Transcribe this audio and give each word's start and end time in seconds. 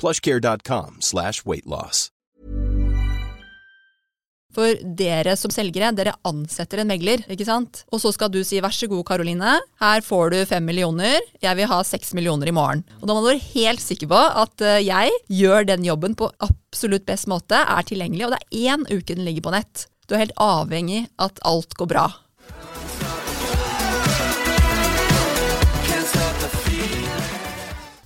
plushcare.com 0.00 1.02
slash 1.04 1.44
weightloss. 1.44 2.08
For 4.56 4.78
dere 4.80 5.34
som 5.36 5.52
selgere, 5.52 5.90
dere 5.92 6.14
ansetter 6.26 6.80
en 6.80 6.88
megler, 6.88 7.20
ikke 7.30 7.46
sant? 7.46 7.82
Og 7.92 8.00
så 8.02 8.10
skal 8.16 8.30
du 8.32 8.40
si 8.46 8.62
vær 8.64 8.72
så 8.74 8.88
god, 8.90 9.04
Karoline, 9.06 9.58
her 9.82 10.04
får 10.04 10.32
du 10.32 10.38
fem 10.48 10.64
millioner, 10.64 11.20
jeg 11.44 11.58
vil 11.58 11.68
ha 11.70 11.82
seks 11.84 12.14
millioner 12.16 12.50
i 12.50 12.54
morgen. 12.56 12.82
Og 12.98 13.06
da 13.06 13.14
må 13.14 13.22
du 13.22 13.28
være 13.28 13.44
helt 13.52 13.84
sikker 13.84 14.10
på 14.10 14.22
at 14.42 14.64
eh, 14.64 14.80
jeg 14.86 15.12
gjør 15.36 15.68
den 15.68 15.84
jobben 15.86 16.16
på 16.18 16.30
absolutt 16.42 17.06
best 17.06 17.28
måte, 17.30 17.60
er 17.60 17.86
tilgjengelig, 17.86 18.24
og 18.26 18.34
det 18.34 18.40
er 18.40 18.72
én 18.72 18.88
uke 18.88 19.12
den 19.12 19.28
ligger 19.28 19.46
på 19.46 19.54
nett. 19.54 19.84
Du 20.08 20.16
er 20.16 20.24
helt 20.24 20.40
avhengig 20.40 21.04
at 21.20 21.44
alt 21.46 21.76
går 21.76 21.92
bra. 21.92 22.08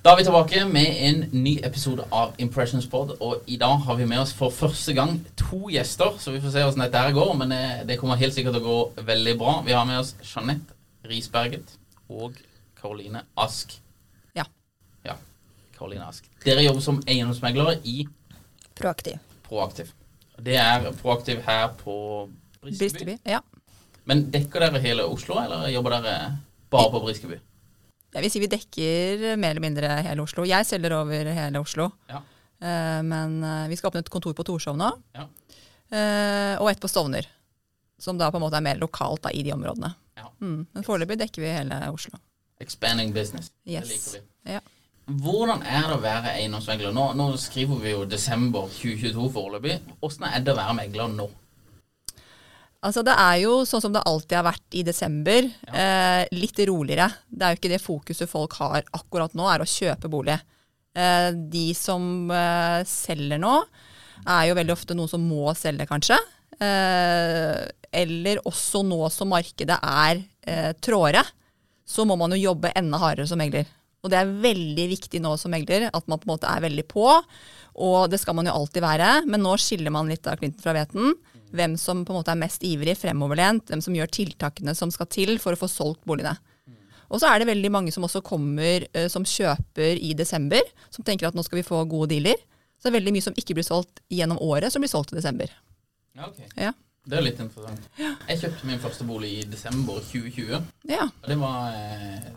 Da 0.03 0.11
er 0.11 0.17
vi 0.19 0.25
tilbake 0.27 0.65
med 0.67 0.97
en 1.07 1.21
ny 1.31 1.51
episode 1.63 2.03
av 2.11 2.33
Impressions 2.43 2.89
Pod. 2.91 3.13
Og 3.23 3.45
i 3.47 3.55
dag 3.57 3.77
har 3.85 3.95
vi 3.95 4.07
med 4.11 4.19
oss 4.19 4.33
for 4.35 4.51
første 4.51 4.91
gang 4.99 5.21
to 5.39 5.69
gjester, 5.71 6.17
så 6.19 6.33
vi 6.35 6.41
får 6.43 6.51
se 6.51 6.65
hvordan 6.65 6.83
dette 6.83 7.03
her 7.05 7.15
går. 7.15 7.31
Men 7.39 7.55
det, 7.55 7.61
det 7.87 7.99
kommer 8.01 8.19
helt 8.19 8.35
sikkert 8.35 8.57
til 8.57 8.65
å 8.65 8.67
gå 8.67 9.05
veldig 9.07 9.35
bra. 9.39 9.53
Vi 9.63 9.77
har 9.77 9.87
med 9.87 10.01
oss 10.01 10.17
Jeanette 10.27 10.75
Risberget 11.07 11.77
og 12.11 12.35
Karoline 12.81 13.23
Ask. 13.39 13.77
Ja. 14.35 14.49
Ja, 15.07 15.15
Karoline 15.79 16.11
Ask. 16.11 16.27
Dere 16.43 16.67
jobber 16.67 16.83
som 16.83 16.99
eiendomsmeglere 17.07 17.77
i 17.87 18.09
Proaktiv. 18.75 19.23
Proaktiv. 19.47 19.95
Det 20.43 20.59
er 20.59 20.91
Proaktiv 20.99 21.47
her 21.47 21.69
på 21.79 21.97
Briskeby. 22.59 22.81
Bristeby. 22.89 23.17
Ja. 23.37 23.39
Men 24.11 24.27
dekker 24.35 24.67
dere 24.67 24.83
hele 24.83 25.07
Oslo, 25.07 25.39
eller 25.47 25.71
jobber 25.71 26.01
dere 26.01 26.19
bare 26.75 26.91
på 26.91 27.07
Briskeby? 27.07 27.39
Jeg 28.13 28.23
vil 28.27 28.31
si 28.35 28.41
vi 28.43 28.49
dekker 28.53 29.23
mer 29.41 29.55
eller 29.55 29.65
mindre 29.65 29.93
hele 30.05 30.25
Oslo. 30.27 30.45
Jeg 30.49 30.67
selger 30.69 30.93
over 30.99 31.31
hele 31.33 31.61
Oslo. 31.63 31.87
Ja. 32.11 32.21
Eh, 32.63 33.01
men 33.09 33.39
eh, 33.43 33.69
vi 33.73 33.79
skal 33.81 33.89
åpne 33.93 34.03
et 34.05 34.11
kontor 34.13 34.35
på 34.37 34.45
Torshov 34.47 34.77
nå, 34.79 34.91
Ja. 35.17 35.25
eh, 35.91 36.61
og 36.61 36.69
et 36.71 36.81
på 36.83 36.91
Stovner. 36.93 37.27
Som 37.99 38.19
da 38.19 38.29
på 38.31 38.37
en 38.37 38.43
måte 38.45 38.59
er 38.59 38.67
mer 38.67 38.77
lokalt 38.83 39.23
da, 39.25 39.31
i 39.33 39.43
de 39.47 39.53
områdene. 39.55 39.95
Ja. 40.19 40.29
Mm. 40.43 40.67
Men 40.75 40.85
foreløpig 40.85 41.19
dekker 41.23 41.43
vi 41.45 41.53
hele 41.55 41.79
Oslo. 41.95 42.19
Expanding 42.61 43.13
business. 43.15 43.51
Yes. 43.67 43.89
Det 43.89 43.95
liker 43.97 44.13
vi. 44.19 44.53
Ja. 44.57 44.61
Hvordan 45.23 45.63
er 45.67 45.87
det 45.89 45.97
å 45.97 46.03
være 46.03 46.33
eiendomsmegler? 46.39 46.93
Nå, 46.95 47.09
nå 47.19 47.31
skriver 47.41 47.81
vi 47.83 47.91
jo 47.95 48.05
desember 48.07 48.69
2022 48.71 49.31
foreløpig. 49.35 49.79
Hvordan 50.03 50.29
er 50.29 50.45
det 50.45 50.53
å 50.53 50.59
være 50.61 50.77
megler 50.79 51.09
nå? 51.17 51.27
Altså 52.83 53.05
Det 53.07 53.15
er 53.15 53.37
jo 53.45 53.61
sånn 53.69 53.83
som 53.85 53.93
det 53.95 54.03
alltid 54.11 54.37
har 54.41 54.49
vært 54.49 54.75
i 54.75 54.83
desember. 54.87 55.47
Eh, 55.71 56.23
litt 56.35 56.59
roligere. 56.67 57.07
Det 57.31 57.47
er 57.47 57.55
jo 57.55 57.61
ikke 57.61 57.71
det 57.71 57.83
fokuset 57.83 58.31
folk 58.31 58.57
har 58.59 58.83
akkurat 58.91 59.37
nå, 59.39 59.47
er 59.47 59.63
å 59.63 59.69
kjøpe 59.69 60.11
bolig. 60.11 60.35
Eh, 60.99 61.31
de 61.31 61.69
som 61.79 62.31
eh, 62.35 62.83
selger 62.89 63.39
nå, 63.43 63.55
er 64.27 64.49
jo 64.49 64.57
veldig 64.59 64.75
ofte 64.75 64.97
noen 64.99 65.11
som 65.11 65.23
må 65.23 65.55
selge, 65.59 65.87
kanskje. 65.91 66.19
Eh, 66.59 67.63
eller 68.03 68.43
også 68.49 68.83
nå 68.87 68.99
som 69.15 69.31
markedet 69.31 69.79
er 69.79 70.25
eh, 70.49 70.73
tråere, 70.83 71.23
så 71.87 72.07
må 72.09 72.17
man 72.19 72.35
jo 72.35 72.49
jobbe 72.49 72.75
enda 72.79 72.99
hardere 73.03 73.31
som 73.31 73.39
megler. 73.39 73.69
Og 74.03 74.11
det 74.11 74.19
er 74.19 74.39
veldig 74.43 74.87
viktig 74.91 75.21
nå 75.23 75.37
som 75.39 75.53
megler 75.55 75.87
at 75.87 76.09
man 76.11 76.19
på 76.19 76.27
en 76.27 76.35
måte 76.35 76.51
er 76.51 76.65
veldig 76.65 76.85
på. 76.91 77.07
Og 77.83 78.11
det 78.11 78.19
skal 78.19 78.35
man 78.35 78.49
jo 78.51 78.55
alltid 78.57 78.83
være, 78.83 79.11
men 79.31 79.45
nå 79.45 79.55
skiller 79.61 79.95
man 79.95 80.11
litt 80.11 80.27
av 80.27 80.41
klinten 80.41 80.65
fra 80.65 80.75
hveten. 80.75 81.15
Hvem 81.53 81.77
som 81.81 82.05
på 82.07 82.15
en 82.15 82.21
måte 82.21 82.33
er 82.33 82.41
mest 82.41 82.65
ivrig, 82.65 82.97
fremoverlent, 83.01 83.69
hvem 83.69 83.83
som 83.85 83.97
gjør 83.97 84.11
tiltakene 84.13 84.75
som 84.77 84.93
skal 84.95 85.11
til 85.13 85.37
for 85.43 85.55
å 85.55 85.61
få 85.61 85.69
solgt 85.71 86.05
boligene. 86.09 86.37
Og 87.13 87.21
så 87.21 87.29
er 87.29 87.43
det 87.43 87.51
veldig 87.51 87.69
mange 87.75 87.93
som 87.93 88.07
også 88.07 88.23
kommer 88.25 88.87
uh, 88.97 89.05
som 89.13 89.27
kjøper 89.29 90.01
i 90.01 90.15
desember, 90.17 90.65
som 90.89 91.05
tenker 91.05 91.29
at 91.29 91.37
nå 91.37 91.45
skal 91.45 91.61
vi 91.61 91.67
få 91.67 91.83
gode 91.85 92.15
dealer. 92.15 92.41
Så 92.81 92.89
det 92.89 92.95
er 92.95 92.99
veldig 93.03 93.13
mye 93.19 93.27
som 93.27 93.37
ikke 93.39 93.59
blir 93.59 93.67
solgt 93.67 94.01
gjennom 94.11 94.41
året, 94.43 94.73
som 94.73 94.83
blir 94.83 94.91
solgt 94.91 95.13
i 95.13 95.19
desember. 95.19 95.53
Ja, 96.17 96.31
ok. 96.31 96.41
Ja. 96.57 96.73
Det 97.03 97.19
er 97.19 97.25
litt 97.25 97.41
interessant. 97.43 97.87
Jeg 97.99 98.39
kjøpte 98.39 98.69
min 98.69 98.81
første 98.83 99.05
bolig 99.07 99.33
i 99.41 99.45
desember 99.51 99.99
2020. 100.07 100.67
Ja. 100.91 101.09
Det 101.27 101.37
var, 101.39 101.75
eh, 101.75 102.29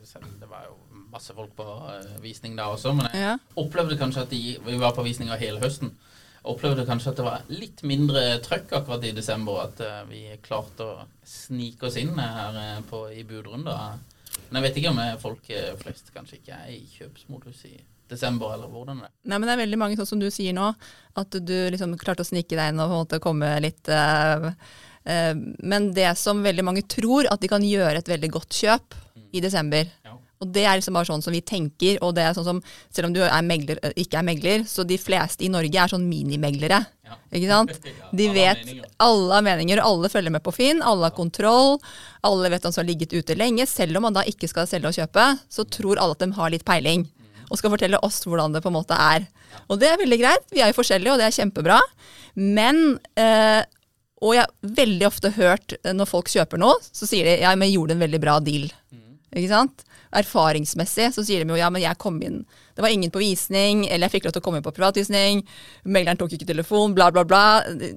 det 0.41 0.49
var 0.49 0.65
jo 0.65 0.77
masse 1.13 1.35
folk 1.37 1.53
på 1.57 1.65
eh, 1.91 2.15
visning 2.23 2.57
da 2.57 2.71
også, 2.73 2.95
men 2.97 3.09
jeg 3.13 3.37
opplevde 3.61 3.97
kanskje 3.99 4.25
at 4.25 4.33
de, 4.33 4.41
vi 4.65 4.77
var 4.81 4.95
på 4.97 5.05
visninger 5.05 5.37
hele 5.41 5.61
høsten. 5.61 5.93
Opplevde 6.45 6.85
kanskje 6.85 7.11
at 7.11 7.19
det 7.19 7.25
var 7.25 7.47
litt 7.49 7.81
mindre 7.87 8.21
trøkk 8.45 8.75
akkurat 8.79 9.05
i 9.07 9.13
desember, 9.17 9.63
at 9.63 9.81
eh, 9.81 10.01
vi 10.09 10.21
klarte 10.45 10.85
å 10.85 11.07
snike 11.25 11.87
oss 11.89 11.97
inn 11.97 12.13
her 12.19 12.59
eh, 12.61 12.79
på, 12.85 13.01
i 13.09 13.23
budrunder. 13.25 13.97
Men 14.49 14.59
jeg 14.59 14.67
vet 14.67 14.79
ikke 14.81 14.93
om 14.93 15.01
eh, 15.01 15.17
folk 15.21 15.51
flest 15.81 16.13
kanskje 16.13 16.39
ikke 16.39 16.59
er 16.59 16.71
i 16.75 16.83
kjøpsmodus 16.93 17.65
i 17.71 17.75
desember, 18.11 18.53
eller 18.53 18.69
hvordan 18.69 19.01
det 19.01 19.09
er. 19.09 19.13
Nei, 19.25 19.39
men 19.39 19.49
det 19.49 19.55
er 19.55 19.63
veldig 19.63 19.79
mange, 19.81 19.97
sånn 19.97 20.11
som 20.13 20.21
du 20.21 20.27
sier 20.33 20.53
nå, 20.53 20.69
at 21.17 21.39
du 21.41 21.55
liksom 21.73 21.97
klarte 22.01 22.21
å 22.21 22.29
snike 22.29 22.53
deg 22.53 22.73
inn 22.73 22.83
og 22.83 22.91
på 22.91 22.93
en 22.93 23.05
måte 23.05 23.21
komme 23.23 23.49
litt 23.63 23.89
uh, 23.89 24.51
uh, 25.09 25.33
Men 25.65 25.89
det 25.97 26.11
som 26.21 26.43
veldig 26.45 26.65
mange 26.67 26.85
tror, 26.91 27.25
at 27.31 27.41
de 27.41 27.49
kan 27.49 27.65
gjøre 27.65 28.03
et 28.03 28.11
veldig 28.13 28.29
godt 28.37 28.61
kjøp 28.61 28.99
i 29.33 29.41
desember. 29.41 29.89
Og 30.45 30.51
det 30.53 30.63
er 30.67 30.77
liksom 30.77 30.93
bare 30.97 31.09
sånn 31.09 31.23
som 31.25 31.33
vi 31.33 31.41
tenker, 31.41 31.97
og 32.05 32.13
det 32.17 32.23
er 32.27 32.35
sånn 32.37 32.45
som, 32.45 32.59
selv 32.93 33.09
om 33.09 33.15
du 33.15 33.23
er 33.25 33.45
megler, 33.45 33.79
eh, 33.81 33.95
ikke 34.05 34.19
er 34.21 34.27
megler, 34.27 34.65
så 34.69 34.85
de 34.85 34.99
fleste 35.01 35.45
i 35.45 35.49
Norge 35.49 35.81
er 35.81 35.91
sånn 35.91 36.05
minimeglere. 36.05 36.83
Ja. 37.05 37.17
Ikke 37.37 37.49
sant? 37.49 37.89
De 38.19 38.29
vet. 38.33 38.61
Alle 39.01 39.33
har 39.33 39.45
meninger, 39.45 39.81
alle 39.81 40.09
følger 40.13 40.33
med 40.33 40.43
på 40.45 40.53
Finn, 40.55 40.83
alle 40.85 41.09
har 41.09 41.17
kontroll, 41.17 41.79
alle 42.25 42.49
vet 42.53 42.65
hvem 42.65 42.73
som 42.75 42.83
har 42.83 42.89
ligget 42.91 43.13
ute 43.17 43.37
lenge. 43.37 43.65
Selv 43.69 43.97
om 43.97 44.05
man 44.07 44.15
da 44.17 44.23
ikke 44.29 44.49
skal 44.51 44.69
selge 44.69 44.89
og 44.93 44.97
kjøpe, 44.97 45.27
så 45.49 45.65
tror 45.65 46.01
alle 46.01 46.17
at 46.17 46.23
de 46.23 46.31
har 46.37 46.53
litt 46.53 46.65
peiling. 46.67 47.07
Og 47.49 47.59
skal 47.59 47.73
fortelle 47.73 47.99
oss 48.05 48.23
hvordan 48.25 48.55
det 48.55 48.63
på 48.65 48.71
en 48.71 48.77
måte 48.79 48.97
er. 48.97 49.27
Og 49.69 49.77
det 49.81 49.89
er 49.91 49.99
veldig 50.01 50.17
greit, 50.21 50.45
vi 50.53 50.61
er 50.65 50.71
jo 50.71 50.79
forskjellige, 50.79 51.13
og 51.13 51.21
det 51.21 51.27
er 51.27 51.35
kjempebra. 51.35 51.79
Men 52.35 52.99
eh, 53.15 53.61
Og 54.25 54.33
jeg 54.33 54.45
har 54.45 54.75
veldig 54.79 55.05
ofte 55.07 55.29
hørt 55.35 55.75
eh, 55.83 55.93
når 55.93 56.09
folk 56.09 56.31
kjøper 56.31 56.57
noe, 56.61 56.79
så 56.81 57.05
sier 57.07 57.27
de 57.27 57.35
ja, 57.43 57.51
men 57.55 57.69
jeg 57.69 57.77
gjorde 57.77 57.97
en 57.97 58.01
veldig 58.05 58.21
bra 58.23 58.39
deal. 58.43 58.65
Ikke 59.35 59.51
sant? 59.51 59.83
Erfaringsmessig 60.15 61.09
så 61.11 61.23
sier 61.27 61.43
de 61.43 61.51
jo 61.51 61.59
ja, 61.59 61.67
men 61.73 61.83
jeg 61.83 61.99
kom 61.99 62.21
inn 62.23 62.45
Det 62.75 62.83
var 62.83 62.93
ingen 62.93 63.11
på 63.11 63.19
visning, 63.19 63.83
eller 63.89 64.07
jeg 64.07 64.13
fikk 64.13 64.29
lov 64.29 64.35
til 64.35 64.43
å 64.43 64.45
komme 64.45 64.61
inn 64.61 64.65
på 64.65 64.71
privatvisning, 64.75 65.41
megleren 65.83 66.19
tok 66.19 66.35
ikke 66.37 66.47
telefon, 66.47 66.95
bla, 66.95 67.09
bla, 67.11 67.25
bla. 67.27 67.43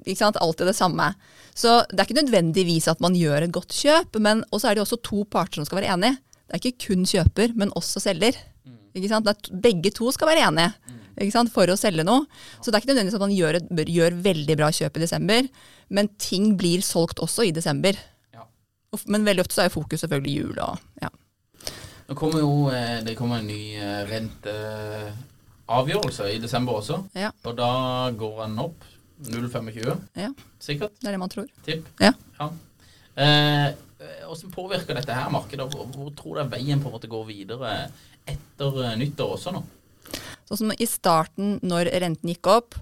Ikke 0.03 0.19
sant? 0.19 0.39
Alltid 0.43 0.71
det 0.71 0.75
samme. 0.77 1.13
Så 1.55 1.81
det 1.91 1.99
er 1.99 2.07
ikke 2.07 2.21
nødvendigvis 2.21 2.87
at 2.91 3.03
man 3.03 3.15
gjør 3.15 3.47
et 3.47 3.55
godt 3.55 3.75
kjøp, 3.75 4.19
men 4.23 4.45
også 4.55 4.69
er 4.69 4.77
det 4.77 4.85
også 4.85 5.01
to 5.03 5.25
parter 5.31 5.59
som 5.59 5.67
skal 5.67 5.81
være 5.81 5.95
enige. 5.95 6.19
Det 6.47 6.55
er 6.55 6.63
ikke 6.63 6.87
kun 6.87 7.03
kjøper, 7.07 7.51
men 7.59 7.73
også 7.79 8.01
selger. 8.03 8.39
Ikke 8.95 9.11
sant? 9.11 9.27
Begge 9.63 9.91
to 9.95 10.11
skal 10.15 10.31
være 10.31 10.47
enige. 10.47 10.95
ikke 11.19 11.35
sant, 11.35 11.51
for 11.51 11.67
å 11.67 11.75
selge 11.79 12.05
noe. 12.07 12.23
Så 12.59 12.71
det 12.71 12.79
er 12.79 12.83
ikke 12.83 12.93
nødvendigvis 12.93 13.19
at 13.19 13.25
man 13.25 13.35
gjør, 13.35 13.59
et, 13.59 13.91
gjør 13.91 14.21
veldig 14.23 14.55
bra 14.59 14.71
kjøp 14.75 14.97
i 14.97 15.03
desember, 15.03 15.49
men 15.91 16.11
ting 16.19 16.53
blir 16.59 16.83
solgt 16.85 17.19
også 17.23 17.47
i 17.47 17.55
desember. 17.55 17.99
Men 19.05 19.27
veldig 19.27 19.43
ofte 19.43 19.59
så 19.59 19.65
er 19.67 19.73
fokus 19.73 20.01
selvfølgelig 20.01 20.37
jul 20.39 20.61
og 20.63 20.79
ja. 21.03 21.11
Nå 22.09 22.15
kommer 22.17 22.39
jo 22.41 22.71
eh, 22.73 23.03
det 23.05 23.13
kommer 23.17 23.37
en 23.37 23.47
ny 23.47 23.75
eh, 23.77 24.07
renteavgjørelse 24.09 26.25
i 26.33 26.39
desember 26.41 26.73
også. 26.79 26.97
Ja. 27.13 27.29
Og 27.45 27.57
da 27.59 28.09
går 28.17 28.47
den 28.47 28.59
opp 28.63 28.83
0,25, 29.29 29.93
ja. 30.17 30.29
sikkert. 30.63 30.91
Det 30.97 31.07
er 31.07 31.11
det 31.13 31.19
man 31.21 31.29
tror. 31.29 31.45
Tipp. 31.65 31.85
Ja. 32.01 32.13
Ja. 32.39 32.47
Eh, 33.19 33.69
Hvordan 33.99 34.53
påvirker 34.53 34.95
dette 34.95 35.11
her 35.13 35.29
markedet? 35.33 35.73
Hvor, 35.73 36.11
tror 36.15 36.35
du 36.39 36.43
veien 36.53 36.79
på 36.79 36.87
en 36.87 36.93
måte 36.95 37.07
går 37.11 37.25
videre 37.27 37.91
etter 38.29 38.69
eh, 38.85 38.95
nyttår 39.01 39.29
også 39.35 39.51
nå? 39.55 39.61
Sånn 40.47 40.59
som 40.63 40.71
i 40.73 40.87
starten, 40.89 41.47
når 41.61 41.83
renten 42.01 42.29
gikk 42.31 42.45
opp, 42.49 42.75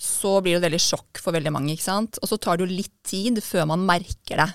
så 0.00 0.40
blir 0.40 0.54
det 0.56 0.64
veldig 0.68 0.80
sjokk 0.80 1.18
for 1.20 1.32
veldig 1.36 1.52
mange. 1.52 1.72
ikke 1.74 1.88
sant? 1.88 2.12
Og 2.22 2.28
så 2.30 2.36
tar 2.40 2.56
det 2.56 2.64
jo 2.64 2.78
litt 2.78 2.96
tid 3.04 3.42
før 3.44 3.64
man 3.72 3.86
merker 3.88 4.36
det. 4.44 4.50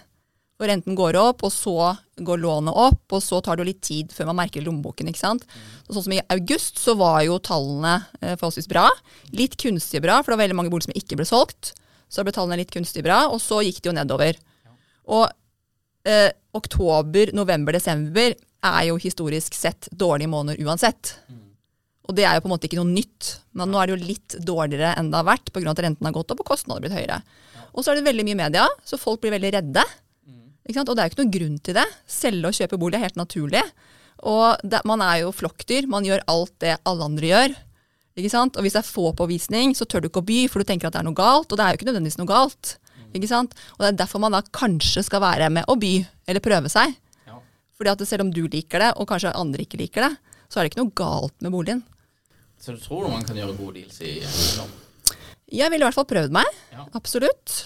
Og 0.55 0.69
renten 0.69 0.95
går 0.95 1.17
opp, 1.19 1.43
og 1.43 1.51
så 1.51 1.89
går 2.23 2.39
lånet 2.39 2.77
opp, 2.79 3.03
og 3.11 3.19
så 3.23 3.41
tar 3.43 3.57
det 3.57 3.65
jo 3.65 3.69
litt 3.73 3.81
tid 3.83 4.13
før 4.15 4.29
man 4.29 4.39
merker 4.39 4.63
lommeboken. 4.63 5.09
ikke 5.11 5.19
sant? 5.19 5.43
Så 5.83 5.97
sånn 5.97 6.05
som 6.05 6.15
I 6.15 6.21
august 6.31 6.79
så 6.79 6.95
var 6.95 7.19
jo 7.27 7.41
tallene 7.43 7.97
eh, 8.21 8.37
forholdsvis 8.37 8.69
bra. 8.71 8.85
Litt 9.35 9.57
kunstig 9.59 9.99
bra, 10.05 10.21
for 10.21 10.31
det 10.31 10.37
var 10.37 10.45
veldig 10.45 10.59
mange 10.61 10.71
boliger 10.71 10.93
som 10.93 10.99
ikke 11.01 11.19
ble 11.19 11.27
solgt. 11.27 11.73
Så 12.07 12.23
ble 12.23 12.31
tallene 12.35 12.61
litt 12.61 12.71
kunstig 12.71 13.03
bra, 13.03 13.25
og 13.27 13.41
så 13.43 13.59
gikk 13.65 13.81
det 13.81 13.91
jo 13.91 13.97
nedover. 13.97 14.39
Og 15.11 15.25
eh, 16.07 16.29
oktober, 16.55 17.33
november, 17.35 17.75
desember 17.75 18.31
er 18.65 18.85
jo 18.87 18.95
historisk 19.01 19.57
sett 19.57 19.89
dårlige 19.91 20.31
måneder 20.31 20.63
uansett. 20.63 21.17
Og 22.05 22.15
det 22.15 22.25
er 22.25 22.37
jo 22.37 22.45
på 22.45 22.49
en 22.49 22.53
måte 22.53 22.69
ikke 22.69 22.79
noe 22.79 22.93
nytt. 22.93 23.35
Men 23.57 23.71
nå 23.73 23.81
er 23.81 23.89
det 23.89 23.95
jo 23.95 24.07
litt 24.07 24.37
dårligere 24.45 24.93
enn 24.99 25.11
det 25.11 25.19
har 25.19 25.27
vært 25.27 25.51
pga. 25.51 25.67
at 25.73 25.83
renten 25.83 26.07
har 26.07 26.15
gått 26.15 26.31
opp 26.31 26.43
og 26.43 26.49
kostnadene 26.53 26.77
har 26.77 26.85
blitt 26.85 26.97
høyere. 26.99 27.19
Og 27.75 27.83
så 27.83 27.91
er 27.91 27.99
det 27.99 28.07
veldig 28.07 28.25
mye 28.29 28.39
media, 28.45 28.65
så 28.87 28.99
folk 29.01 29.23
blir 29.23 29.33
veldig 29.35 29.51
redde. 29.57 29.83
Og 30.65 30.73
det 30.73 30.97
er 30.97 31.05
jo 31.05 31.13
ikke 31.13 31.21
noen 31.21 31.35
grunn 31.35 31.59
til 31.61 31.77
det. 31.77 31.85
Selge 32.09 32.49
og 32.49 32.57
kjøpe 32.57 32.79
bolig 32.81 32.97
er 32.97 33.05
helt 33.05 33.19
naturlig. 33.19 33.61
Og 34.25 34.63
det, 34.65 34.81
man 34.89 35.03
er 35.05 35.21
jo 35.21 35.33
flokkdyr. 35.35 35.85
Man 35.91 36.07
gjør 36.07 36.23
alt 36.31 36.55
det 36.63 36.77
alle 36.89 37.05
andre 37.05 37.29
gjør. 37.29 37.55
Ikke 38.15 38.31
sant? 38.31 38.55
Og 38.55 38.65
hvis 38.65 38.73
det 38.73 38.81
er 38.81 38.87
få 38.87 39.11
på 39.13 39.27
visning, 39.29 39.75
så 39.77 39.85
tør 39.85 40.05
du 40.05 40.09
ikke 40.09 40.23
å 40.23 40.25
by, 40.25 40.39
for 40.49 40.63
du 40.63 40.69
tenker 40.69 40.87
at 40.87 40.95
det 40.95 41.03
er 41.03 41.07
noe 41.07 41.17
galt. 41.17 41.51
Og 41.51 41.59
det 41.59 41.65
er 41.65 41.73
jo 41.73 41.79
ikke 41.79 41.89
nødvendigvis 41.91 42.17
noe 42.21 42.31
galt. 42.31 42.77
Ikke 43.15 43.29
sant? 43.31 43.55
Og 43.75 43.83
det 43.83 43.91
er 43.91 43.99
derfor 44.01 44.23
man 44.23 44.35
da 44.35 44.41
kanskje 44.55 45.03
skal 45.05 45.23
være 45.23 45.51
med 45.53 45.67
å 45.71 45.77
by, 45.79 45.93
eller 46.27 46.43
prøve 46.43 46.71
seg. 46.71 46.95
Ja. 47.27 47.37
Fordi 47.77 47.93
at 47.93 48.05
selv 48.09 48.25
om 48.25 48.31
du 48.33 48.45
liker 48.47 48.83
det, 48.83 48.93
og 48.99 49.09
kanskje 49.11 49.35
andre 49.35 49.67
ikke 49.67 49.79
liker 49.83 50.07
det, 50.07 50.13
så 50.49 50.59
er 50.59 50.65
det 50.65 50.73
ikke 50.73 50.83
noe 50.83 50.95
galt 50.97 51.35
med 51.45 51.53
boligen. 51.53 51.85
Så 52.59 52.73
du 52.75 52.81
tror 52.81 53.09
man 53.11 53.23
kan 53.27 53.37
gjøre 53.37 53.55
gode 53.59 53.81
deals 53.81 53.99
i? 54.01 54.17
Jeg 55.53 55.69
ville 55.69 55.83
i 55.83 55.87
hvert 55.87 55.97
fall 55.97 56.07
prøvd 56.09 56.33
meg. 56.33 56.47
Ja. 56.73 56.87
Absolutt. 56.97 57.59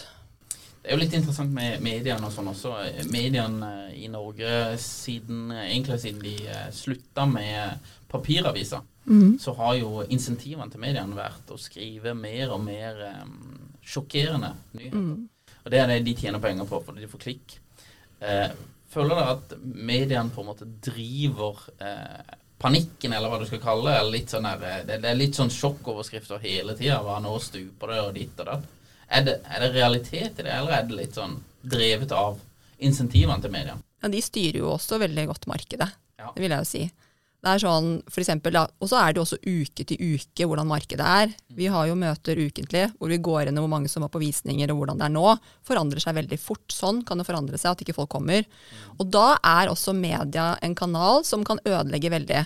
Det 0.90 0.96
er 0.96 0.98
jo 0.98 1.04
litt 1.04 1.16
interessant 1.20 1.52
med 1.54 1.84
mediene 1.86 2.26
og 2.26 2.32
sånn 2.34 2.48
også. 2.50 2.72
Mediene 3.14 3.92
i 3.94 4.08
Norge, 4.10 4.74
siden, 4.82 5.52
egentlig 5.54 6.00
siden 6.02 6.24
de 6.24 6.32
eh, 6.50 6.64
slutta 6.74 7.28
med 7.30 7.92
papiraviser, 8.10 8.82
så 9.38 9.54
har 9.60 9.76
jo 9.78 10.02
insentivene 10.10 10.66
til 10.74 10.82
mediene 10.82 11.14
vært 11.14 11.54
å 11.54 11.60
skrive 11.62 12.16
mer 12.18 12.56
og 12.56 12.64
mer 12.66 12.98
um, 13.22 13.70
sjokkerende 13.86 14.50
nyheter. 14.80 14.98
Og 15.62 15.70
det 15.76 15.80
er 15.84 15.92
det 15.92 16.00
de 16.08 16.16
tjener 16.24 16.42
penger 16.42 16.66
på, 16.66 16.82
fordi 16.88 17.06
de 17.06 17.12
får 17.12 17.22
klikk. 17.22 17.60
Eh, 18.26 18.50
føler 18.90 19.14
dere 19.14 19.38
at 19.38 19.56
mediene 19.62 20.34
på 20.34 20.42
en 20.42 20.50
måte 20.50 20.66
driver 20.90 21.70
eh, 21.86 22.34
panikken, 22.58 23.14
eller 23.14 23.30
hva 23.30 23.38
du 23.44 23.46
skal 23.46 23.62
kalle 23.62 23.94
det? 23.94 24.10
Litt 24.10 24.34
sånn 24.34 24.50
eh, 24.50 24.82
det, 24.90 24.98
det 25.06 25.14
er 25.14 25.22
litt 25.22 25.38
sånn 25.38 25.54
sjokkoverskrifter 25.54 26.42
hele 26.50 26.74
tida. 26.82 26.98
Hva 27.06 27.22
nå 27.22 27.38
stuper 27.46 27.94
det, 27.94 28.02
og 28.08 28.18
ditt 28.18 28.42
og 28.42 28.54
datt. 28.56 28.76
Er 29.10 29.26
det, 29.26 29.40
er 29.50 29.64
det 29.66 29.74
realitet 29.74 30.40
i 30.40 30.46
det, 30.46 30.54
eller 30.54 30.76
er 30.78 30.88
det 30.88 30.98
litt 30.98 31.18
sånn 31.18 31.40
drevet 31.66 32.12
av 32.14 32.40
insentivene 32.78 33.42
til 33.42 33.54
media? 33.54 33.78
Ja, 34.00 34.10
de 34.12 34.22
styrer 34.24 34.62
jo 34.62 34.74
også 34.76 35.00
veldig 35.02 35.26
godt 35.32 35.48
markedet. 35.50 35.90
Ja. 36.20 36.32
Det 36.36 36.44
vil 36.44 36.54
jeg 36.54 36.64
jo 36.64 36.70
si. 36.70 36.84
Det 37.40 37.54
er 37.54 37.62
sånn, 37.64 38.02
for 38.12 38.20
eksempel, 38.20 38.58
Og 38.60 38.90
så 38.92 39.00
er 39.00 39.14
det 39.14 39.20
jo 39.20 39.24
også 39.24 39.40
uke 39.40 39.86
til 39.88 40.00
uke 40.00 40.44
hvordan 40.44 40.68
markedet 40.68 41.06
er. 41.08 41.32
Vi 41.56 41.70
har 41.72 41.88
jo 41.88 41.96
møter 41.96 42.36
ukentlig 42.36 42.90
hvor 43.00 43.12
vi 43.14 43.20
går 43.24 43.46
gjennom 43.46 43.64
hvor 43.64 43.72
mange 43.78 43.92
som 43.92 44.04
var 44.04 44.12
på 44.12 44.20
visninger 44.20 44.72
og 44.74 44.82
hvordan 44.82 45.00
det 45.00 45.08
er 45.08 45.14
nå. 45.16 45.38
Forandrer 45.64 46.04
seg 46.04 46.18
veldig 46.20 46.40
fort. 46.40 46.68
Sånn 46.68 47.00
kan 47.08 47.20
det 47.20 47.28
forandre 47.30 47.58
seg 47.58 47.72
at 47.72 47.84
ikke 47.86 47.96
folk 47.96 48.12
kommer. 48.12 48.44
Og 49.00 49.08
da 49.08 49.38
er 49.40 49.72
også 49.72 49.96
media 49.96 50.52
en 50.62 50.76
kanal 50.76 51.24
som 51.28 51.46
kan 51.48 51.64
ødelegge 51.64 52.12
veldig. 52.12 52.44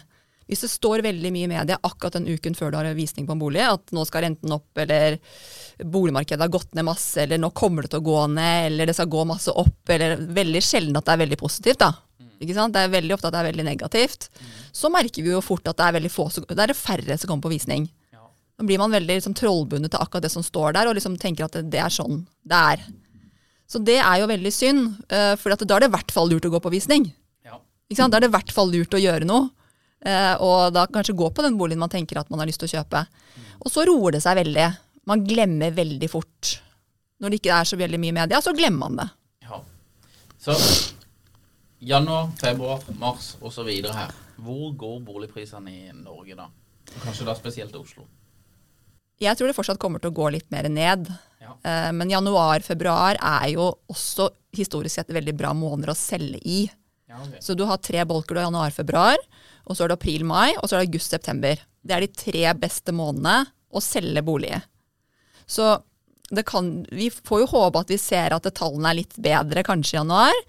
Hvis 0.53 0.61
det 0.67 0.69
står 0.69 1.01
veldig 1.01 1.31
mye 1.33 1.47
i 1.47 1.49
media 1.49 1.79
akkurat 1.81 2.13
den 2.13 2.27
uken 2.29 2.53
før 2.53 2.69
du 2.69 2.77
har 2.77 2.91
visning 2.93 3.25
på 3.25 3.33
en 3.33 3.41
bolig, 3.41 3.63
at 3.65 3.89
nå 3.95 4.03
skal 4.05 4.27
renten 4.27 4.53
opp, 4.53 4.69
eller 4.77 5.17
boligmarkedet 5.81 6.45
har 6.45 6.51
gått 6.53 6.75
ned 6.77 6.85
masse, 6.85 7.17
eller 7.23 7.41
nå 7.41 7.49
kommer 7.57 7.87
det 7.87 7.95
til 7.95 8.03
å 8.03 8.05
gå 8.05 8.19
ned, 8.35 8.67
eller 8.67 8.91
det 8.91 8.93
skal 8.93 9.09
gå 9.09 9.23
masse 9.25 9.49
opp, 9.49 9.81
eller 9.89 10.21
veldig 10.37 10.61
sjelden 10.61 10.99
at 10.99 11.09
det 11.09 11.15
er 11.15 11.23
veldig 11.23 11.39
positivt, 11.41 11.81
da. 11.81 11.89
Ikke 12.43 12.53
sant? 12.53 12.75
Det 12.75 12.83
er 12.85 12.93
veldig 12.93 13.15
ofte 13.15 13.31
at 13.31 13.33
det 13.33 13.41
er 13.41 13.49
veldig 13.49 13.65
negativt. 13.65 14.29
Så 14.75 14.93
merker 14.93 15.25
vi 15.25 15.33
jo 15.33 15.41
fort 15.41 15.65
at 15.71 15.79
det 15.79 15.87
er 15.87 15.97
veldig 15.97 16.13
få, 16.13 16.29
det 16.53 16.65
er 16.67 16.77
færre 16.77 17.17
som 17.17 17.31
kommer 17.31 17.47
på 17.47 17.55
visning. 17.55 17.89
Da 18.53 18.67
blir 18.67 18.77
man 18.77 18.93
veldig 18.93 19.17
liksom, 19.17 19.33
trollbundet 19.33 19.95
til 19.95 20.03
akkurat 20.03 20.27
det 20.27 20.31
som 20.33 20.45
står 20.45 20.75
der, 20.77 20.89
og 20.89 20.99
liksom 20.99 21.17
tenker 21.17 21.47
at 21.47 21.57
det, 21.57 21.65
det 21.73 21.81
er 21.81 21.93
sånn 21.93 22.21
det 22.45 22.59
er. 22.75 22.85
Så 23.65 23.81
det 23.81 23.97
er 24.03 24.21
jo 24.21 24.29
veldig 24.29 24.53
synd, 24.53 24.93
uh, 25.09 25.33
for 25.39 25.49
da 25.49 25.57
er 25.57 25.85
det 25.85 25.89
i 25.89 25.95
hvert 25.95 26.13
fall 26.13 26.29
lurt 26.29 26.45
å 26.45 26.51
gå 26.53 26.61
på 26.61 26.71
visning. 26.75 27.07
Ja. 27.41 27.57
Ikke 27.89 28.03
sant? 28.03 28.13
Da 28.13 28.19
er 28.19 28.27
det 28.27 28.29
i 28.29 28.35
hvert 28.35 28.53
fall 28.53 28.69
lurt 28.69 28.93
å 28.93 29.01
gjøre 29.01 29.25
noe. 29.25 29.49
Eh, 30.05 30.33
og 30.43 30.73
da 30.75 30.85
kanskje 30.91 31.15
gå 31.17 31.29
på 31.33 31.45
den 31.45 31.57
boligen 31.59 31.81
man 31.83 31.91
tenker 31.91 32.19
at 32.21 32.29
man 32.31 32.43
har 32.43 32.49
lyst 32.49 32.63
til 32.63 32.69
å 32.71 32.75
kjøpe. 32.77 33.05
Og 33.63 33.71
så 33.71 33.85
roer 33.87 34.17
det 34.17 34.23
seg 34.25 34.39
veldig. 34.41 34.67
Man 35.09 35.23
glemmer 35.27 35.75
veldig 35.75 36.09
fort. 36.11 36.57
Når 37.23 37.31
det 37.31 37.39
ikke 37.41 37.59
er 37.59 37.69
så 37.69 37.79
veldig 37.79 37.99
mye 38.01 38.17
media, 38.21 38.41
så 38.43 38.55
glemmer 38.55 38.87
man 38.89 38.99
det. 39.03 39.09
ja. 39.47 39.61
Så 40.43 40.57
januar, 41.83 42.29
februar, 42.39 42.81
mars 42.99 43.35
osv. 43.41 43.69
her. 43.69 44.11
Hvor 44.43 44.73
går 44.75 44.99
boligprisene 45.07 45.71
i 45.71 45.93
Norge 45.95 46.35
da? 46.35 46.49
Kanskje 47.03 47.27
da 47.27 47.35
spesielt 47.35 47.75
Oslo. 47.75 48.05
Jeg 49.21 49.37
tror 49.37 49.47
det 49.47 49.55
fortsatt 49.55 49.79
kommer 49.79 50.01
til 50.03 50.11
å 50.11 50.17
gå 50.17 50.29
litt 50.33 50.49
mer 50.51 50.67
ned. 50.71 51.07
Ja. 51.43 51.55
Eh, 51.63 51.91
men 51.95 52.11
januar-februar 52.11 53.19
er 53.19 53.49
jo 53.53 53.69
også 53.91 54.29
historisk 54.57 54.97
sett 54.99 55.13
veldig 55.15 55.35
bra 55.37 55.53
måneder 55.55 55.93
å 55.93 55.97
selge 55.97 56.41
i. 56.43 56.65
Ja. 57.13 57.41
Så 57.43 57.55
du 57.57 57.63
har 57.69 57.81
tre 57.81 58.03
bolker, 58.09 58.35
du 58.35 58.41
har 58.41 58.49
januar-februar, 58.49 59.21
og 59.63 59.77
så 59.77 59.85
er 59.85 59.91
det 59.91 59.99
april-mai, 59.99 60.55
og 60.57 60.67
så 60.67 60.75
er 60.75 60.83
det 60.83 60.89
august-september. 60.89 61.61
Det 61.83 61.95
er 61.95 62.05
de 62.05 62.11
tre 62.17 62.45
beste 62.59 62.95
månedene 62.95 63.45
å 63.73 63.81
selge 63.83 64.23
bolig 64.25 64.53
i. 64.55 64.61
Så 65.49 65.75
det 66.33 66.45
kan, 66.47 66.69
vi 66.91 67.09
får 67.13 67.43
jo 67.43 67.51
håpe 67.51 67.83
at 67.83 67.91
vi 67.91 67.99
ser 68.01 68.33
at 68.33 68.47
tallene 68.57 68.89
er 68.89 69.01
litt 69.01 69.15
bedre 69.21 69.63
kanskje 69.65 69.97
i 69.97 69.99
januar, 69.99 70.39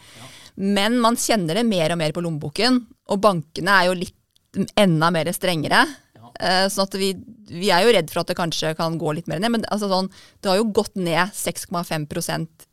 men 0.54 1.00
man 1.02 1.18
kjenner 1.18 1.58
det 1.58 1.66
mer 1.66 1.92
og 1.92 2.00
mer 2.00 2.14
på 2.14 2.22
lommeboken, 2.24 2.78
og 3.10 3.20
bankene 3.22 3.74
er 3.74 3.90
jo 3.90 3.98
litt 3.98 4.68
enda 4.78 5.10
mer 5.12 5.28
strengere. 5.34 5.82
Ja. 6.14 6.30
Eh, 6.38 6.66
sånn 6.70 6.86
at 6.86 6.94
vi, 6.98 7.10
vi 7.50 7.72
er 7.74 7.84
jo 7.84 7.94
redd 7.96 8.12
for 8.12 8.22
at 8.22 8.30
det 8.30 8.38
kanskje 8.38 8.74
kan 8.78 8.96
gå 9.00 9.16
litt 9.16 9.28
mer 9.30 9.42
ned, 9.42 9.56
men 9.56 9.66
altså 9.66 9.90
sånn, 9.90 10.10
det 10.40 10.52
har 10.52 10.60
jo 10.60 10.70
gått 10.76 10.94
ned 10.96 11.34
6,5% 11.34 12.68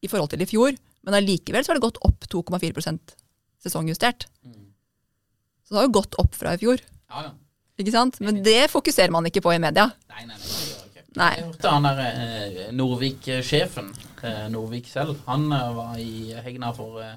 i 0.00 0.08
forhold 0.08 0.32
til 0.32 0.44
i 0.44 0.48
fjor, 0.48 0.78
men 1.08 1.16
allikevel 1.22 1.64
så 1.64 1.72
har 1.72 1.78
det 1.80 1.86
gått 1.86 2.00
opp 2.04 2.26
2,4% 2.28 3.14
sesongjustert. 3.64 4.26
Så 5.64 5.74
det 5.74 5.80
har 5.80 5.86
jo 5.88 5.94
gått 5.98 6.16
opp 6.20 6.36
fra 6.36 6.52
i 6.54 6.60
fjor, 6.60 6.80
Ja, 7.08 7.22
ja. 7.26 7.30
ikke 7.80 7.92
sant? 7.94 8.20
Men 8.24 8.42
det 8.44 8.66
fokuserer 8.72 9.12
man 9.12 9.26
ikke 9.28 9.42
på 9.44 9.52
i 9.56 9.60
media. 9.62 9.88
Nei, 10.12 10.26
nei, 10.28 10.36
nei. 10.36 10.66
Nei. 11.18 11.30
Jeg 11.40 11.46
hørte 11.48 11.70
han 11.72 11.86
der 11.88 12.00
eh, 12.04 12.58
Norvik-sjefen, 12.76 13.88
eh, 14.22 14.44
Norvik 14.52 14.86
selv, 14.92 15.16
han 15.26 15.48
eh, 15.52 15.70
var 15.74 15.96
i 15.98 16.36
Hegna 16.44 16.70
for 16.76 17.00
eh, 17.02 17.16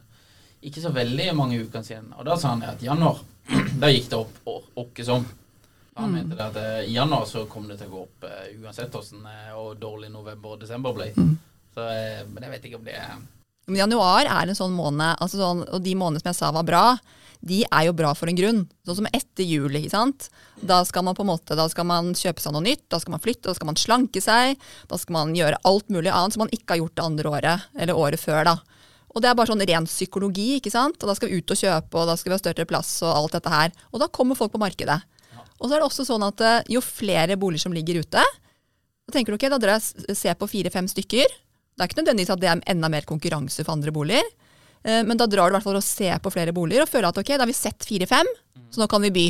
ikke 0.66 0.82
så 0.82 0.92
veldig 0.96 1.28
mange 1.38 1.60
uker 1.62 1.84
siden. 1.86 2.08
Og 2.18 2.26
da 2.26 2.38
sa 2.40 2.56
han 2.56 2.64
at 2.66 2.82
i 2.82 2.88
januar, 2.88 3.20
da 3.84 3.92
gikk 3.92 4.08
det 4.14 4.20
opp 4.24 4.52
åkke 4.82 5.06
som. 5.06 5.28
Han 6.00 6.16
mente 6.16 6.38
det 6.40 6.48
at 6.48 6.58
eh, 6.64 6.80
i 6.90 6.96
januar 6.96 7.28
så 7.30 7.44
kom 7.52 7.68
det 7.70 7.78
til 7.82 7.92
å 7.92 7.94
gå 7.98 8.02
opp 8.08 8.26
eh, 8.32 8.56
uansett 8.64 8.96
hvordan 8.96 9.28
og 9.60 9.76
dårlig 9.84 10.10
november 10.16 10.56
og 10.56 10.64
desember 10.64 10.96
ble. 10.98 11.12
Så, 11.76 11.86
eh, 11.92 12.24
men 12.32 12.48
jeg 12.48 12.56
vet 12.56 12.68
ikke 12.72 12.80
om 12.82 12.88
det 12.88 12.96
er 12.98 13.20
Men 13.72 13.86
januar 13.86 14.28
er 14.28 14.52
en 14.52 14.58
sånn 14.58 14.76
måned, 14.76 15.16
altså 15.24 15.40
sånn, 15.40 15.62
og 15.64 15.84
de 15.86 15.96
månedene 15.96 16.24
som 16.26 16.32
jeg 16.34 16.40
sa 16.42 16.50
var 16.52 16.68
bra, 16.68 16.86
de 17.42 17.62
er 17.64 17.86
jo 17.88 17.94
bra 17.98 18.12
for 18.18 18.30
en 18.30 18.38
grunn. 18.38 18.66
Sånn 18.86 19.00
som 19.00 19.08
etter 19.10 19.48
juli. 19.48 19.80
ikke 19.82 19.96
sant. 19.96 20.28
Da 20.60 20.82
skal 20.86 21.06
man 21.08 21.16
på 21.18 21.24
en 21.24 21.32
måte, 21.32 21.56
da 21.58 21.70
skal 21.72 21.88
man 21.90 22.12
kjøpe 22.18 22.44
seg 22.44 22.54
noe 22.54 22.66
nytt, 22.66 22.84
da 22.92 23.00
skal 23.02 23.16
man 23.16 23.24
flytte, 23.24 23.48
da 23.48 23.56
skal 23.58 23.72
man 23.72 23.80
slanke 23.80 24.22
seg, 24.22 24.60
da 24.92 25.00
skal 25.00 25.16
man 25.16 25.32
gjøre 25.38 25.62
alt 25.66 25.88
mulig 25.90 26.12
annet 26.12 26.36
som 26.36 26.44
man 26.44 26.54
ikke 26.54 26.76
har 26.76 26.82
gjort 26.84 26.98
det 27.00 27.08
andre 27.08 27.32
året, 27.40 27.72
eller 27.80 28.04
året 28.04 28.22
før, 28.22 28.44
da. 28.52 28.58
Og 29.12 29.24
det 29.24 29.32
er 29.32 29.40
bare 29.40 29.52
sånn 29.52 29.66
ren 29.68 29.88
psykologi, 29.90 30.50
ikke 30.60 30.72
sant. 30.72 31.00
Og 31.02 31.10
da 31.10 31.16
skal 31.18 31.32
vi 31.32 31.40
ut 31.40 31.56
og 31.56 31.64
kjøpe, 31.64 31.96
og 31.98 32.12
da 32.12 32.20
skal 32.20 32.32
vi 32.32 32.38
ha 32.38 32.44
større 32.44 32.68
plass 32.68 32.94
og 33.04 33.16
alt 33.16 33.40
dette 33.40 33.56
her. 33.56 33.74
Og 33.92 34.04
da 34.04 34.12
kommer 34.12 34.40
folk 34.40 34.54
på 34.54 34.62
markedet. 34.62 35.00
Og 35.60 35.68
så 35.68 35.76
er 35.76 35.82
det 35.82 35.88
også 35.88 36.06
sånn 36.08 36.24
at 36.26 36.42
eh, 36.46 36.62
jo 36.76 36.82
flere 36.84 37.38
boliger 37.40 37.68
som 37.68 37.76
ligger 37.76 38.02
ute, 38.04 38.22
da 38.22 39.14
tenker 39.14 39.34
du 39.34 39.40
ok, 39.40 39.50
da 39.52 39.60
drar 39.60 39.80
jeg 39.80 40.16
se 40.16 40.34
på 40.38 40.48
fire-fem 40.50 40.88
stykker. 40.90 41.34
Det 41.76 41.84
er 41.86 41.90
ikke 41.90 42.02
nødvendigvis 42.02 42.34
at 42.34 42.42
det 42.42 42.50
er 42.52 42.64
enda 42.74 42.90
mer 42.92 43.06
konkurranse 43.08 43.64
for 43.66 43.74
andre 43.74 43.94
boliger. 43.96 44.28
Eh, 44.84 45.04
Men 45.08 45.18
da 45.18 45.26
drar 45.30 45.50
du 45.50 45.56
i 45.56 45.58
hvert 45.60 45.64
fall 45.68 45.80
og 45.80 45.86
ser 45.86 46.20
på 46.20 46.32
flere 46.34 46.54
boliger 46.54 46.84
og 46.86 46.90
føler 46.92 47.10
at 47.10 47.18
ok, 47.22 47.32
da 47.36 47.44
har 47.46 47.50
vi 47.50 47.54
sett 47.58 47.86
fire-fem, 47.88 48.28
så 48.72 48.82
nå 48.82 48.88
kan 48.92 49.02
vi 49.02 49.12
by. 49.12 49.28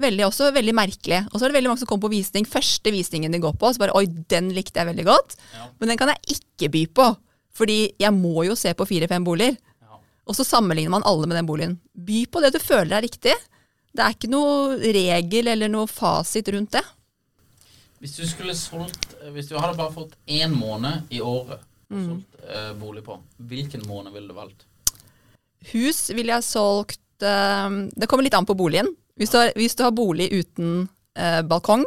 Veldig, 0.00 0.24
også 0.26 0.48
veldig 0.54 0.72
merkelig. 0.74 1.18
Og 1.28 1.36
så 1.36 1.44
er 1.44 1.50
det 1.52 1.58
veldig 1.58 1.68
mange 1.68 1.82
som 1.82 1.88
kommer 1.90 2.06
på 2.08 2.14
visning. 2.14 2.46
Første 2.48 2.90
visningen 2.94 3.32
de 3.32 3.38
går 3.42 3.52
på, 3.60 3.68
så 3.74 3.82
bare 3.82 3.92
oi, 3.98 4.06
den 4.06 4.48
likte 4.56 4.80
jeg 4.80 4.88
veldig 4.88 5.04
godt. 5.04 5.36
Ja. 5.54 5.66
Men 5.78 5.92
den 5.92 5.98
kan 6.00 6.08
jeg 6.08 6.38
ikke 6.38 6.70
by 6.72 6.86
på. 6.96 7.08
Fordi 7.52 7.76
jeg 8.00 8.12
må 8.16 8.46
jo 8.46 8.54
se 8.56 8.72
på 8.78 8.86
fire-fem 8.88 9.26
boliger. 9.26 9.58
Ja. 9.84 9.98
Og 10.26 10.38
så 10.38 10.46
sammenligner 10.48 10.94
man 10.94 11.04
alle 11.04 11.28
med 11.28 11.36
den 11.36 11.46
boligen. 11.50 11.76
By 11.92 12.24
på 12.32 12.40
det 12.40 12.54
du 12.54 12.58
føler 12.64 12.96
er 12.96 13.04
riktig. 13.04 13.34
Det 13.92 14.00
er 14.06 14.14
ikke 14.16 14.30
noe 14.32 14.78
regel 14.80 15.50
eller 15.52 15.68
noe 15.68 15.86
fasit 15.90 16.48
rundt 16.54 16.72
det. 16.78 16.84
Hvis 18.00 18.16
du 18.16 18.24
skulle 18.28 18.56
solgt 18.56 19.12
Hvis 19.34 19.50
du 19.50 19.58
hadde 19.58 19.76
bare 19.76 19.92
fått 19.92 20.16
én 20.24 20.54
måned 20.56 21.10
i 21.12 21.20
året 21.20 21.60
mm. 21.92 22.04
solgt 22.06 22.44
eh, 22.48 22.72
bolig 22.80 23.04
på, 23.06 23.18
hvilken 23.50 23.84
måned 23.88 24.14
ville 24.16 24.30
du 24.30 24.36
valgt? 24.36 24.64
Hus 25.74 26.06
ville 26.16 26.32
jeg 26.32 26.46
solgt 26.46 27.26
eh, 27.26 27.68
Det 27.92 28.08
kommer 28.08 28.24
litt 28.26 28.36
an 28.38 28.48
på 28.48 28.56
boligen. 28.56 28.88
Hvis 29.20 29.34
du 29.34 29.40
har, 29.40 29.52
hvis 29.58 29.76
du 29.76 29.84
har 29.84 29.92
bolig 29.92 30.30
uten 30.32 30.88
eh, 31.18 31.42
balkong, 31.44 31.84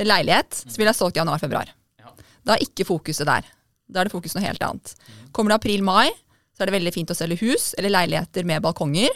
leilighet, 0.00 0.62
så 0.64 0.78
ville 0.78 0.88
jeg 0.88 0.96
solgt 0.96 1.18
januar-februar. 1.20 1.68
Ja. 2.00 2.14
Da 2.46 2.54
er 2.54 2.64
ikke 2.64 2.86
fokuset 2.88 3.28
der. 3.28 3.44
Da 3.90 4.00
er 4.00 4.08
det 4.08 4.14
fokus 4.14 4.32
noe 4.32 4.46
helt 4.46 4.62
annet. 4.64 4.94
Kommer 5.36 5.52
det 5.52 5.60
april-mai, 5.60 6.08
så 6.56 6.64
er 6.64 6.70
det 6.70 6.76
veldig 6.78 6.94
fint 6.94 7.12
å 7.12 7.18
selge 7.18 7.40
hus 7.42 7.74
eller 7.76 7.92
leiligheter 7.92 8.48
med 8.48 8.64
balkonger. 8.64 9.12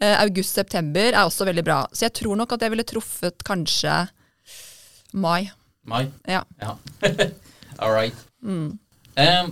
Eh, 0.00 0.16
August-september 0.22 1.10
er 1.12 1.26
også 1.26 1.44
veldig 1.48 1.64
bra. 1.66 1.82
Så 1.92 2.06
jeg 2.06 2.16
tror 2.22 2.40
nok 2.40 2.54
at 2.56 2.64
jeg 2.64 2.72
ville 2.72 2.88
truffet 2.88 3.44
kanskje 3.44 3.98
mai. 5.12 5.50
Mai? 5.88 6.04
Ja. 6.28 6.42
Ja. 6.60 6.76
All 7.82 7.92
right. 7.94 8.16
Eh, 9.16 9.48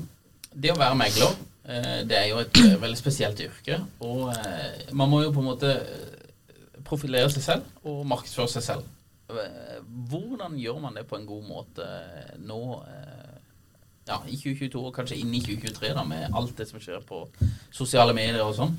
det 0.58 0.72
å 0.72 0.78
være 0.78 0.98
megler, 0.98 1.34
uh, 1.68 1.98
det 2.08 2.18
er 2.18 2.28
jo 2.32 2.42
et 2.42 2.60
uh, 2.64 2.76
veldig 2.82 2.98
spesielt 2.98 3.40
yrke. 3.44 3.80
Og 4.04 4.28
uh, 4.32 4.92
man 4.96 5.10
må 5.10 5.22
jo 5.24 5.32
på 5.34 5.42
en 5.42 5.50
måte 5.50 5.74
profilere 6.88 7.30
seg 7.32 7.44
selv 7.44 7.88
og 7.88 8.06
markedsføre 8.08 8.54
seg 8.56 8.66
selv. 8.70 8.94
Hvordan 10.08 10.56
gjør 10.56 10.78
man 10.80 10.94
det 10.96 11.04
på 11.08 11.18
en 11.18 11.26
god 11.28 11.42
måte 11.44 11.84
nå 12.40 12.60
ja, 14.08 14.16
i 14.24 14.38
2022 14.40 14.80
og 14.80 14.94
kanskje 14.96 15.18
inn 15.20 15.34
i 15.36 15.42
2023 15.44 15.90
da, 15.98 16.04
med 16.08 16.32
alt 16.32 16.54
det 16.56 16.64
som 16.70 16.80
skjer 16.80 17.02
på 17.04 17.26
sosiale 17.68 18.14
medier 18.16 18.40
og 18.46 18.56
sånn? 18.56 18.72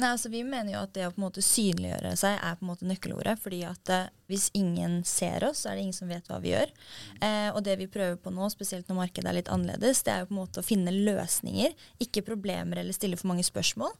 Nei, 0.00 0.08
altså 0.08 0.30
Vi 0.32 0.40
mener 0.44 0.72
jo 0.72 0.82
at 0.86 0.94
det 0.96 1.04
å 1.06 1.12
på 1.12 1.20
en 1.20 1.26
måte 1.26 1.44
synliggjøre 1.44 2.14
seg 2.16 2.38
er 2.38 2.56
på 2.56 2.64
en 2.64 2.70
måte 2.72 2.88
nøkkelordet. 2.88 3.36
fordi 3.42 3.62
at 3.68 3.92
eh, 3.92 4.08
hvis 4.32 4.48
ingen 4.56 5.02
ser 5.04 5.44
oss, 5.44 5.62
så 5.62 5.70
er 5.70 5.76
det 5.76 5.84
ingen 5.84 5.96
som 5.96 6.08
vet 6.08 6.28
hva 6.30 6.38
vi 6.40 6.54
gjør. 6.54 6.70
Eh, 7.20 7.48
og 7.52 7.60
det 7.66 7.76
vi 7.82 7.88
prøver 7.92 8.16
på 8.16 8.32
nå, 8.32 8.48
spesielt 8.52 8.88
når 8.88 9.00
markedet 9.02 9.28
er 9.28 9.36
litt 9.36 9.50
annerledes, 9.52 10.00
det 10.06 10.14
er 10.14 10.22
jo 10.22 10.30
på 10.30 10.34
en 10.36 10.40
måte 10.40 10.62
å 10.62 10.66
finne 10.66 10.94
løsninger, 10.94 11.74
ikke 12.00 12.24
problemer 12.24 12.80
eller 12.80 12.96
stille 12.96 13.18
for 13.20 13.28
mange 13.28 13.44
spørsmål. 13.44 13.92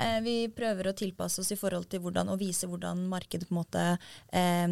Eh, 0.00 0.16
vi 0.24 0.36
prøver 0.54 0.88
å 0.88 0.94
tilpasse 0.96 1.42
oss 1.42 1.52
i 1.52 1.58
forhold 1.60 1.90
til 1.92 2.00
hvordan, 2.04 2.32
å 2.32 2.38
vise 2.40 2.68
hvordan 2.70 3.04
markedet 3.12 3.50
på 3.50 3.54
en 3.54 3.60
måte 3.60 3.84
eh, 4.32 4.64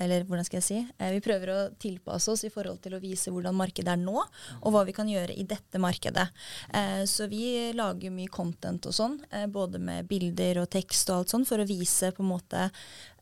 Eller 0.00 0.24
hvordan 0.28 0.46
skal 0.46 0.60
jeg 0.60 0.68
si? 0.68 0.78
Eh, 0.98 1.10
vi 1.16 1.24
prøver 1.24 1.54
å 1.54 1.58
tilpasse 1.82 2.30
oss 2.30 2.46
i 2.46 2.52
forhold 2.54 2.78
til 2.84 2.94
å 2.94 3.02
vise 3.02 3.34
hvordan 3.34 3.58
markedet 3.58 3.96
er 3.96 4.00
nå, 4.00 4.22
og 4.60 4.74
hva 4.74 4.84
vi 4.86 4.94
kan 4.94 5.10
gjøre 5.10 5.34
i 5.34 5.48
dette 5.48 5.82
markedet. 5.82 6.28
Eh, 6.76 7.02
så 7.10 7.26
vi 7.30 7.72
lager 7.74 8.14
mye 8.14 8.30
content 8.30 8.86
og 8.86 8.94
sånn, 8.94 9.18
både 9.50 9.80
med 9.82 10.06
bilder 10.06 10.19
og 10.28 10.70
tekst 10.70 11.10
og 11.10 11.20
alt 11.20 11.34
sånn, 11.34 11.48
for 11.48 11.62
å 11.62 11.68
vise 11.68 12.12
på 12.16 12.24
en 12.24 12.30
måte 12.30 12.68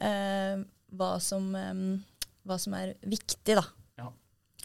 eh, 0.00 0.60
hva, 0.98 1.10
som, 1.22 1.48
eh, 1.54 1.82
hva 2.48 2.58
som 2.58 2.76
er 2.78 2.94
viktig, 3.02 3.56
da. 3.58 3.64
Ja. 4.00 4.12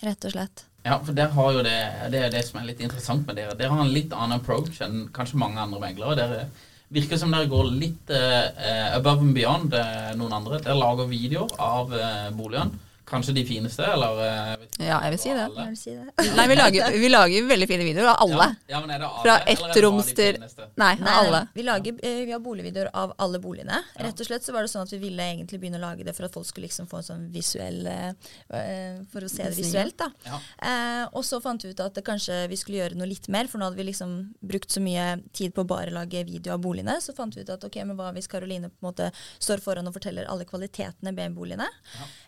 Rett 0.04 0.26
og 0.30 0.36
slett. 0.36 0.66
Ja, 0.84 0.98
for 1.00 1.16
der 1.16 1.32
har 1.32 1.54
jo 1.56 1.64
det, 1.64 1.78
det 2.12 2.26
er 2.26 2.32
det 2.34 2.44
som 2.44 2.60
er 2.60 2.68
litt 2.68 2.82
interessant 2.84 3.24
med 3.28 3.38
dere. 3.40 3.56
Dere 3.56 3.72
har 3.72 3.86
en 3.86 3.94
litt 3.94 4.12
annen 4.12 4.42
approach 4.42 4.82
enn 4.84 5.08
kanskje 5.16 5.40
mange 5.40 5.62
andre 5.64 5.80
meglere. 5.80 6.18
Dere 6.20 6.46
virker 6.94 7.20
som 7.20 7.32
dere 7.34 7.50
går 7.52 7.72
litt 7.72 8.12
eh, 8.14 8.96
above 8.98 9.24
and 9.24 9.36
beyond 9.38 9.76
eh, 9.78 10.12
noen 10.20 10.36
andre. 10.42 10.60
Dere 10.60 10.76
lager 10.78 11.08
videoer 11.10 11.56
av 11.64 11.96
eh, 11.96 12.28
boligene. 12.36 12.82
Kanskje 13.06 13.34
de 13.36 13.44
fineste, 13.46 13.84
eller 13.84 14.20
eh, 14.24 14.52
ikke 14.64 14.86
Ja, 14.88 15.00
jeg 15.04 15.14
vil 15.14 15.20
si 15.20 15.34
det. 15.36 15.48
vil 15.58 15.78
si 15.78 15.92
det. 15.98 16.06
Nei, 16.38 16.46
vi 16.48 16.56
lager, 16.56 16.94
vi 17.04 17.10
lager 17.12 17.48
veldig 17.50 17.68
fine 17.68 17.88
videoer 17.88 18.12
av 18.14 18.22
alle. 18.24 18.48
Ja, 18.68 18.78
ja, 18.78 18.80
men 18.86 18.94
er 18.96 19.02
det 19.04 19.10
alle, 19.10 19.24
Fra 19.26 19.36
ettroms 19.54 20.12
til? 20.16 20.40
Nei, 20.80 20.94
Nei, 21.02 21.16
alle. 21.20 21.42
Vi, 21.54 21.66
lager, 21.68 21.98
eh, 22.00 22.22
vi 22.24 22.32
har 22.32 22.40
boligvideoer 22.44 22.92
av 23.04 23.14
alle 23.22 23.42
boligene. 23.44 23.82
Rett 24.00 24.24
og 24.24 24.30
slett 24.30 24.48
så 24.48 24.56
var 24.56 24.64
det 24.66 24.72
sånn 24.72 24.88
at 24.88 24.94
vi 24.96 25.02
ville 25.04 25.26
egentlig 25.34 25.60
begynne 25.62 25.82
å 25.82 25.84
lage 25.84 26.08
det 26.08 26.16
for 26.16 26.30
at 26.30 26.38
folk 26.38 26.48
skulle 26.48 26.70
liksom 26.70 26.88
få 26.92 27.02
en 27.02 27.08
sånn 27.10 27.26
visuell 27.34 27.82
eh, 27.92 29.04
For 29.12 29.26
å 29.28 29.32
se 29.32 29.44
det 29.50 29.58
visuelt, 29.58 29.98
da. 30.00 30.10
Ja. 30.28 30.40
Eh, 30.70 31.04
og 31.12 31.26
så 31.28 31.42
fant 31.44 31.64
vi 31.66 31.74
ut 31.74 31.84
at 31.84 31.96
det 32.00 32.06
kanskje 32.08 32.44
vi 32.52 32.58
skulle 32.60 32.80
gjøre 32.82 32.98
noe 33.00 33.10
litt 33.12 33.28
mer, 33.34 33.52
for 33.52 33.60
nå 33.60 33.68
hadde 33.68 33.80
vi 33.82 33.88
liksom 33.90 34.16
brukt 34.40 34.72
så 34.74 34.82
mye 34.84 35.18
tid 35.36 35.54
på 35.56 35.66
å 35.66 35.70
bare 35.70 35.94
lage 35.94 36.24
video 36.28 36.56
av 36.56 36.64
boligene. 36.64 36.96
Så 37.04 37.16
fant 37.18 37.36
vi 37.36 37.44
ut 37.44 37.52
at 37.54 37.68
ok, 37.68 37.82
men 37.84 38.00
hva 38.00 38.14
hvis 38.16 38.32
Karoline 38.32 38.72
på 38.72 38.80
en 38.84 38.90
måte 38.92 39.12
står 39.44 39.62
foran 39.64 39.92
og 39.92 39.96
forteller 40.00 40.30
alle 40.32 40.48
kvalitetene 40.50 41.14
med 41.16 41.36
boligene? 41.36 41.68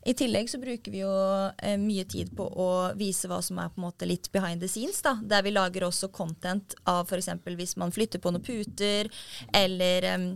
I 0.06 0.14
tillegg 0.18 0.52
så 0.52 0.60
bruker 0.66 0.94
vi 0.94 1.04
jo 1.04 1.12
eh, 1.56 1.78
mye 1.82 2.06
tid 2.10 2.34
på 2.36 2.48
å 2.50 2.70
vise 2.98 3.30
hva 3.32 3.42
som 3.46 3.60
er 3.62 3.72
på 3.72 3.80
en 3.80 3.88
måte 3.88 4.10
litt 4.10 4.32
behind 4.34 4.64
the 4.64 4.70
scenes, 4.72 5.02
da. 5.06 5.16
Der 5.22 5.46
vi 5.46 5.54
lager 5.54 5.88
også 5.88 6.12
content 6.14 6.76
av 6.90 7.06
f.eks. 7.08 7.32
hvis 7.46 7.78
man 7.82 7.94
flytter 7.96 8.24
på 8.24 8.34
noen 8.34 8.46
puter, 8.46 9.12
eller 9.54 10.10
eh, 10.10 10.28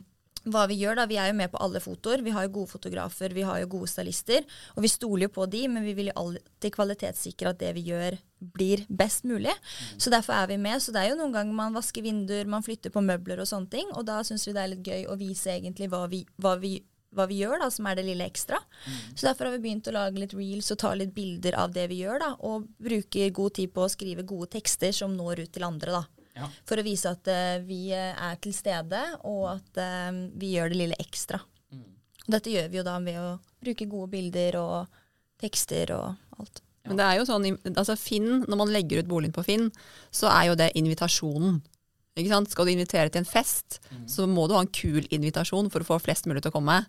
hva 0.48 0.66
vi 0.70 0.78
gjør 0.80 1.00
da, 1.00 1.06
Vi 1.10 1.18
er 1.20 1.30
jo 1.32 1.38
med 1.38 1.52
på 1.52 1.60
alle 1.62 1.82
fotoer. 1.84 2.24
Vi 2.24 2.32
har 2.32 2.46
jo 2.46 2.54
gode 2.60 2.72
fotografer, 2.72 3.34
vi 3.36 3.44
har 3.46 3.60
jo 3.60 3.70
gode 3.76 3.90
stylister. 3.92 4.46
Og 4.76 4.84
vi 4.86 4.92
stoler 4.92 5.28
jo 5.28 5.34
på 5.36 5.46
de, 5.52 5.66
men 5.68 5.84
vi 5.84 5.96
vil 5.98 6.12
jo 6.12 6.18
alltid 6.24 6.74
kvalitetssikre 6.76 7.52
at 7.52 7.60
det 7.60 7.74
vi 7.78 7.90
gjør, 7.92 8.18
blir 8.40 8.86
best 8.88 9.26
mulig. 9.28 9.52
Så 9.98 10.12
derfor 10.14 10.38
er 10.38 10.48
vi 10.48 10.58
med. 10.58 10.80
Så 10.82 10.96
det 10.96 11.04
er 11.04 11.12
jo 11.12 11.20
noen 11.20 11.36
ganger 11.36 11.56
man 11.56 11.76
vasker 11.76 12.06
vinduer, 12.06 12.48
man 12.48 12.64
flytter 12.64 12.94
på 12.94 13.04
møbler 13.04 13.42
og 13.42 13.50
sånne 13.50 13.72
ting. 13.74 13.92
Og 13.96 14.08
da 14.08 14.22
syns 14.24 14.48
vi 14.48 14.56
det 14.56 14.64
er 14.64 14.74
litt 14.74 14.88
gøy 14.88 15.10
å 15.10 15.20
vise 15.20 15.52
egentlig 15.58 15.90
hva 15.92 16.06
vi, 16.12 16.24
hva 16.40 16.56
vi 16.62 16.78
hva 17.16 17.25
vi 17.30 17.39
gjør, 17.42 17.58
da, 17.63 17.70
som 17.74 17.88
er 17.89 17.98
det 17.98 18.06
lille 18.06 18.28
ekstra. 18.30 18.60
Så 19.16 19.25
derfor 19.25 19.48
har 19.50 19.56
vi 19.56 19.63
begynt 19.63 19.89
å 19.89 19.96
lage 19.96 20.22
litt 20.22 20.36
reels 20.38 20.70
og 20.74 20.80
ta 20.84 20.94
litt 20.98 21.13
bilder 21.16 21.58
av 21.58 21.74
det 21.74 21.88
vi 21.92 22.04
gjør, 22.04 22.22
da, 22.22 22.32
og 22.46 22.68
bruker 22.78 23.34
god 23.36 23.58
tid 23.58 23.74
på 23.74 23.86
å 23.86 23.92
skrive 23.92 24.28
gode 24.30 24.51
tekster 24.58 24.94
som 24.96 25.16
når 25.18 25.46
ut 25.46 25.54
til 25.56 25.66
andre. 25.68 26.00
da. 26.00 26.04
Ja. 26.39 26.50
For 26.70 26.80
å 26.80 26.86
vise 26.86 27.12
at 27.12 27.28
uh, 27.28 27.58
vi 27.66 27.89
eh, 27.92 28.13
er 28.13 28.38
til 28.39 28.54
stede, 28.56 29.01
og 29.28 29.50
at 29.58 29.82
uh, 29.82 30.22
vi 30.39 30.54
gjør 30.56 30.72
det 30.72 30.82
lille 30.84 31.00
ekstra. 31.01 31.42
Og 32.30 32.36
dette 32.36 32.54
gjør 32.54 32.70
vi 32.70 32.78
jo 32.78 32.86
da 32.86 32.96
ved 33.01 33.18
å 33.18 33.30
bruke 33.60 33.89
gode 33.89 34.12
bilder 34.13 34.60
og 34.62 35.00
tekster 35.42 35.96
og 35.96 36.38
alt. 36.38 36.62
Men 36.86 37.00
det 37.00 37.06
er 37.06 37.18
jo 37.20 37.25
sånn, 37.28 37.48
altså 37.74 37.96
Finn, 38.00 38.44
når 38.46 38.58
man 38.62 38.72
legger 38.74 39.01
ut 39.01 39.10
boligen 39.10 39.34
på 39.36 39.44
Finn, 39.46 39.68
så 40.16 40.30
er 40.32 40.50
jo 40.50 40.58
det 40.60 40.72
invitasjonen. 40.80 41.60
Ikke 42.20 42.32
sant? 42.32 42.51
Skal 42.51 42.68
du 42.68 42.74
invitere 42.74 43.12
til 43.12 43.24
en 43.24 43.30
fest, 43.30 43.80
så 44.10 44.25
må 44.30 44.48
du 44.48 44.56
ha 44.56 44.63
en 44.63 44.72
kul 44.74 45.06
invitasjon 45.13 45.70
for 45.72 45.84
å 45.84 45.88
få 45.88 46.00
flest 46.04 46.28
mulig 46.30 46.44
til 46.44 46.51
å 46.51 46.58
komme. 46.58 46.82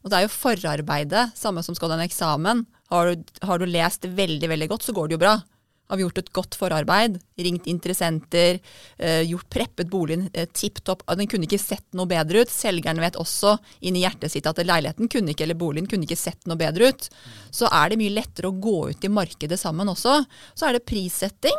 Og 0.00 0.10
det 0.10 0.18
er 0.18 0.26
jo 0.26 0.32
forarbeidet, 0.32 1.30
samme 1.36 1.62
som 1.64 1.76
skal 1.76 1.92
ha 1.92 1.98
en 1.98 2.06
eksamen. 2.06 2.66
Har 2.90 3.10
du, 3.12 3.32
har 3.46 3.60
du 3.60 3.66
lest 3.68 4.06
veldig, 4.08 4.48
veldig 4.50 4.68
godt, 4.72 4.86
så 4.86 4.94
går 4.96 5.08
det 5.08 5.18
jo 5.18 5.22
bra. 5.22 5.34
Har 5.90 5.98
vi 5.98 6.04
gjort 6.04 6.20
et 6.20 6.32
godt 6.32 6.54
forarbeid, 6.54 7.16
ringt 7.42 7.66
interessenter, 7.66 8.60
eh, 8.96 9.22
gjort 9.26 9.48
preppet 9.50 9.88
boligen 9.90 10.28
eh, 10.32 10.46
tipp 10.54 10.78
topp. 10.86 11.02
Den 11.18 11.26
kunne 11.26 11.48
ikke 11.48 11.58
sett 11.58 11.86
noe 11.98 12.06
bedre 12.10 12.44
ut. 12.44 12.52
Selgeren 12.52 13.02
vet 13.02 13.18
også 13.18 13.56
inni 13.82 14.04
hjertet 14.04 14.30
sitt 14.30 14.46
at 14.46 14.62
leiligheten 14.62 15.10
kunne 15.10 15.34
ikke, 15.34 15.48
eller 15.48 15.58
boligen 15.58 15.90
kunne 15.90 16.06
ikke 16.06 16.20
sett 16.20 16.46
noe 16.46 16.60
bedre 16.60 16.92
ut. 16.92 17.10
Så 17.50 17.66
er 17.66 17.90
det 17.90 17.98
mye 17.98 18.14
lettere 18.14 18.52
å 18.52 18.60
gå 18.62 18.78
ut 18.92 19.04
i 19.04 19.10
markedet 19.10 19.58
sammen 19.58 19.90
også. 19.90 20.20
Så 20.54 20.68
er 20.68 20.78
det 20.78 20.86
prissetting. 20.86 21.58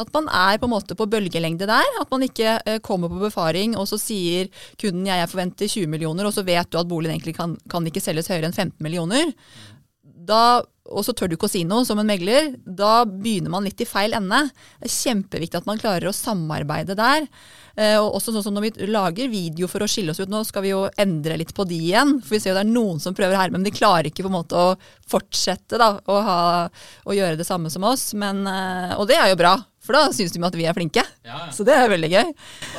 At 0.00 0.12
man 0.16 0.28
er 0.32 0.60
på 0.60 0.68
en 0.68 0.74
måte 0.74 0.96
på 0.98 1.08
bølgelengde 1.10 1.68
der. 1.70 1.96
At 2.00 2.10
man 2.12 2.24
ikke 2.26 2.58
eh, 2.64 2.80
kommer 2.84 3.12
på 3.12 3.20
befaring 3.22 3.76
og 3.78 3.88
så 3.90 3.98
sier 4.00 4.50
kunden 4.80 5.08
jeg, 5.08 5.28
forventer 5.30 5.70
20 5.70 5.90
millioner, 5.90 6.26
og 6.26 6.34
så 6.34 6.44
vet 6.46 6.70
du 6.70 6.80
at 6.80 6.88
boligen 6.90 7.16
egentlig 7.16 7.36
kan, 7.38 7.56
kan 7.70 7.86
ikke 7.86 8.02
selges 8.02 8.30
høyere 8.30 8.50
enn 8.50 8.56
15 8.56 8.76
millioner. 8.84 9.32
Da, 10.02 10.60
og 10.90 11.04
så 11.06 11.14
tør 11.16 11.30
du 11.30 11.36
ikke 11.36 11.48
å 11.48 11.52
si 11.52 11.62
noe 11.66 11.86
som 11.86 12.00
en 12.00 12.08
megler. 12.08 12.52
Da 12.64 13.04
begynner 13.08 13.52
man 13.52 13.66
litt 13.66 13.80
i 13.82 13.88
feil 13.88 14.14
ende. 14.16 14.42
Det 14.80 14.90
er 14.90 14.96
kjempeviktig 14.96 15.60
at 15.60 15.68
man 15.68 15.80
klarer 15.80 16.10
å 16.10 16.14
samarbeide 16.16 16.96
der. 16.98 17.26
Eh, 17.76 17.96
og 17.96 18.18
også 18.18 18.34
sånn 18.34 18.44
som 18.44 18.56
når 18.56 18.66
vi 18.66 18.88
lager 18.90 19.30
video 19.32 19.68
for 19.70 19.84
å 19.84 19.88
skille 19.90 20.12
oss 20.12 20.20
ut, 20.20 20.30
nå 20.30 20.42
skal 20.48 20.66
vi 20.66 20.72
jo 20.72 20.84
endre 21.00 21.38
litt 21.40 21.54
på 21.56 21.66
de 21.68 21.78
igjen. 21.90 22.16
For 22.24 22.36
vi 22.36 22.42
ser 22.42 22.52
jo 22.52 22.58
det 22.58 22.66
er 22.66 22.72
noen 22.72 23.02
som 23.02 23.16
prøver 23.16 23.38
her, 23.38 23.54
men 23.54 23.64
de 23.66 23.74
klarer 23.74 24.10
ikke 24.10 24.26
på 24.26 24.32
en 24.32 24.38
måte 24.40 24.58
å 24.58 24.74
fortsette 25.10 25.80
da, 25.80 25.92
å, 26.04 26.20
ha, 26.26 26.40
å 27.06 27.16
gjøre 27.16 27.38
det 27.40 27.48
samme 27.48 27.72
som 27.72 27.86
oss. 27.88 28.10
Men, 28.18 28.42
eh, 28.50 28.96
og 28.98 29.06
det 29.10 29.18
er 29.20 29.32
jo 29.32 29.40
bra, 29.40 29.56
for 29.90 29.98
da 29.98 30.06
syns 30.14 30.32
de 30.32 30.42
at 30.46 30.54
vi 30.56 30.64
er 30.70 30.76
flinke. 30.78 31.02
Ja, 31.26 31.44
ja. 31.48 31.52
Så 31.52 31.66
det 31.66 31.74
er 31.74 31.90
veldig 31.90 32.10
gøy. 32.14 32.32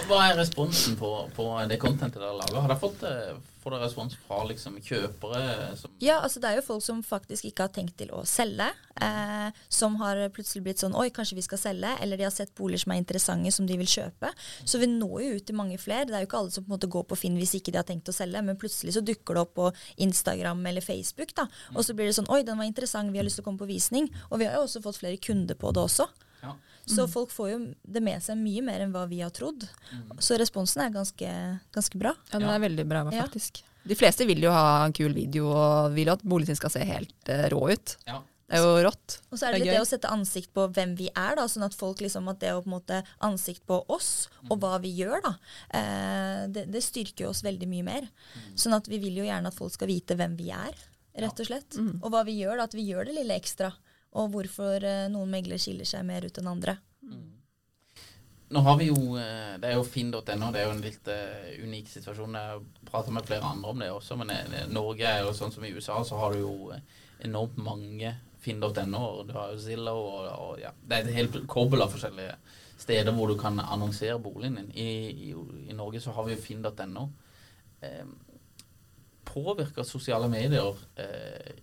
Hva- 0.08 0.24
er 0.32 0.38
responsen 0.40 0.96
på, 1.00 1.14
på 1.36 1.52
det 1.68 1.80
contentet 1.84 2.22
dere 2.24 2.34
lager? 2.40 2.62
Har 2.64 2.72
dere 2.72 2.80
fått, 2.80 3.04
eh, 3.04 3.34
får 3.62 3.76
dere 3.76 3.84
respons 3.86 4.16
fra 4.26 4.40
liksom, 4.50 4.80
kjøpere? 4.82 5.42
Som, 5.78 5.92
Ja, 6.02 6.16
altså 6.24 6.40
det 6.42 6.50
er 6.50 6.56
jo 6.58 6.64
folk 6.66 6.82
som 6.86 7.04
faktisk 7.06 7.46
ikke 7.52 7.68
har 7.68 7.74
tenkt 7.76 7.98
til 8.00 8.10
å 8.16 8.24
selge. 8.26 8.70
Eh, 9.02 9.52
som 9.70 9.96
har 10.02 10.18
plutselig 10.34 10.64
blitt 10.66 10.82
sånn 10.82 10.96
Oi, 10.98 11.10
kanskje 11.14 11.36
vi 11.38 11.44
skal 11.46 11.62
selge. 11.62 11.92
Eller 12.02 12.18
de 12.18 12.24
har 12.26 12.34
sett 12.34 12.54
boliger 12.58 12.86
som 12.86 12.94
er 12.96 13.02
interessante, 13.04 13.52
som 13.54 13.68
de 13.70 13.78
vil 13.78 13.90
kjøpe. 13.92 14.32
Så 14.66 14.80
vi 14.82 14.88
når 14.88 15.18
jo 15.26 15.36
ut 15.38 15.46
til 15.52 15.56
mange 15.60 15.78
flere. 15.82 16.08
Det 16.10 16.16
er 16.18 16.26
jo 16.26 16.30
ikke 16.32 16.40
alle 16.42 16.56
som 16.56 16.64
på 16.66 16.72
en 16.72 16.78
måte 16.80 16.90
går 16.96 17.06
på 17.12 17.18
Finn 17.22 17.38
hvis 17.38 17.54
ikke 17.60 17.72
de 17.76 17.82
har 17.82 17.88
tenkt 17.92 18.10
å 18.10 18.16
selge. 18.16 18.42
Men 18.46 18.58
plutselig 18.62 18.96
så 18.98 19.04
dukker 19.06 19.38
det 19.38 19.46
opp 19.46 19.54
på 19.60 19.70
Instagram 20.08 20.66
eller 20.72 20.82
Facebook. 20.82 21.36
da. 21.36 21.46
Og 21.76 21.84
så 21.86 21.94
blir 21.98 22.08
det 22.10 22.16
sånn 22.18 22.30
Oi, 22.32 22.42
den 22.48 22.58
var 22.58 22.66
interessant, 22.70 23.12
vi 23.12 23.20
har 23.22 23.26
lyst 23.28 23.38
til 23.40 23.46
å 23.46 23.50
komme 23.52 23.62
på 23.62 23.70
visning. 23.70 24.10
Og 24.32 24.40
vi 24.40 24.46
har 24.50 24.56
jo 24.58 24.66
også 24.66 24.82
fått 24.82 24.98
flere 25.04 25.18
kunder 25.22 25.56
på 25.60 25.74
det 25.76 25.82
også. 25.86 26.08
ja. 26.44 26.56
Så 26.96 27.08
folk 27.10 27.32
får 27.34 27.50
jo 27.54 27.60
det 27.88 28.02
med 28.04 28.22
seg 28.24 28.38
mye 28.42 28.62
mer 28.66 28.84
enn 28.86 28.92
hva 28.94 29.06
vi 29.10 29.22
har 29.24 29.32
trodd. 29.36 29.68
Så 30.20 30.38
responsen 30.42 30.84
er 30.86 30.94
ganske, 30.96 31.36
ganske 31.74 31.98
bra. 32.02 32.16
Ja, 32.32 32.40
den 32.40 32.48
Ja. 32.50 32.56
er 32.56 32.66
veldig 32.70 32.88
bra, 32.88 33.06
Ja. 33.12 33.24
faktisk. 33.26 33.64
De 33.88 33.96
fleste 33.96 34.28
vil 34.28 34.42
jo 34.44 34.52
ha 34.52 34.86
en 34.86 34.94
kul 34.94 35.14
video 35.14 35.48
og 35.52 35.94
vil 35.96 36.06
jo 36.12 36.14
at 36.14 36.22
boligen 36.24 36.52
sin 36.52 36.56
skal 36.60 36.70
se 36.70 36.84
helt 36.86 37.30
uh, 37.30 37.48
rå 37.50 37.72
ut. 37.72 37.96
Ja. 38.06 38.22
Det 38.52 38.60
er 38.60 38.66
jo 38.68 38.84
rått. 38.84 39.14
Og 39.32 39.40
så 39.40 39.48
er 39.48 39.54
det 39.54 39.62
Det 39.64 39.68
er 39.70 39.78
det 39.78 39.82
å 39.82 39.88
sette 39.88 40.10
ansikt 40.12 40.52
på 40.54 40.66
hvem 40.76 40.98
vi 40.98 41.08
er, 41.16 41.36
da, 41.40 41.46
sånn 41.48 41.64
at 41.64 41.74
folk 41.74 42.02
liksom 42.04 42.28
at 42.28 42.40
det 42.44 42.52
å 42.52 42.60
på 42.62 42.68
en 42.68 42.74
måte 42.76 42.98
ansikt 43.24 43.66
på 43.66 43.78
oss 43.88 44.28
og 44.50 44.60
hva 44.60 44.74
vi 44.84 44.92
gjør, 44.98 45.22
da, 45.24 45.32
eh, 45.74 46.48
det, 46.52 46.66
det 46.70 46.82
styrker 46.84 47.30
oss 47.30 47.42
veldig 47.44 47.68
mye 47.72 47.84
mer. 47.88 48.10
Sånn 48.54 48.76
at 48.76 48.88
vi 48.92 49.00
vil 49.00 49.16
jo 49.16 49.24
gjerne 49.24 49.48
at 49.48 49.56
folk 49.56 49.72
skal 49.72 49.88
vite 49.88 50.18
hvem 50.20 50.36
vi 50.36 50.50
er, 50.52 50.76
rett 51.16 51.40
og 51.40 51.48
slett. 51.48 51.78
Og 52.04 52.12
hva 52.12 52.26
vi 52.28 52.42
gjør, 52.44 52.58
da, 52.60 52.64
at 52.68 52.76
vi 52.76 52.86
gjør 52.92 53.06
det 53.08 53.16
lille 53.22 53.40
ekstra. 53.40 53.72
Og 54.20 54.32
hvorfor 54.34 54.84
eh, 54.84 55.06
noen 55.12 55.32
meglere 55.32 55.62
skiller 55.62 55.88
seg 55.88 56.04
mer 56.08 56.26
ut 56.28 56.40
enn 56.42 56.52
andre. 56.52 56.78
Nå 58.52 58.60
har 58.66 58.76
vi 58.82 58.90
jo 58.90 59.16
eh, 59.16 59.54
Det 59.62 59.70
er 59.70 59.78
jo 59.78 59.86
finn.no. 59.88 60.24
Det 60.26 60.60
er 60.60 60.66
jo 60.66 60.74
en 60.74 60.84
litt 60.84 61.08
uh, 61.08 61.52
unik 61.64 61.94
situasjon. 61.94 62.36
Jeg 62.36 62.88
prater 62.90 63.16
med 63.16 63.28
flere 63.28 63.48
andre 63.48 63.72
om 63.72 63.80
det 63.80 63.92
også, 63.94 64.18
men 64.20 64.34
i 64.36 64.66
Norge 64.72 65.08
er 65.08 65.24
jo 65.24 65.32
sånn 65.38 65.54
som 65.56 65.64
i 65.64 65.72
USA, 65.72 66.02
så 66.04 66.20
har 66.20 66.36
du 66.36 66.44
jo 66.44 66.74
enormt 67.24 67.56
mange 67.62 68.16
finn.no. 68.42 69.06
Du 69.28 69.32
har 69.38 69.54
jo 69.54 69.62
Zillow 69.62 70.02
og, 70.02 70.28
og 70.34 70.60
ja, 70.60 70.74
Det 70.82 70.98
er 70.98 71.08
et 71.08 71.20
helt 71.22 71.40
kobbel 71.52 71.86
av 71.86 71.94
forskjellige 71.94 72.36
steder 72.82 73.14
hvor 73.14 73.30
du 73.30 73.38
kan 73.40 73.60
annonsere 73.62 74.20
boligen 74.20 74.58
din. 74.58 74.72
I, 74.74 74.90
i, 75.30 75.34
i 75.70 75.78
Norge 75.78 76.02
så 76.02 76.14
har 76.16 76.28
vi 76.28 76.36
jo 76.36 76.42
finn.no. 76.42 77.08
Eh, 77.86 78.06
påvirker 79.32 79.86
sosiale 79.88 80.28
medier 80.32 80.76
eh, 81.00 81.54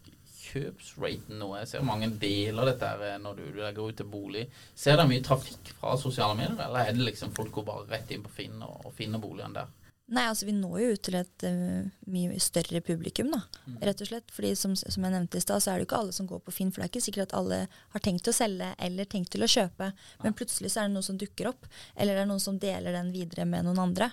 kjøpsraten 0.49 1.41
nå? 1.41 1.53
Jeg 1.61 1.71
ser 1.71 1.87
mange 1.87 2.11
deler 2.21 2.73
dette 2.73 2.93
her 2.93 3.05
eh, 3.07 3.19
når 3.23 3.41
du, 3.41 3.45
du 3.55 3.61
legger 3.63 3.91
ut 3.91 3.99
til 4.01 4.11
bolig. 4.11 4.47
Ser 4.75 4.99
dere 4.99 5.09
mye 5.11 5.25
trafikk 5.25 5.73
fra 5.79 5.97
sosiale 6.01 6.39
medier, 6.39 6.61
eller 6.69 6.89
er 6.89 6.97
det 6.97 7.11
liksom 7.11 7.35
folk 7.37 7.53
går 7.59 7.69
bare 7.69 7.91
rett 7.93 8.15
inn 8.15 8.25
på 8.25 8.33
Finn 8.41 8.63
og, 8.63 8.89
og 8.89 8.97
finner 8.97 9.23
boligen 9.23 9.57
der? 9.57 9.71
Nei, 10.09 10.25
altså 10.25 10.47
vi 10.49 10.55
når 10.57 10.77
jo 10.81 10.93
ut 10.97 11.03
til 11.05 11.17
et 11.19 11.45
uh, 11.45 11.89
mye 12.09 12.39
større 12.41 12.81
publikum, 12.81 13.29
da, 13.35 13.43
rett 13.85 14.01
og 14.01 14.09
slett. 14.09 14.31
Fordi 14.33 14.55
som, 14.57 14.73
som 14.79 15.05
jeg 15.05 15.13
nevnte 15.13 15.37
i 15.37 15.45
stad, 15.45 15.61
så 15.61 15.71
er 15.71 15.77
det 15.77 15.85
jo 15.85 15.89
ikke 15.91 15.99
alle 15.99 16.15
som 16.17 16.29
går 16.31 16.41
på 16.47 16.55
Finn. 16.57 16.71
For 16.73 16.81
det 16.81 16.87
er 16.87 16.93
ikke 16.95 17.05
sikkert 17.05 17.27
at 17.27 17.37
alle 17.37 17.59
har 17.69 18.05
tenkt 18.05 18.25
til 18.25 18.33
å 18.33 18.39
selge 18.39 18.71
eller 18.87 19.11
tenkt 19.13 19.35
til 19.35 19.45
å 19.45 19.51
kjøpe. 19.53 19.91
Men 20.25 20.37
plutselig 20.39 20.73
så 20.73 20.81
er 20.81 20.89
det 20.89 20.97
noe 20.97 21.05
som 21.05 21.19
dukker 21.21 21.51
opp. 21.53 21.69
Eller 21.93 22.17
det 22.17 22.25
er 22.25 22.31
noen 22.31 22.41
som 22.41 22.57
deler 22.63 22.97
den 22.97 23.13
videre 23.13 23.45
med 23.51 23.69
noen 23.69 23.83
andre. 23.85 24.09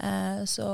Uh, 0.00 0.42
så 0.50 0.66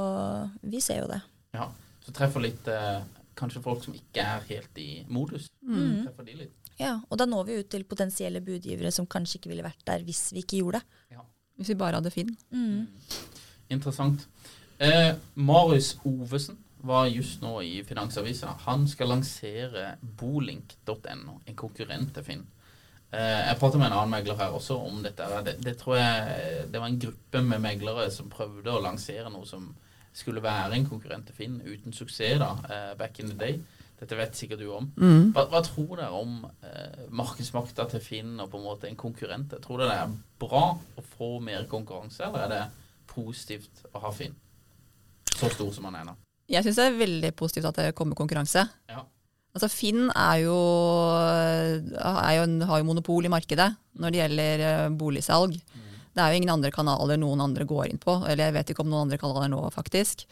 vi 0.65 0.81
ser 0.81 1.03
jo 1.03 1.13
det. 1.13 1.21
Ja, 1.59 1.69
Så 2.07 2.17
treffer 2.17 2.41
litt 2.41 2.69
eh, 2.73 3.03
kanskje 3.39 3.63
folk 3.65 3.85
som 3.85 3.95
ikke 3.97 4.25
er 4.25 4.45
helt 4.49 4.79
i 4.83 4.89
modus. 5.09 5.49
Treffer 5.63 6.27
de 6.29 6.35
litt. 6.45 6.59
Ja, 6.81 6.97
Og 7.11 7.19
da 7.21 7.27
når 7.29 7.45
vi 7.47 7.59
ut 7.61 7.69
til 7.71 7.85
potensielle 7.85 8.41
budgivere 8.45 8.91
som 8.95 9.07
kanskje 9.07 9.39
ikke 9.39 9.53
ville 9.53 9.65
vært 9.67 9.85
der 9.87 10.03
hvis 10.07 10.31
vi 10.33 10.43
ikke 10.43 10.63
gjorde 10.63 10.81
det. 10.81 11.01
Ja, 11.17 11.25
Hvis 11.61 11.69
vi 11.69 11.79
bare 11.79 12.01
hadde 12.01 12.11
Finn. 12.11 12.33
Interessant. 13.71 14.27
Eh, 14.79 15.15
Marius 15.35 15.97
Ovesen 16.05 16.59
var 16.83 17.07
just 17.07 17.43
nå 17.45 17.61
i 17.63 17.83
Finansavisa. 17.87 18.57
Han 18.67 18.89
skal 18.91 19.13
lansere 19.13 19.93
bolink.no, 20.19 21.39
en 21.47 21.57
konkurrent 21.57 22.11
til 22.17 22.27
Finn. 22.27 22.43
Eh, 23.13 23.43
jeg 23.47 23.59
pratet 23.61 23.79
med 23.79 23.91
en 23.91 23.99
annen 24.01 24.11
megler 24.17 24.39
her 24.41 24.57
også 24.57 24.79
om 24.81 25.03
dette. 25.05 25.29
Det, 25.47 25.59
det 25.63 25.77
tror 25.79 25.99
jeg 26.01 26.67
det 26.73 26.81
var 26.81 26.89
en 26.89 26.99
gruppe 27.05 27.43
med 27.45 27.63
meglere 27.63 28.09
som 28.11 28.31
prøvde 28.33 28.73
å 28.73 28.83
lansere 28.83 29.31
noe 29.31 29.47
som 29.47 29.69
skulle 30.13 30.43
være 30.45 30.77
en 30.77 30.89
konkurrent 30.89 31.27
til 31.29 31.37
Finn, 31.37 31.61
uten 31.65 31.95
suksess 31.97 32.41
da, 32.41 32.51
eh, 32.69 32.91
back 32.99 33.21
in 33.21 33.31
the 33.33 33.39
day. 33.39 33.61
Dette 34.03 34.17
vet 34.19 34.35
sikkert 34.37 34.59
du 34.59 34.67
om. 34.75 34.89
Hva, 35.33 35.45
hva 35.47 35.61
tror 35.63 35.95
dere 35.97 36.11
om 36.19 36.41
eh, 36.67 37.05
markedsmakta 37.15 37.87
til 37.93 38.03
Finn 38.03 38.35
og 38.43 38.51
på 38.51 38.59
en 38.59 38.67
måte 38.67 38.89
en 38.91 38.99
konkurrent? 38.99 39.55
Tror 39.63 39.79
dere 39.79 39.93
det 39.93 40.01
er 40.03 40.17
bra 40.43 40.65
å 40.99 41.05
få 41.15 41.37
mer 41.45 41.69
konkurranse, 41.71 42.27
eller 42.27 42.45
er 42.45 42.51
det 42.51 42.63
positivt 43.13 43.85
å 43.93 44.03
ha 44.03 44.11
Finn? 44.15 44.35
Så 45.33 45.53
stor 45.55 45.71
som 45.73 45.87
han 45.89 46.01
er 46.01 46.11
nå. 46.11 46.17
Jeg 46.51 46.67
syns 46.67 46.81
det 46.81 46.89
er 46.89 46.99
veldig 46.99 47.33
positivt 47.39 47.71
at 47.71 47.79
det 47.79 47.95
kommer 47.97 48.19
konkurranse. 48.19 48.67
Ja. 48.91 49.05
Altså 49.53 49.69
Finn 49.71 50.09
er 50.11 50.43
jo, 50.43 50.59
er 52.03 52.35
jo 52.41 52.45
har 52.67 52.81
jo 52.81 52.89
monopol 52.89 53.29
i 53.29 53.33
markedet 53.33 53.69
når 54.01 54.13
det 54.13 54.21
gjelder 54.23 54.67
boligsalg. 54.99 55.57
boligsalg. 55.61 55.82
Det 56.13 56.21
er 56.21 56.33
jo 56.33 56.41
ingen 56.43 56.53
andre 56.53 56.71
kanaler 56.75 57.17
noen 57.21 57.41
andre 57.41 57.65
går 57.69 57.87
inn 57.89 58.01
på. 58.01 58.19
Eller 58.29 58.51
jeg 58.51 58.57
vet 58.59 58.73
ikke 58.73 58.85
om 58.85 58.91
noen 58.93 59.07
andre 59.07 59.19
kanaler 59.21 59.49
nå, 59.53 59.61
faktisk. 59.73 60.27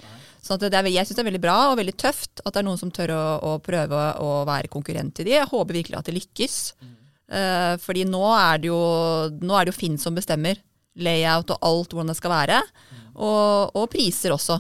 Så 0.45 0.59
det 0.61 0.73
er, 0.77 0.89
jeg 0.93 1.09
syns 1.09 1.17
det 1.17 1.25
er 1.25 1.31
veldig 1.31 1.43
bra 1.43 1.57
og 1.71 1.79
veldig 1.81 1.97
tøft 2.01 2.43
at 2.45 2.53
det 2.53 2.61
er 2.61 2.67
noen 2.69 2.81
som 2.81 2.93
tør 2.93 3.15
å, 3.17 3.23
å 3.49 3.53
prøve 3.65 4.01
å 4.21 4.33
være 4.49 4.73
konkurrent 4.73 5.15
til 5.17 5.29
de. 5.29 5.39
Jeg 5.39 5.49
håper 5.49 5.79
virkelig 5.81 6.01
at 6.01 6.11
det 6.11 6.17
lykkes. 6.19 6.59
Eh, 7.31 7.75
fordi 7.81 8.05
nå 8.11 8.25
er, 8.35 8.61
det 8.61 8.69
jo, 8.73 8.81
nå 9.41 9.57
er 9.57 9.67
det 9.67 9.73
jo 9.73 9.79
Finn 9.79 9.97
som 10.03 10.17
bestemmer. 10.17 10.61
Layout 11.01 11.53
og 11.55 11.65
alt 11.65 11.95
hvordan 11.95 12.13
det 12.13 12.19
skal 12.19 12.35
være. 12.35 12.61
Og, 13.15 13.77
og 13.77 13.89
priser 13.93 14.35
også. 14.37 14.59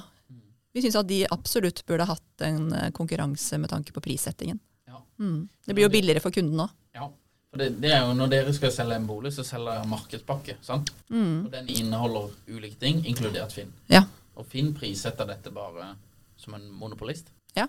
Vi 0.72 0.84
syns 0.84 0.98
at 1.00 1.08
de 1.10 1.24
absolutt 1.34 1.82
burde 1.88 2.06
hatt 2.06 2.44
en 2.46 2.70
eh, 2.76 2.90
konkurranse 2.96 3.58
med 3.58 3.72
tanke 3.72 3.92
på 3.92 4.02
prissettingen. 4.04 4.60
Ja. 4.88 5.02
Mm. 5.18 5.48
Det 5.66 5.74
blir 5.74 5.88
jo 5.88 5.92
billigere 5.92 6.22
for 6.22 6.34
kunden 6.34 6.56
nå. 6.62 6.68
ja. 6.96 7.10
For 7.50 7.58
det, 7.58 7.80
det 7.82 7.90
er 7.90 8.04
jo 8.06 8.14
Når 8.14 8.30
dere 8.30 8.52
skal 8.54 8.72
selge 8.72 8.96
en 9.00 9.06
bolig, 9.08 9.32
så 9.34 9.44
selger 9.46 9.80
dere 9.80 9.90
markedspakke. 9.90 10.56
sant? 10.62 10.92
Og 11.10 11.50
Den 11.52 11.68
inneholder 11.68 12.30
ulike 12.48 12.78
ting, 12.80 13.02
inkludert 13.06 13.52
Finn. 13.52 13.72
Ja. 13.90 14.04
Og 14.36 14.46
Finn 14.46 14.74
prissetter 14.74 15.26
dette 15.26 15.50
bare 15.50 15.94
som 16.38 16.54
en 16.54 16.70
monopolist. 16.72 17.32
Ja. 17.56 17.66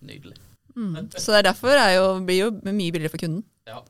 Nydelig. 0.00 0.36
Mm. 0.76 1.10
Så 1.16 1.32
det 1.32 1.38
er 1.38 1.50
derfor 1.50 1.74
det 1.74 2.26
blir 2.26 2.38
jo 2.38 2.50
mye 2.62 2.92
billigere 2.92 3.10
for 3.10 3.18
kunden. 3.18 3.44
Ja. 3.66 3.82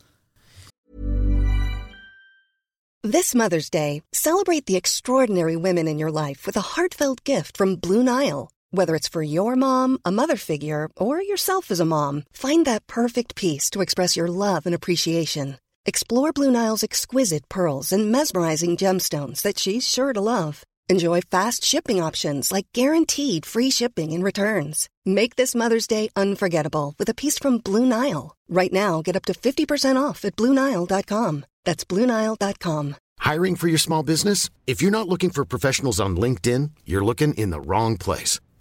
This 3.05 3.35
Mother's 3.35 3.69
Day, 3.69 4.01
celebrate 4.15 4.65
the 4.65 4.77
extraordinary 4.77 5.57
women 5.57 5.87
in 5.87 5.99
your 5.99 6.11
life 6.11 6.47
with 6.47 6.57
a 6.57 6.63
heartfelt 6.75 7.23
gift 7.25 7.57
from 7.57 7.77
Blue 7.77 8.03
Nile. 8.03 8.49
Whether 8.75 8.97
it's 8.97 9.07
for 9.15 9.23
your 9.23 9.55
mom, 9.55 9.99
a 10.05 10.11
mother 10.11 10.37
figure, 10.37 10.89
or 10.97 11.23
yourself 11.23 11.71
as 11.71 11.79
a 11.79 11.85
mom, 11.85 12.25
find 12.33 12.67
that 12.67 12.89
perfect 12.89 13.37
piece 13.37 13.71
to 13.71 13.81
express 13.83 14.17
your 14.17 14.27
love 14.27 14.67
and 14.67 14.75
appreciation. 14.75 15.59
Explore 15.87 16.33
Blue 16.33 16.51
Nile's 16.51 16.83
exquisite 16.83 17.49
pearls 17.49 17.93
and 17.93 18.11
mesmerizing 18.11 18.77
gemstones 18.77 19.43
that 19.43 19.61
she's 19.61 19.87
sure 19.87 20.13
to 20.13 20.21
love. 20.21 20.65
Enjoy 20.89 21.21
fast 21.21 21.63
shipping 21.63 22.03
options 22.03 22.51
like 22.51 22.67
guaranteed 22.73 23.47
free 23.47 23.71
shipping 23.71 24.13
and 24.13 24.25
returns. 24.25 24.89
Make 25.07 25.37
this 25.37 25.55
Mother's 25.55 25.87
Day 25.87 26.09
unforgettable 26.17 26.95
with 26.99 27.09
a 27.09 27.15
piece 27.15 27.39
from 27.39 27.59
Blue 27.59 27.87
Nile. 27.87 28.35
Right 28.49 28.73
now, 28.73 29.03
get 29.03 29.15
up 29.15 29.25
to 29.27 29.35
50% 29.35 29.95
off 30.03 30.25
at 30.25 30.35
BlueNile.com. 30.35 31.47
That's 31.63 31.85
BlueNile.com. 31.85 32.97
Hiring 33.21 33.55
for 33.55 33.69
your 33.69 33.79
small 33.79 34.03
business? 34.03 34.51
If 34.67 34.83
you're 34.83 34.99
not 34.99 35.07
looking 35.07 35.31
for 35.31 35.45
professionals 35.45 36.01
on 36.01 36.17
LinkedIn, 36.17 36.73
you're 36.85 37.05
looking 37.05 37.35
in 37.35 37.51
the 37.51 37.61
wrong 37.61 37.97
place. 37.99 38.41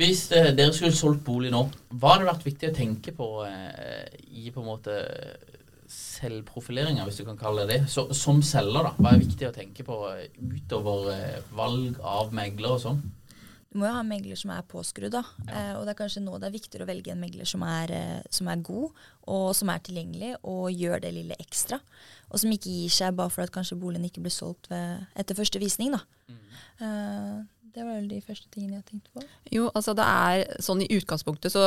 Hvis 0.00 0.30
eh, 0.32 0.52
dere 0.56 0.72
skulle 0.72 0.96
solgt 0.96 1.24
bolig 1.26 1.50
nå, 1.52 1.66
hva 2.00 2.14
hadde 2.14 2.28
vært 2.30 2.46
viktig 2.46 2.70
å 2.70 2.76
tenke 2.76 3.12
på 3.12 3.26
eh, 3.44 4.06
i 4.32 4.48
på 4.54 4.62
en 4.62 4.70
måte 4.70 4.94
selvprofileringa, 5.90 7.04
hvis 7.04 7.20
du 7.20 7.26
kan 7.26 7.38
kalle 7.38 7.66
det 7.66 7.82
det, 7.82 7.90
så, 7.92 8.06
som 8.16 8.40
selger? 8.46 8.86
da, 8.86 8.94
Hva 8.96 9.12
er 9.12 9.24
viktig 9.24 9.48
å 9.48 9.54
tenke 9.54 9.84
på 9.84 9.98
eh, 10.14 10.30
utover 10.38 11.10
eh, 11.12 11.40
valg 11.56 11.98
av 12.00 12.32
megler 12.36 12.76
og 12.78 12.84
sånn? 12.86 13.02
Du 13.70 13.76
må 13.78 13.86
jo 13.86 13.92
ha 13.94 14.00
en 14.02 14.08
megler 14.10 14.38
som 14.38 14.50
er 14.50 14.64
påskrudd, 14.66 15.12
da. 15.14 15.22
Eh, 15.46 15.74
og 15.76 15.84
det 15.84 15.92
er 15.92 16.00
kanskje 16.00 16.24
nå 16.24 16.40
det 16.40 16.48
er 16.48 16.56
viktigere 16.56 16.86
å 16.86 16.90
velge 16.90 17.12
en 17.12 17.20
megler 17.20 17.46
som 17.46 17.62
er, 17.66 17.92
eh, 17.94 18.24
som 18.32 18.48
er 18.50 18.64
god, 18.66 18.96
og 19.30 19.46
som 19.54 19.70
er 19.70 19.84
tilgjengelig, 19.86 20.32
og 20.48 20.72
gjør 20.74 21.04
det 21.04 21.12
lille 21.14 21.38
ekstra. 21.44 21.78
Og 22.32 22.42
som 22.42 22.56
ikke 22.56 22.72
gir 22.72 22.96
seg 22.96 23.14
bare 23.20 23.30
for 23.30 23.44
at 23.44 23.52
kanskje 23.54 23.78
boligen 23.78 24.08
ikke 24.08 24.24
blir 24.24 24.34
solgt 24.34 24.72
ved, 24.72 25.04
etter 25.18 25.38
første 25.38 25.62
visning, 25.62 25.94
da. 25.94 26.02
Eh, 26.80 27.38
det 27.74 27.84
var 27.84 27.94
vel 27.94 28.08
de 28.10 28.20
første 28.24 28.48
tingene 28.52 28.80
jeg 28.80 28.86
tenkte 28.88 29.14
på. 29.14 29.24
Jo, 29.54 29.68
altså 29.74 29.94
det 29.98 30.06
er 30.06 30.62
sånn 30.62 30.82
i 30.84 30.90
utgangspunktet 30.96 31.54
så 31.54 31.64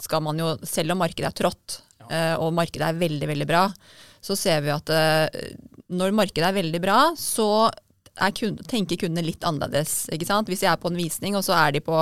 skal 0.00 0.24
man 0.24 0.40
jo, 0.40 0.54
selv 0.66 0.94
om 0.94 1.02
markedet 1.02 1.28
er 1.28 1.38
trått, 1.42 1.78
ja. 2.00 2.38
og 2.40 2.54
markedet 2.56 2.88
er 2.88 3.00
veldig, 3.00 3.28
veldig 3.30 3.48
bra, 3.48 3.66
så 4.22 4.36
ser 4.38 4.62
vi 4.64 4.72
at 4.72 4.92
eh, 4.94 5.52
når 5.92 6.14
markedet 6.16 6.48
er 6.48 6.56
veldig 6.56 6.80
bra, 6.82 6.98
så 7.18 7.48
er 8.20 8.32
kun, 8.36 8.58
tenker 8.68 8.98
kundene 9.00 9.24
litt 9.24 9.44
annerledes. 9.46 10.06
ikke 10.12 10.28
sant? 10.28 10.50
Hvis 10.50 10.62
jeg 10.64 10.72
er 10.72 10.80
på 10.80 10.90
en 10.90 10.98
visning, 10.98 11.36
og 11.38 11.44
så 11.46 11.54
er 11.56 11.72
de 11.72 11.80
på, 11.80 11.96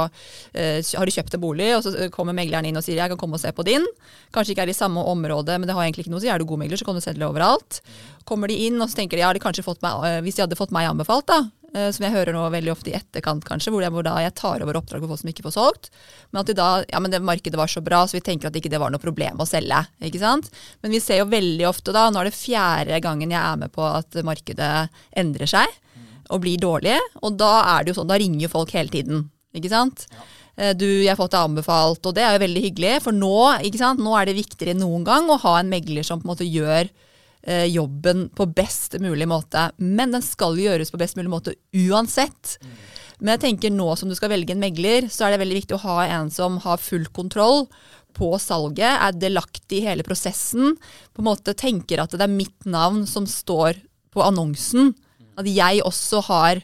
eh, 0.54 0.82
har 0.82 1.06
de 1.06 1.14
kjøpt 1.14 1.34
en 1.34 1.40
bolig, 1.40 1.70
og 1.76 1.84
så 1.84 2.10
kommer 2.10 2.34
megleren 2.34 2.66
inn 2.66 2.76
og 2.76 2.82
sier 2.82 2.98
jeg 2.98 3.12
kan 3.12 3.20
komme 3.20 3.38
og 3.38 3.40
se 3.40 3.52
på 3.52 3.64
din. 3.64 3.86
Kanskje 4.34 4.54
ikke 4.54 4.62
er 4.62 4.66
det 4.66 4.76
i 4.76 4.82
samme 4.82 5.04
område, 5.06 5.58
men 5.58 5.68
det 5.68 5.74
har 5.76 5.84
egentlig 5.84 6.06
ikke 6.06 6.14
noe 6.14 6.20
å 6.20 6.24
si. 6.24 6.32
Er 6.32 6.38
du 6.38 6.44
god 6.44 6.58
megler, 6.58 6.76
så 6.76 6.84
kan 6.84 6.98
du 6.98 7.00
selge 7.00 7.28
overalt. 7.28 7.80
Kommer 8.26 8.48
de 8.48 8.58
inn, 8.66 8.80
og 8.80 8.90
så 8.90 9.00
tenker 9.00 9.16
de 9.16 9.22
ja, 9.22 9.32
de 9.32 9.42
kanskje 9.42 9.66
fått 9.66 9.82
meg, 9.82 10.02
eh, 10.04 10.20
hvis 10.20 10.34
de 10.34 10.42
hadde 10.46 10.58
fått 10.58 10.74
meg 10.74 10.90
anbefalt, 10.90 11.26
da, 11.30 11.50
eh, 11.74 11.90
som 11.94 12.04
jeg 12.04 12.12
hører 12.12 12.34
nå 12.34 12.42
veldig 12.50 12.72
ofte 12.74 12.90
i 12.90 12.96
etterkant, 12.98 13.44
kanskje, 13.46 13.70
hvor, 13.70 13.82
jeg, 13.82 13.94
hvor 13.94 14.02
da 14.02 14.16
jeg 14.18 14.34
tar 14.34 14.62
over 14.62 14.80
oppdrag 14.82 15.04
for 15.04 15.14
folk 15.14 15.22
som 15.22 15.30
ikke 15.30 15.46
får 15.46 15.54
solgt. 15.54 15.90
Men 16.32 16.42
at 16.42 16.50
de 16.50 16.58
da, 16.58 16.70
ja, 16.90 16.98
men 16.98 17.14
det 17.14 17.22
markedet 17.22 17.58
var 17.58 17.70
så 17.70 17.80
bra, 17.80 18.02
så 18.06 18.18
vi 18.18 18.24
tenker 18.26 18.50
at 18.50 18.58
ikke 18.58 18.72
det 18.72 18.82
var 18.82 18.90
noe 18.90 19.02
problem 19.02 19.38
å 19.38 19.46
selge. 19.46 19.86
ikke 20.02 20.18
sant? 20.18 20.50
Men 20.82 20.90
vi 20.90 21.00
ser 21.00 21.22
jo 21.22 21.30
veldig 21.30 21.68
ofte 21.70 21.94
da, 21.94 22.08
nå 22.10 22.18
er 22.18 22.30
det 22.30 22.34
fjerde 22.34 22.98
gangen 22.98 23.30
jeg 23.30 23.40
er 23.40 23.62
med 23.62 23.70
på 23.70 23.86
at 23.86 24.18
markedet 24.26 24.90
endrer 25.14 25.46
seg 25.46 25.78
og 26.30 26.42
blir 26.44 26.60
dårlige. 26.62 27.00
og 27.22 27.38
da 27.38 27.52
er 27.76 27.84
det 27.84 27.92
jo 27.92 28.00
sånn, 28.00 28.10
da 28.10 28.18
ringer 28.20 28.46
jo 28.46 28.52
folk 28.52 28.74
hele 28.76 28.92
tiden. 28.92 29.28
ikke 29.54 29.72
sant? 29.72 30.06
Ja. 30.10 30.26
Du, 30.76 30.84
jeg 30.84 31.08
har 31.08 31.16
fått 31.16 31.32
det 31.32 31.40
anbefalt, 31.40 32.04
og 32.04 32.12
det 32.16 32.24
er 32.26 32.34
jo 32.34 32.42
veldig 32.42 32.62
hyggelig. 32.66 32.96
For 33.06 33.16
nå, 33.16 33.36
ikke 33.64 33.80
sant, 33.80 34.02
nå 34.02 34.12
er 34.18 34.28
det 34.28 34.36
viktigere 34.36 34.74
enn 34.74 34.82
noen 34.82 35.06
gang 35.06 35.30
å 35.30 35.38
ha 35.40 35.54
en 35.56 35.70
megler 35.70 36.04
som 36.04 36.20
på 36.20 36.26
en 36.26 36.32
måte 36.34 36.44
gjør 36.44 36.90
eh, 37.42 37.64
jobben 37.70 38.26
på 38.36 38.46
best 38.58 38.98
mulig 39.00 39.28
måte. 39.30 39.70
Men 39.78 40.12
den 40.12 40.24
skal 40.26 40.58
jo 40.58 40.66
gjøres 40.66 40.92
på 40.92 41.00
best 41.00 41.16
mulig 41.16 41.32
måte 41.32 41.54
uansett. 41.72 42.58
Men 43.20 43.34
jeg 43.34 43.42
tenker 43.46 43.72
nå 43.72 43.88
som 43.96 44.10
du 44.10 44.16
skal 44.18 44.32
velge 44.32 44.52
en 44.52 44.62
megler, 44.62 45.08
så 45.12 45.26
er 45.26 45.34
det 45.34 45.42
veldig 45.42 45.60
viktig 45.62 45.76
å 45.78 45.84
ha 45.86 46.04
en 46.08 46.30
som 46.34 46.58
har 46.64 46.82
full 46.82 47.06
kontroll 47.14 47.66
på 48.16 48.32
salget, 48.42 48.90
er 48.90 49.16
delaktig 49.16 49.80
i 49.80 49.86
hele 49.86 50.04
prosessen, 50.06 50.74
på 51.14 51.22
en 51.22 51.28
måte 51.28 51.54
tenker 51.54 52.02
at 52.02 52.16
det 52.16 52.24
er 52.24 52.32
mitt 52.32 52.66
navn 52.66 53.04
som 53.08 53.28
står 53.28 53.78
på 54.10 54.24
annonsen. 54.24 54.94
At 55.38 55.48
jeg 55.48 55.82
også 55.86 56.22
har 56.26 56.60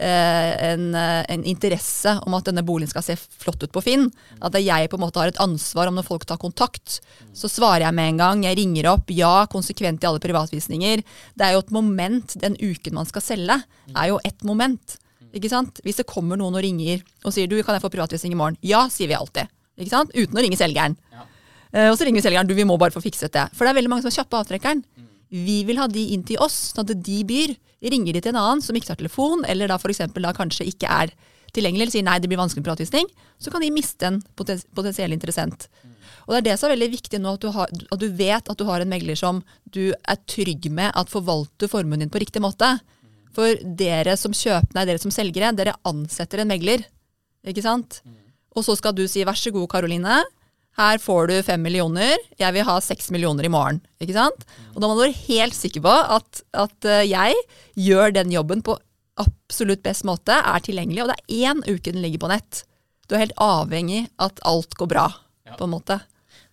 eh, 0.00 0.72
en, 0.72 0.94
eh, 0.94 1.24
en 1.34 1.44
interesse 1.48 2.12
om 2.26 2.36
at 2.36 2.48
denne 2.48 2.64
boligen 2.66 2.90
skal 2.92 3.04
se 3.04 3.16
flott 3.16 3.62
ut 3.62 3.72
på 3.72 3.82
Finn. 3.84 4.08
At 4.44 4.56
jeg 4.60 4.90
på 4.90 4.98
en 4.98 5.04
måte 5.04 5.22
har 5.22 5.32
et 5.32 5.42
ansvar 5.42 5.90
om 5.90 5.98
når 5.98 6.08
folk 6.08 6.26
tar 6.28 6.40
kontakt. 6.42 7.00
Så 7.36 7.50
svarer 7.52 7.86
jeg 7.86 7.96
med 7.96 8.14
en 8.14 8.22
gang. 8.22 8.46
Jeg 8.48 8.60
ringer 8.60 8.90
opp. 8.94 9.12
Ja, 9.14 9.46
konsekvent 9.50 10.04
i 10.04 10.10
alle 10.10 10.22
privatvisninger. 10.22 11.04
Det 11.34 11.46
er 11.46 11.56
jo 11.56 11.64
et 11.64 11.74
moment 11.74 12.36
den 12.40 12.58
uken 12.60 12.96
man 13.00 13.08
skal 13.08 13.24
selge, 13.24 13.60
er 13.94 14.12
jo 14.12 14.20
et 14.24 14.44
moment. 14.46 14.98
Ikke 15.36 15.50
sant? 15.50 15.78
Hvis 15.86 16.00
det 16.00 16.08
kommer 16.10 16.38
noen 16.38 16.56
og 16.58 16.64
ringer 16.64 17.04
og 17.22 17.34
sier 17.34 17.50
du, 17.50 17.60
kan 17.62 17.76
jeg 17.76 17.84
få 17.84 17.92
privatvisning 17.92 18.34
i 18.34 18.38
morgen? 18.38 18.58
Ja, 18.66 18.86
sier 18.90 19.10
vi 19.10 19.18
alltid. 19.18 19.50
Ikke 19.80 19.92
sant? 19.92 20.10
Uten 20.16 20.36
å 20.36 20.42
ringe 20.42 20.58
selgeren. 20.58 20.96
Eh, 21.70 21.86
og 21.86 21.94
så 21.96 22.06
ringer 22.06 22.18
vi 22.18 22.26
selgeren 22.26 22.48
du, 22.48 22.56
vi 22.58 22.66
må 22.66 22.78
bare 22.80 22.94
få 22.94 23.02
fikset 23.04 23.32
det. 23.36 23.46
For 23.54 23.64
det 23.64 23.72
er 23.72 23.78
veldig 23.78 23.92
mange 23.92 24.04
som 24.04 24.10
er 24.10 24.18
kjappe 24.18 24.42
avtrekkeren. 24.42 24.82
avtrekkeren. 24.82 25.09
Vi 25.30 25.60
vil 25.68 25.78
ha 25.78 25.86
de 25.90 26.08
inn 26.14 26.24
til 26.26 26.40
oss, 26.42 26.72
sånn 26.74 26.86
at 26.86 26.94
de 27.06 27.18
byr. 27.26 27.54
Ringer 27.80 28.16
de 28.16 28.20
til 28.20 28.34
en 28.34 28.40
annen 28.42 28.62
som 28.64 28.76
ikke 28.76 28.90
tar 28.90 28.98
telefon, 29.00 29.44
eller 29.48 29.70
da 29.70 29.78
f.eks. 29.80 30.02
da 30.12 30.32
kanskje 30.36 30.66
ikke 30.68 30.90
er 30.90 31.14
tilgjengelig, 31.54 31.86
eller 31.86 31.94
sier 31.94 32.06
nei, 32.06 32.18
det 32.22 32.28
blir 32.30 32.38
vanskelig 32.38 32.62
med 32.62 32.68
privatvisning, 32.68 33.08
så 33.40 33.50
kan 33.50 33.62
de 33.64 33.70
miste 33.74 34.06
en 34.06 34.20
poten 34.38 34.60
potensiell 34.76 35.14
interessent. 35.16 35.68
Og 36.26 36.34
det 36.34 36.40
er 36.40 36.46
det 36.50 36.56
som 36.60 36.68
er 36.68 36.76
veldig 36.76 36.90
viktig 36.92 37.20
nå, 37.22 37.32
at 37.34 37.42
du, 37.42 37.48
har, 37.54 37.70
at 37.72 38.02
du 38.02 38.06
vet 38.14 38.50
at 38.52 38.58
du 38.58 38.66
har 38.68 38.84
en 38.84 38.90
megler 38.90 39.18
som 39.18 39.40
du 39.64 39.90
er 39.90 40.20
trygg 40.30 40.68
med 40.70 40.92
at 40.94 41.10
forvalter 41.10 41.70
formuen 41.70 42.04
din 42.04 42.12
på 42.12 42.20
riktig 42.22 42.42
måte. 42.44 42.68
For 43.34 43.58
dere 43.62 44.16
som 44.18 44.34
kjøper, 44.34 44.74
nei, 44.76 44.86
dere 44.86 45.02
som 45.02 45.14
selgere, 45.14 45.54
dere 45.56 45.78
ansetter 45.88 46.42
en 46.42 46.50
megler. 46.50 46.84
Ikke 47.46 47.64
sant? 47.64 48.02
Og 48.54 48.66
så 48.66 48.76
skal 48.78 48.94
du 48.94 49.06
si 49.08 49.24
vær 49.26 49.38
så 49.38 49.52
god, 49.54 49.68
Karoline. 49.72 50.20
Her 50.80 50.96
får 50.96 51.26
du 51.28 51.34
fem 51.44 51.60
millioner, 51.60 52.14
jeg 52.40 52.56
vil 52.56 52.64
ha 52.64 52.78
seks 52.80 53.10
millioner 53.12 53.44
i 53.44 53.52
morgen. 53.52 53.82
Ikke 54.00 54.14
sant? 54.16 54.46
Og 54.72 54.78
da 54.80 54.88
må 54.88 54.94
du 54.96 55.02
være 55.02 55.24
helt 55.26 55.56
sikker 55.56 55.82
på 55.84 55.92
at, 55.92 56.40
at 56.56 56.86
eh, 56.88 57.02
jeg 57.10 57.36
gjør 57.76 58.14
den 58.16 58.32
jobben 58.32 58.62
på 58.64 58.78
absolutt 59.20 59.82
best 59.84 60.06
måte, 60.08 60.32
er 60.32 60.64
tilgjengelig. 60.64 61.02
Og 61.04 61.10
det 61.10 61.18
er 61.18 61.50
én 61.50 61.60
uke 61.66 61.92
den 61.92 62.00
ligger 62.00 62.22
på 62.24 62.30
nett. 62.32 62.62
Du 63.10 63.16
er 63.16 63.26
helt 63.26 63.36
avhengig 63.42 64.06
at 64.24 64.40
alt 64.48 64.72
går 64.78 64.88
bra, 64.88 65.04
på 65.58 65.66
en 65.66 65.74
måte. 65.74 65.98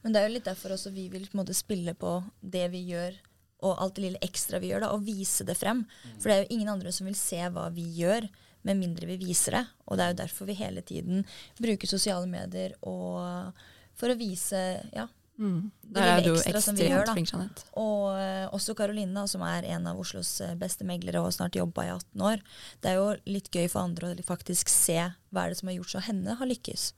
Men 0.03 0.11
det 0.11 0.19
er 0.19 0.27
jo 0.27 0.35
litt 0.35 0.49
derfor 0.49 0.75
også 0.75 0.91
vi 0.91 1.07
vil 1.13 1.23
på 1.29 1.37
en 1.37 1.43
måte 1.45 1.55
spille 1.55 1.95
på 1.95 2.17
det 2.41 2.65
vi 2.73 2.83
gjør, 2.89 3.15
og 3.63 3.79
alt 3.79 3.95
det 3.95 4.05
lille 4.09 4.21
ekstra 4.25 4.59
vi 4.59 4.73
gjør, 4.73 4.83
da, 4.83 4.91
og 4.97 5.07
vise 5.07 5.47
det 5.47 5.55
frem. 5.55 5.85
For 6.17 6.27
det 6.27 6.35
er 6.35 6.43
jo 6.43 6.57
ingen 6.57 6.73
andre 6.73 6.91
som 6.91 7.07
vil 7.07 7.15
se 7.15 7.39
hva 7.53 7.69
vi 7.71 7.87
gjør, 8.01 8.27
med 8.67 8.81
mindre 8.81 9.07
vi 9.07 9.15
viser 9.21 9.55
det. 9.55 9.63
Og 9.87 9.95
det 9.95 10.03
er 10.03 10.11
jo 10.11 10.19
derfor 10.25 10.49
vi 10.49 10.59
hele 10.59 10.83
tiden 10.83 11.23
bruker 11.61 11.87
sosiale 11.87 12.27
medier 12.27 12.73
og 12.83 13.55
for 13.97 14.13
å 14.13 14.17
vise 14.19 14.59
ja, 14.93 15.07
Der 15.37 16.07
er 16.07 16.21
du 16.21 16.31
lille 16.31 16.41
ekstra 16.41 16.61
som 16.63 16.77
vi 16.77 16.87
gjør, 16.87 17.03
ekstremt 17.03 17.07
da. 17.09 17.13
flink, 17.17 17.31
Jeanette. 17.33 17.65
Og 17.77 18.03
uh, 18.17 18.45
også 18.57 18.75
Karoline, 18.77 19.23
som 19.29 19.43
er 19.45 19.67
en 19.75 19.85
av 19.91 19.99
Oslos 20.01 20.31
eh, 20.45 20.55
beste 20.57 20.85
meglere 20.87 21.21
og 21.21 21.33
snart 21.35 21.57
jobba 21.59 21.85
i 21.85 21.91
18 21.93 22.23
år. 22.31 22.41
Det 22.81 22.91
er 22.91 22.97
jo 22.99 23.07
litt 23.29 23.49
gøy 23.53 23.67
for 23.69 23.83
andre 23.85 24.13
å 24.15 24.25
faktisk 24.25 24.69
se 24.73 24.97
hva 25.29 25.43
er 25.45 25.53
det 25.53 25.59
som 25.59 25.69
har 25.69 25.77
gjort 25.79 25.93
så 25.93 26.05
henne 26.07 26.37
har 26.39 26.49
lykkes. 26.49 26.91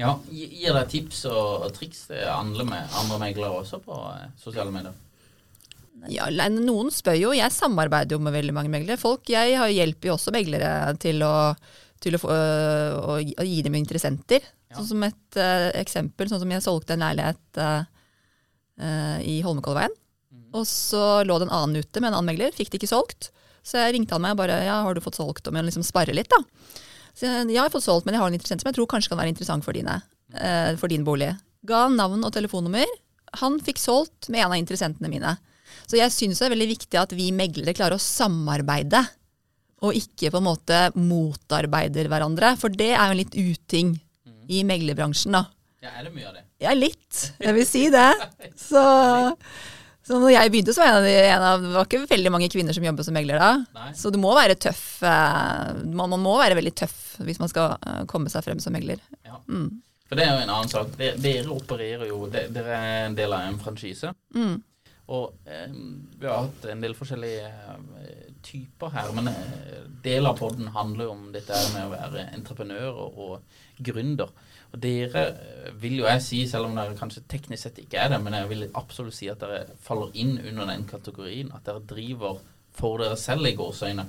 Ja, 0.00 0.14
Gir 0.32 0.72
deg 0.72 0.86
tips 0.88 1.24
og, 1.28 1.66
og 1.66 1.72
triks 1.76 2.06
til 2.08 2.22
andre, 2.32 2.64
med, 2.64 2.94
andre 3.00 3.18
meglere 3.20 3.58
også 3.60 3.80
på 3.84 3.96
eh, 4.16 4.28
sosiale 4.40 4.72
medier? 4.72 4.96
Ja, 6.10 6.26
noen 6.50 6.88
spør 6.90 7.14
jo. 7.14 7.30
Jeg 7.36 7.52
samarbeider 7.54 8.16
jo 8.16 8.22
med 8.24 8.34
veldig 8.34 8.54
mange 8.56 8.72
meglere. 8.72 8.98
Folk, 8.98 9.28
jeg 9.30 9.54
har- 9.60 9.70
hjelper 9.70 10.08
jo 10.10 10.14
også 10.16 10.32
meglere 10.34 10.96
til 10.98 11.22
å, 11.22 11.52
til 12.02 12.16
å, 12.16 12.20
få, 12.24 12.32
å, 12.32 13.18
å 13.20 13.44
gi 13.46 13.60
dem 13.62 13.76
interessenter. 13.78 14.42
Ja. 14.72 14.78
Sånn 14.78 14.88
som 14.94 15.04
et 15.04 15.36
uh, 15.36 15.68
eksempel, 15.76 16.30
sånn 16.30 16.40
som 16.40 16.54
jeg 16.54 16.64
solgte 16.64 16.96
en 16.96 17.04
leilighet 17.04 17.60
uh, 17.60 17.84
uh, 18.80 19.18
i 19.20 19.42
Holmenkollveien. 19.44 19.92
Og 20.56 20.64
så 20.68 21.22
lå 21.24 21.38
det 21.40 21.48
en 21.48 21.54
annen 21.56 21.84
ute 21.84 22.00
med 22.00 22.10
en 22.10 22.18
annen 22.18 22.32
megler, 22.32 22.56
fikk 22.56 22.72
det 22.72 22.80
ikke 22.80 22.92
solgt. 22.92 23.30
Så 23.64 23.78
jeg 23.78 23.94
ringte 23.96 24.16
han 24.16 24.24
meg 24.24 24.34
og 24.34 24.40
bare 24.42 24.58
ja, 24.64 24.80
har 24.84 24.96
du 24.96 25.04
fått 25.04 25.20
solgt, 25.20 25.46
om 25.48 25.56
jeg 25.56 25.68
liksom 25.68 25.84
sparre 25.86 26.16
litt, 26.16 26.32
da. 26.32 26.40
Så 27.12 27.28
jeg, 27.28 27.36
ja, 27.36 27.58
jeg 27.58 27.62
har 27.62 27.72
fått 27.72 27.86
solgt, 27.86 28.08
men 28.08 28.16
jeg 28.16 28.24
har 28.24 28.32
en 28.32 28.36
interessent 28.36 28.64
som 28.64 28.72
jeg 28.72 28.80
tror 28.80 28.88
kanskje 28.90 29.12
kan 29.12 29.20
være 29.20 29.32
interessant 29.32 29.64
for, 29.64 29.76
dine, 29.76 30.00
for 30.80 30.92
din 30.92 31.04
bolig. 31.06 31.30
Ga 31.68 31.86
navn 31.92 32.24
og 32.26 32.32
telefonnummer. 32.34 32.88
Han 33.40 33.60
fikk 33.64 33.80
solgt 33.80 34.28
med 34.32 34.42
en 34.42 34.54
av 34.54 34.60
interessentene 34.60 35.12
mine. 35.12 35.36
Så 35.86 35.98
jeg 36.00 36.12
syns 36.14 36.40
det 36.40 36.48
er 36.48 36.54
veldig 36.54 36.70
viktig 36.72 37.00
at 37.00 37.12
vi 37.16 37.30
meglere 37.36 37.74
klarer 37.76 37.96
å 37.96 38.02
samarbeide, 38.02 39.02
og 39.82 39.96
ikke 39.98 40.30
på 40.30 40.38
en 40.38 40.46
måte 40.46 40.80
motarbeider 40.94 42.10
hverandre. 42.10 42.54
For 42.60 42.72
det 42.72 42.92
er 42.94 43.00
jo 43.02 43.14
en 43.14 43.20
litt 43.22 43.36
uting 43.36 43.96
i 44.48 44.62
meglerbransjen, 44.66 45.32
da. 45.36 45.44
Ja, 45.82 45.90
Er 45.98 46.04
det 46.06 46.12
mye 46.14 46.28
av 46.28 46.34
det? 46.38 46.42
Ja, 46.62 46.72
litt. 46.78 47.20
Jeg 47.42 47.54
vil 47.56 47.66
si 47.66 47.88
det. 47.90 48.08
Så, 48.56 48.82
så 50.06 50.18
når 50.22 50.32
jeg 50.34 50.50
begynte, 50.54 50.74
så 50.74 50.82
var 50.84 51.06
jeg 51.06 51.28
en 51.32 51.42
av, 51.46 51.62
Det 51.62 51.72
var 51.74 51.88
ikke 51.88 52.02
veldig 52.10 52.30
mange 52.34 52.48
kvinner 52.52 52.74
som 52.76 52.84
jobbet 52.86 53.06
som 53.08 53.14
megler 53.18 53.38
da. 53.42 53.50
Nei. 53.74 53.88
Så 53.98 54.10
du 54.14 54.18
må 54.22 54.30
være 54.38 54.54
tøff. 54.62 54.84
eh, 55.02 55.72
Man, 55.90 56.10
man 56.14 56.22
må 56.22 56.36
være 56.42 56.58
veldig 56.58 56.74
tøff 56.84 56.98
hvis 57.22 57.38
man 57.42 57.50
skal 57.50 57.74
eh, 57.78 58.02
komme 58.10 58.30
seg 58.32 58.44
frem 58.46 58.60
som 58.62 58.74
megler. 58.74 59.02
Ja. 59.26 59.38
Mm. 59.48 59.80
For 60.08 60.18
det 60.18 60.26
er 60.26 60.34
jo 60.36 60.42
en 60.44 60.52
annen 60.54 60.70
sak. 60.70 60.90
Dere, 60.98 61.16
dere 61.22 61.50
opererer 61.54 62.06
jo 62.10 62.26
Dere 62.30 62.76
er 62.78 63.06
en 63.08 63.14
del 63.18 63.32
av 63.34 63.46
en 63.48 63.58
franchise. 63.62 64.10
Mm. 64.36 64.60
Og 65.12 65.32
eh, 65.50 65.66
vi 66.20 66.28
har 66.30 66.44
hatt 66.46 66.66
en 66.72 66.82
del 66.84 66.94
forskjellige 66.96 67.48
eh, 67.50 68.28
typer 68.46 68.92
her. 68.94 69.10
Men 69.18 69.32
eh, 69.32 69.82
del 70.04 70.26
av 70.30 70.38
poden 70.38 70.70
handler 70.74 71.08
jo 71.10 71.14
om 71.16 71.26
dette 71.34 71.58
med 71.74 71.88
å 71.88 71.92
være 71.96 72.28
entreprenør 72.38 73.02
og, 73.06 73.18
og 73.26 73.58
gründer. 73.84 74.32
Og 74.72 74.80
dere 74.80 75.26
eh, 75.34 75.68
vil 75.82 75.98
jo 76.00 76.08
jeg 76.08 76.24
si, 76.24 76.40
selv 76.48 76.70
om 76.70 76.78
dere 76.78 76.96
kanskje 76.98 77.24
teknisk 77.28 77.66
sett 77.66 77.82
ikke 77.82 78.00
er 78.00 78.14
det, 78.14 78.22
men 78.24 78.36
jeg 78.38 78.48
vil 78.52 78.66
absolutt 78.78 79.16
si 79.16 79.28
at 79.32 79.42
dere 79.42 79.76
faller 79.84 80.14
inn 80.18 80.38
under 80.38 80.68
den 80.70 80.86
kategorien. 80.88 81.52
At 81.56 81.66
dere 81.68 81.84
driver 81.84 82.40
for 82.76 83.02
dere 83.02 83.18
selv 83.20 83.50
i 83.50 83.56
gåseøyne. 83.58 84.06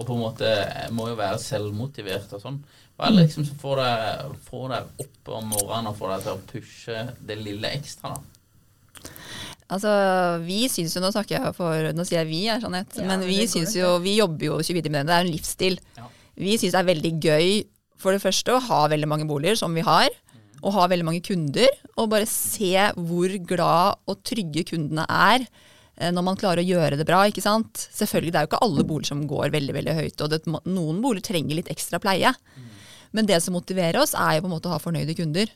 Og 0.00 0.06
på 0.06 0.16
en 0.16 0.22
måte 0.24 0.50
eh, 0.50 0.90
må 0.94 1.10
jo 1.10 1.18
være 1.18 1.38
selvmotivert 1.42 2.34
og 2.36 2.42
sånn. 2.42 2.60
Hva 2.96 3.08
er 3.08 3.14
det 3.14 3.26
liksom 3.26 3.46
som 3.48 3.60
får 3.60 3.80
deg, 3.80 4.34
får 4.48 4.66
deg 4.74 5.06
opp 5.06 5.32
om 5.38 5.48
morgenen 5.54 5.90
og 5.92 5.96
får 5.96 6.14
deg 6.14 6.26
til 6.26 6.34
å 6.34 6.44
pushe 6.50 7.04
det 7.30 7.38
lille 7.40 7.70
ekstra, 7.78 8.12
da? 8.16 8.26
Altså, 9.70 9.90
vi 10.42 10.64
syns 10.68 10.96
jo, 10.96 11.00
nå 11.02 11.12
snakker 11.14 11.36
jeg 11.36 11.54
for, 11.54 11.90
nå 11.94 12.04
sier 12.06 12.24
jeg 12.24 12.28
vi, 12.30 12.40
er 12.50 12.62
Jeanette, 12.62 12.98
Ja, 12.98 13.06
men 13.06 13.22
vi 13.22 13.38
det 13.44 13.50
syns 13.52 13.76
jo 13.76 13.92
vi 14.02 14.16
jobber 14.18 14.48
jo 14.48 14.56
24 14.58 14.82
timer 14.82 15.04
døgnet, 15.04 15.10
det 15.12 15.14
er 15.14 15.26
en 15.26 15.30
livsstil. 15.30 15.78
Ja. 15.96 16.08
Vi 16.40 16.56
syns 16.58 16.74
det 16.74 16.80
er 16.80 16.88
veldig 16.88 17.12
gøy, 17.22 17.52
for 18.00 18.16
det 18.16 18.22
første, 18.22 18.56
å 18.56 18.62
ha 18.66 18.82
veldig 18.90 19.08
mange 19.10 19.28
boliger, 19.28 19.58
som 19.60 19.74
vi 19.76 19.84
har, 19.86 20.12
og 20.60 20.74
ha 20.76 20.86
veldig 20.92 21.06
mange 21.08 21.22
kunder, 21.24 21.68
og 21.96 22.10
bare 22.12 22.28
se 22.28 22.74
hvor 22.96 23.32
glad 23.48 24.00
og 24.10 24.22
trygge 24.28 24.66
kundene 24.72 25.06
er 25.08 25.46
eh, 25.46 26.10
når 26.12 26.26
man 26.26 26.40
klarer 26.40 26.60
å 26.60 26.68
gjøre 26.68 26.98
det 27.00 27.06
bra, 27.08 27.22
ikke 27.28 27.44
sant. 27.44 27.86
Selvfølgelig, 27.96 28.34
det 28.34 28.40
er 28.40 28.44
jo 28.48 28.50
ikke 28.52 28.64
alle 28.66 28.84
boliger 28.88 29.12
som 29.14 29.22
går 29.30 29.54
veldig, 29.54 29.76
veldig 29.78 29.96
høyt, 30.00 30.24
og 30.24 30.34
det, 30.34 30.42
noen 30.48 31.00
boliger 31.04 31.30
trenger 31.30 31.60
litt 31.60 31.72
ekstra 31.72 32.00
pleie. 32.02 32.34
Men 33.16 33.26
det 33.26 33.40
som 33.42 33.56
motiverer 33.56 33.98
oss, 34.02 34.12
er 34.14 34.36
jo 34.36 34.44
på 34.44 34.50
en 34.50 34.56
måte 34.56 34.70
å 34.70 34.74
ha 34.76 34.82
fornøyde 34.82 35.16
kunder. 35.18 35.50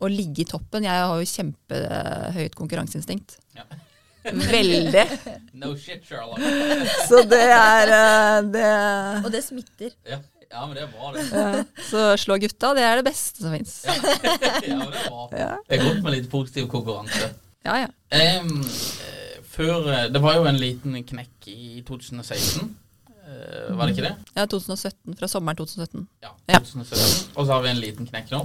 Og 0.00 0.12
ligge 0.14 0.44
i 0.44 0.48
toppen. 0.48 0.86
Jeg 0.86 0.96
har 0.96 1.18
jo 1.20 1.26
kjempehøyt 1.28 2.54
konkurranseinstinkt. 2.56 3.34
Ja. 3.58 3.66
Veldig. 4.24 5.02
No 5.60 5.74
shit, 5.76 6.04
Sherlock. 6.06 6.38
Så 7.08 7.24
det 7.28 7.42
er 7.52 7.90
eh, 7.92 8.36
det, 8.54 8.68
Og 9.24 9.30
det 9.34 9.42
smitter. 9.44 9.92
Ja, 10.08 10.20
ja 10.54 10.60
men 10.66 10.74
det 10.76 10.82
er 10.86 10.90
bra, 10.92 11.06
det. 11.14 11.22
ja. 11.30 11.64
Så 11.90 11.98
slå 12.24 12.34
gutta, 12.42 12.68
det 12.78 12.84
er 12.86 12.94
det 13.00 13.06
beste 13.06 13.38
som 13.44 13.50
fins. 13.54 13.72
Ja, 13.86 13.94
men 14.02 14.10
det 14.90 14.98
er 15.04 15.06
bra. 15.06 15.22
Ja. 15.36 15.52
Det 15.68 15.74
er 15.78 15.82
godt 15.86 16.02
med 16.06 16.12
litt 16.18 16.28
positiv 16.32 16.64
konkurranse. 16.72 17.26
Ja, 17.66 17.74
ja. 17.84 17.88
Eh, 18.16 18.42
før, 19.50 19.76
eh, 19.92 20.06
det 20.12 20.20
var 20.24 20.32
jo 20.40 20.44
en 20.48 20.58
liten 20.60 20.92
knekk 21.06 21.36
i 21.52 21.82
2016. 21.86 22.76
Uh, 23.30 23.76
Var 23.78 23.84
det 23.86 23.92
ikke 23.94 24.06
det? 24.08 24.14
ja 24.34 24.42
2017. 24.50 25.14
Fra 25.20 25.26
sommeren 25.30 25.56
2017. 25.60 26.02
Ja. 26.24 26.30
Ja. 26.50 26.58
2017. 26.58 27.30
Og 27.36 27.42
så 27.46 27.50
har 27.52 27.60
vi 27.62 27.68
en 27.70 27.78
liten 27.78 28.06
knekk 28.08 28.28
nå. 28.32 28.40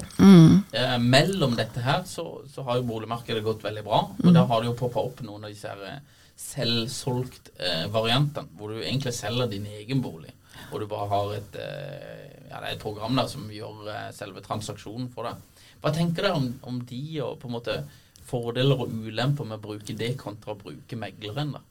Eh, 0.77 0.97
mellom 1.01 1.55
dette 1.57 1.81
her 1.81 2.03
så, 2.05 2.25
så 2.53 2.61
har 2.67 2.77
jo 2.77 2.85
boligmarkedet 2.91 3.41
gått 3.47 3.63
veldig 3.65 3.81
bra. 3.87 3.99
Og 4.21 4.29
da 4.35 4.43
har 4.45 4.61
det 4.61 4.69
jo 4.69 4.75
poppa 4.77 4.99
opp 5.01 5.23
noen 5.25 5.41
av 5.47 5.51
disse 5.55 5.65
her 5.71 5.81
eh, 5.89 5.99
selvsolgt-variantene, 6.37 8.45
hvor 8.59 8.67
du 8.75 8.83
egentlig 8.83 9.13
selger 9.17 9.47
din 9.55 9.65
egen 9.79 9.99
bolig. 10.05 10.33
Og 10.71 10.81
du 10.81 10.87
bare 10.89 11.09
har 11.11 11.33
et, 11.37 11.57
eh, 11.61 12.47
ja, 12.49 12.61
det 12.61 12.73
et 12.73 12.81
program 12.81 13.15
der 13.17 13.29
som 13.31 13.45
gjør 13.51 13.85
eh, 13.91 14.09
selve 14.15 14.43
transaksjonen 14.45 15.07
for 15.13 15.27
deg. 15.27 15.69
Hva 15.83 15.93
tenker 15.93 16.25
dere 16.25 16.39
om, 16.39 16.49
om 16.65 16.81
de 16.87 17.03
og 17.23 17.37
på 17.41 17.49
en 17.49 17.55
måte 17.57 17.77
fordeler 18.25 18.81
og 18.85 18.91
ulemper 18.91 19.47
med 19.47 19.59
å 19.59 19.65
bruke 19.67 19.95
det 19.97 20.15
kontra 20.21 20.55
å 20.55 20.59
bruke 20.59 20.97
megleren? 20.99 21.53
da? 21.55 21.61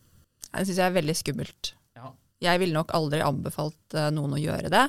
Det 0.54 0.68
syns 0.68 0.78
jeg 0.78 0.86
er 0.86 0.96
veldig 1.00 1.16
skummelt. 1.18 1.74
Ja. 1.98 2.12
Jeg 2.44 2.62
ville 2.62 2.76
nok 2.76 2.94
aldri 2.94 3.24
anbefalt 3.24 3.98
eh, 3.98 4.12
noen 4.14 4.36
å 4.36 4.42
gjøre 4.42 4.70
det. 4.72 4.86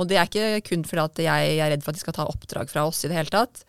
Og 0.00 0.08
det 0.08 0.16
er 0.16 0.28
ikke 0.30 0.62
kun 0.70 0.86
fordi 0.86 1.02
at 1.02 1.24
jeg 1.26 1.56
er 1.58 1.74
redd 1.74 1.82
for 1.84 1.92
at 1.92 1.98
de 1.98 2.04
skal 2.04 2.16
ta 2.16 2.28
oppdrag 2.30 2.70
fra 2.70 2.86
oss 2.88 3.02
i 3.04 3.10
det 3.10 3.18
hele 3.18 3.32
tatt. 3.34 3.64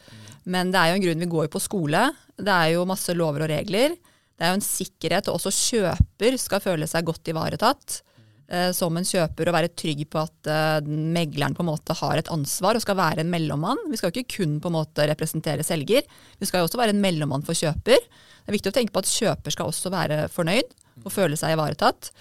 Men 0.48 0.72
det 0.72 0.80
er 0.80 0.92
jo 0.92 1.00
en 1.00 1.04
grunn 1.04 1.26
vi 1.26 1.34
går 1.34 1.50
på 1.52 1.62
skole. 1.62 2.06
Det 2.40 2.54
er 2.54 2.76
jo 2.76 2.88
masse 2.88 3.14
lover 3.18 3.46
og 3.46 3.52
regler. 3.52 3.98
Det 4.38 4.46
er 4.48 4.54
jo 4.54 4.60
en 4.62 4.66
sikkerhet, 4.66 5.28
og 5.30 5.38
også 5.38 5.52
kjøper 5.54 6.38
skal 6.40 6.64
føle 6.64 6.88
seg 6.90 7.06
godt 7.10 7.30
ivaretatt 7.34 8.00
som 8.76 8.98
en 8.98 9.08
kjøper 9.08 9.48
og 9.48 9.56
være 9.56 9.72
trygg 9.80 10.04
på 10.12 10.20
at 10.22 10.50
eh, 10.52 10.88
megleren 10.88 11.56
på 11.56 11.64
en 11.64 11.70
måte 11.72 11.96
har 11.96 12.20
et 12.20 12.32
ansvar 12.34 12.76
og 12.76 12.84
skal 12.84 13.00
være 13.00 13.24
en 13.24 13.32
mellommann. 13.32 13.80
Vi 13.92 14.00
skal 14.00 14.12
jo 14.12 14.20
ikke 14.20 14.38
kun 14.42 14.60
på 14.64 14.72
en 14.72 14.78
måte 14.80 15.08
representere 15.08 15.66
selger, 15.66 16.08
vi 16.40 16.50
skal 16.50 16.62
jo 16.62 16.70
også 16.70 16.82
være 16.82 16.96
en 16.96 17.04
mellommann 17.04 17.46
for 17.48 17.58
kjøper. 17.58 18.00
Det 18.02 18.50
er 18.50 18.58
viktig 18.58 18.74
å 18.74 18.76
tenke 18.76 18.96
på 18.96 19.04
at 19.04 19.12
kjøper 19.12 19.56
skal 19.56 19.72
også 19.72 19.92
være 19.94 20.24
fornøyd 20.34 20.74
og 21.06 21.14
føle 21.14 21.38
seg 21.40 21.56
ivaretatt. 21.56 22.12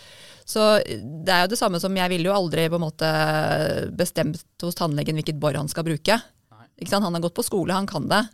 Så 0.47 0.67
det 0.85 1.33
er 1.33 1.45
jo 1.45 1.53
det 1.53 1.61
samme 1.61 1.81
som 1.83 1.95
jeg 1.97 2.11
ville 2.13 2.31
jo 2.31 2.35
aldri 2.35 2.67
på 2.71 2.79
en 2.79 2.85
måte 2.85 3.11
bestemt 3.97 4.43
hos 4.65 4.79
tannlegen 4.79 5.19
hvilket 5.19 5.39
bor 5.41 5.57
han 5.57 5.71
skal 5.71 5.87
bruke. 5.87 6.19
Ikke 6.81 6.93
sant? 6.93 7.05
Han 7.05 7.17
har 7.17 7.25
gått 7.27 7.37
på 7.37 7.47
skole, 7.47 7.77
han 7.77 7.89
kan 7.91 8.09
det. 8.11 8.25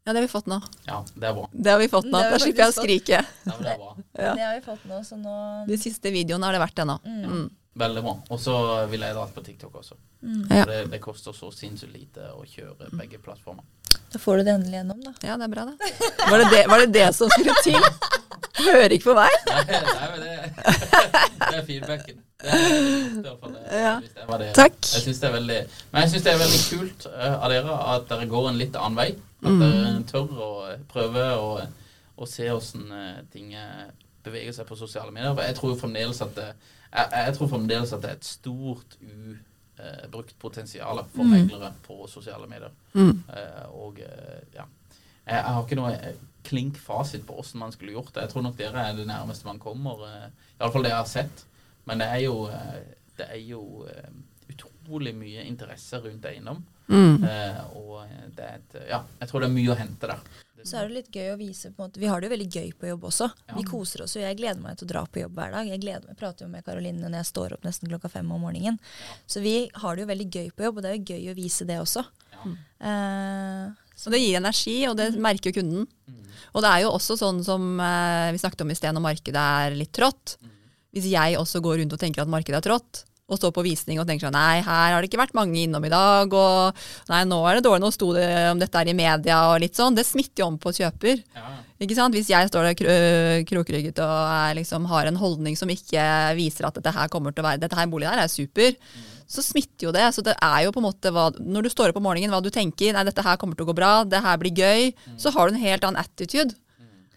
Ja, 0.05 0.13
det 0.13 0.19
har 0.21 0.27
vi 0.27 0.31
fått 0.31 0.47
nå. 0.47 0.59
Ja, 0.85 0.99
det 1.15 1.27
er 1.27 1.33
bra. 1.33 1.47
Det 1.51 1.71
har 1.73 1.79
vi 1.81 1.87
fått 1.89 2.05
nå. 2.05 2.19
Da 2.21 2.37
slipper 2.39 2.67
jeg 2.67 2.71
å 2.71 2.75
skrike. 2.75 3.19
Ja, 3.25 3.53
men 3.55 3.63
det 3.65 3.71
er 3.73 3.79
bra. 3.81 3.93
Ja. 4.25 4.33
Det 4.37 4.43
har 4.45 4.53
vi 4.55 4.61
fått 4.63 4.83
nå, 4.87 4.99
så 5.03 5.17
nå 5.19 5.37
De 5.67 5.77
siste 5.81 6.11
videoene 6.13 6.45
har 6.47 6.55
det 6.55 6.61
vært 6.61 6.77
det 6.77 6.85
nå. 6.87 6.95
Mm. 7.03 7.23
Mm. 7.25 7.47
Veldig 7.81 8.03
bra. 8.05 8.13
Og 8.31 8.39
så 8.39 8.53
ville 8.91 9.09
jeg 9.09 9.17
dratt 9.17 9.33
på 9.35 9.43
TikTok 9.43 9.79
også. 9.81 9.97
Ja. 10.21 10.61
For 10.61 10.71
Det, 10.71 10.77
det 10.93 10.99
koster 11.03 11.35
så 11.35 11.49
sinnssykt 11.51 11.91
lite 11.91 12.29
å 12.31 12.45
kjøre 12.47 12.91
begge 12.95 13.19
plattformer. 13.23 13.65
Da 14.13 14.21
får 14.21 14.39
du 14.39 14.45
det 14.47 14.53
endelig 14.53 14.77
gjennom, 14.79 15.01
da. 15.03 15.11
Ja, 15.25 15.35
det 15.41 15.49
er 15.49 15.51
bra, 15.51 15.65
det. 15.73 15.91
Var 16.29 16.37
det 16.43 16.47
det, 16.53 16.61
var 16.71 16.85
det, 16.85 16.87
det 16.95 17.07
som 17.17 17.33
skulle 17.33 17.57
til? 17.65 17.81
Hører 18.69 18.95
ikke 18.95 19.09
på 19.09 19.17
meg? 19.17 19.35
Nei, 19.49 19.81
nei, 19.89 20.07
men 20.13 20.21
det, 20.23 20.35
det 21.49 21.57
er 21.57 21.65
feedbacken. 21.67 22.21
Ja. 23.71 23.95
Takk. 24.55 24.77
Jeg 24.85 25.03
syns 25.07 25.21
det 25.23 25.31
det 26.25 26.33
er 26.33 26.41
veldig 26.41 26.61
kult 26.69 27.07
eh, 27.09 27.33
av 27.33 27.51
dere 27.53 27.77
at 27.95 28.07
dere 28.11 28.27
går 28.29 28.49
en 28.51 28.59
litt 28.59 28.77
annen 28.79 28.99
vei. 28.99 29.09
At 29.45 29.59
dere 29.61 29.93
tør 30.09 30.41
å 30.45 30.49
prøve 30.91 31.25
å, 31.39 31.49
å 32.15 32.29
se 32.29 32.49
åssen 32.53 32.85
eh, 32.93 33.23
ting 33.33 33.53
eh, 33.57 33.87
beveger 34.25 34.55
seg 34.55 34.69
på 34.69 34.77
sosiale 34.79 35.13
medier. 35.13 35.37
Jeg 35.47 35.57
tror 35.59 35.75
fremdeles 35.79 36.21
at 36.25 36.35
det, 36.37 36.47
jeg, 36.91 37.09
jeg 37.13 37.35
tror 37.37 37.51
fremdeles 37.51 37.93
at 37.95 38.03
det 38.03 38.11
er 38.11 38.19
et 38.19 38.29
stort 38.29 38.95
ubrukt 39.01 40.37
potensial 40.41 41.03
for 41.13 41.29
meglere 41.29 41.73
på 41.85 42.05
sosiale 42.11 42.47
medier. 42.49 42.73
Mm. 42.93 43.11
Uh, 43.29 43.65
og 43.85 43.99
uh, 44.01 44.39
ja. 44.55 44.65
Jeg, 45.25 45.35
jeg 45.35 45.51
har 45.51 45.63
ikke 45.65 45.79
noe 45.79 46.15
klink 46.45 46.77
fasit 46.77 47.25
på 47.25 47.35
hvordan 47.37 47.65
man 47.65 47.73
skulle 47.73 47.95
gjort 47.95 48.13
det. 48.13 48.25
Jeg 48.25 48.33
tror 48.33 48.45
nok 48.45 48.57
dere 48.59 48.87
er 48.89 48.97
det 48.97 49.07
nærmeste 49.09 49.47
man 49.47 49.61
kommer. 49.61 50.05
Uh, 50.05 50.55
Iallfall 50.59 50.85
det 50.85 50.93
jeg 50.93 51.01
har 51.01 51.11
sett. 51.11 51.45
Men 51.85 52.01
det 52.01 52.07
er 52.13 52.23
jo, 52.25 52.37
eh, 52.49 52.79
det 53.19 53.27
er 53.31 53.41
jo 53.45 53.61
eh, 53.89 54.15
utrolig 54.51 55.13
mye 55.17 55.45
interesse 55.45 55.99
rundt 56.01 56.25
eiendom. 56.29 56.63
Mm. 56.85 57.23
Uh, 57.23 57.61
og 57.79 58.09
det 58.37 58.45
et 58.45 58.75
Ja, 58.91 58.99
jeg 59.17 59.29
tror 59.31 59.41
det 59.41 59.47
er 59.47 59.55
mye 59.55 59.71
å 59.73 59.77
hente 59.79 60.09
der. 60.11 60.19
Så 60.65 60.79
er 60.79 60.87
det 60.89 60.95
litt 60.95 61.13
gøy 61.13 61.31
å 61.31 61.37
vise 61.37 61.69
på 61.69 61.81
en 61.81 61.89
måte, 61.89 62.01
Vi 62.01 62.09
har 62.09 62.21
det 62.21 62.27
jo 62.27 62.33
veldig 62.33 62.47
gøy 62.49 62.69
på 62.77 62.89
jobb 62.89 63.03
også. 63.09 63.27
Ja. 63.49 63.55
Vi 63.57 63.65
koser 63.69 64.01
oss 64.05 64.15
jo. 64.17 64.21
Jeg 64.23 64.37
gleder 64.39 64.61
meg 64.61 64.79
til 64.79 64.87
å 64.87 64.91
dra 64.93 65.03
på 65.05 65.21
jobb 65.21 65.37
hver 65.37 65.53
dag. 65.53 65.69
Jeg 65.69 65.81
gleder 65.83 66.09
meg, 66.09 66.17
prater 66.17 66.45
jo 66.45 66.51
med 66.51 66.65
Karoline 66.65 67.01
når 67.03 67.19
jeg 67.19 67.29
står 67.29 67.57
opp 67.57 67.67
nesten 67.67 67.91
klokka 67.91 68.09
fem 68.09 68.31
om 68.33 68.41
morgenen. 68.41 68.79
Så 69.29 69.43
vi 69.45 69.55
har 69.73 69.95
det 69.95 70.05
jo 70.05 70.11
veldig 70.13 70.29
gøy 70.29 70.49
på 70.57 70.65
jobb, 70.65 70.79
og 70.79 70.85
det 70.85 70.91
er 70.91 70.97
jo 70.97 71.13
gøy 71.13 71.33
å 71.33 71.37
vise 71.37 71.69
det 71.69 71.77
også. 71.83 72.05
Ja. 72.33 72.55
Eh, 72.89 73.83
Og 74.05 74.11
det 74.11 74.19
gir 74.23 74.39
energi, 74.41 74.75
og 74.89 74.97
det 74.99 75.11
merker 75.21 75.53
jo 75.53 75.61
kunden. 75.61 75.85
Og 76.51 76.65
det 76.65 76.71
er 76.71 76.81
jo 76.83 76.91
også 76.95 77.15
sånn 77.19 77.39
som 77.45 77.79
uh, 77.79 78.31
vi 78.33 78.41
snakket 78.41 78.65
om 78.65 78.73
i 78.73 78.75
sted, 78.75 78.91
når 78.95 79.05
markedet 79.05 79.45
er 79.61 79.77
litt 79.77 79.93
trått. 79.95 80.35
Hvis 80.95 81.09
jeg 81.11 81.35
også 81.37 81.59
går 81.61 81.81
rundt 81.83 81.93
og 81.97 81.99
tenker 82.01 82.23
at 82.23 82.31
markedet 82.31 82.61
er 82.61 82.69
trått, 82.69 83.03
og 83.25 83.39
står 83.39 83.51
på 83.55 83.63
visning 83.65 83.97
og 83.97 84.05
tenker 84.05 84.27
sånn 84.27 84.35
Nei, 84.37 84.59
her 84.61 84.91
har 84.93 85.01
det 85.01 85.07
ikke 85.09 85.17
vært 85.17 85.33
mange 85.33 85.57
innom 85.57 85.81
i 85.87 85.89
dag, 85.89 86.29
og 86.29 86.75
nei, 87.09 87.23
nå 87.25 87.39
er 87.49 87.57
det 87.57 87.63
dårlig, 87.65 87.81
nå 87.81 87.89
sto 87.95 88.11
det 88.13 88.27
om 88.51 88.59
dette 88.61 88.77
er 88.83 88.91
i 88.91 88.93
media 88.93 89.39
og 89.49 89.57
litt 89.63 89.73
sånn. 89.79 89.95
Det 89.97 90.05
smitter 90.05 90.43
jo 90.43 90.49
om 90.51 90.59
på 90.61 90.69
kjøper. 90.77 91.23
Ja. 91.33 91.55
Ikke 91.81 91.97
sant? 91.97 92.13
Hvis 92.15 92.29
jeg 92.29 92.51
står 92.51 92.67
der 92.69 92.77
kro- 92.77 92.93
øh, 92.93 93.39
krokrygget 93.49 93.97
og 94.05 94.13
er, 94.29 94.53
liksom, 94.61 94.85
har 94.93 95.09
en 95.09 95.17
holdning 95.19 95.57
som 95.57 95.73
ikke 95.73 96.05
viser 96.37 96.69
at 96.69 96.77
dette 96.77 96.93
her 96.95 97.09
kommer 97.11 97.33
til 97.33 97.41
å 97.43 97.47
være, 97.49 97.63
dette 97.65 97.75
her 97.75 97.89
boligen 97.91 98.13
her 98.13 98.27
er 98.27 98.31
super, 98.31 98.77
så 99.25 99.41
smitter 99.41 99.87
jo 99.89 99.95
det. 99.97 100.05
Så 100.13 100.21
det 100.23 100.37
er 100.37 100.59
jo 100.67 100.75
på 100.77 100.83
en 100.83 100.85
måte 100.85 101.09
hva, 101.11 101.31
når 101.41 101.65
du 101.65 101.71
står 101.73 101.89
opp 101.91 101.97
om 101.99 102.05
morgenen, 102.05 102.29
hva 102.31 102.43
du 102.45 102.51
tenker, 102.53 102.93
nei 102.93 103.03
dette 103.09 103.25
her 103.25 103.41
kommer 103.41 103.57
til 103.57 103.65
å 103.65 103.71
gå 103.73 103.75
bra, 103.81 104.03
det 104.05 104.21
her 104.21 104.37
blir 104.37 104.53
gøy, 104.53 104.93
så 105.17 105.33
har 105.33 105.49
du 105.49 105.57
en 105.57 105.65
helt 105.65 105.83
annen 105.89 105.97
attitude. 106.05 106.53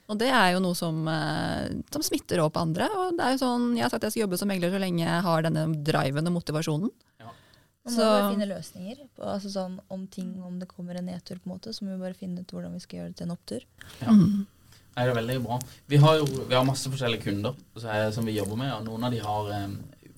Og 0.09 0.17
det 0.19 0.29
er 0.33 0.55
jo 0.55 0.61
noe 0.65 0.75
som, 0.75 1.03
eh, 1.09 1.69
som 1.93 2.03
smitter 2.03 2.41
over 2.41 2.51
på 2.55 2.63
andre. 2.63 2.87
Og 2.97 3.17
det 3.19 3.25
er 3.27 3.35
jo 3.37 3.43
sånn, 3.45 3.75
Jeg 3.77 3.83
har 3.85 3.91
sagt 3.91 4.05
at 4.05 4.09
jeg 4.09 4.13
skal 4.13 4.23
jobbe 4.27 4.39
som 4.39 4.49
megler 4.49 4.71
så 4.73 4.81
lenge 4.81 5.05
jeg 5.05 5.23
har 5.23 5.43
denne 5.43 5.67
driven 5.85 6.27
og 6.27 6.33
motivasjonen. 6.43 6.91
man 7.19 7.95
må 7.95 7.97
Så- 7.97 8.05
bare 8.05 8.33
finne 8.35 8.49
løsninger. 8.49 9.09
På, 9.17 9.23
altså 9.25 9.49
sånn, 9.49 9.79
om 9.91 10.07
ting, 10.09 10.43
om 10.43 10.59
det 10.59 10.69
kommer 10.69 10.97
en 10.99 11.07
nedtur, 11.07 11.39
på 11.41 11.47
en 11.47 11.59
måte, 11.59 11.73
så 11.73 11.83
må 11.83 11.97
vi 11.97 12.03
bare 12.05 12.15
finne 12.15 12.41
ut 12.41 12.47
hvordan 12.53 12.73
vi 12.73 12.81
skal 12.81 12.99
gjøre 13.01 13.09
det 13.09 13.17
til 13.17 13.27
en 13.31 13.37
opptur. 13.37 13.65
Ja. 14.03 14.13
Nei, 14.13 15.05
det 15.07 15.17
er 15.17 15.23
veldig 15.23 15.43
bra. 15.45 15.59
Vi 15.89 15.97
har 15.97 16.17
jo 16.19 16.25
vi 16.27 16.55
har 16.55 16.65
masse 16.65 16.87
forskjellige 16.91 17.23
kunder 17.23 17.55
er- 17.85 18.11
som 18.13 18.25
vi 18.27 18.33
jobber 18.37 18.57
med, 18.59 18.73
og 18.73 18.85
noen 18.85 19.05
av 19.05 19.11
de 19.11 19.19
har 19.21 19.71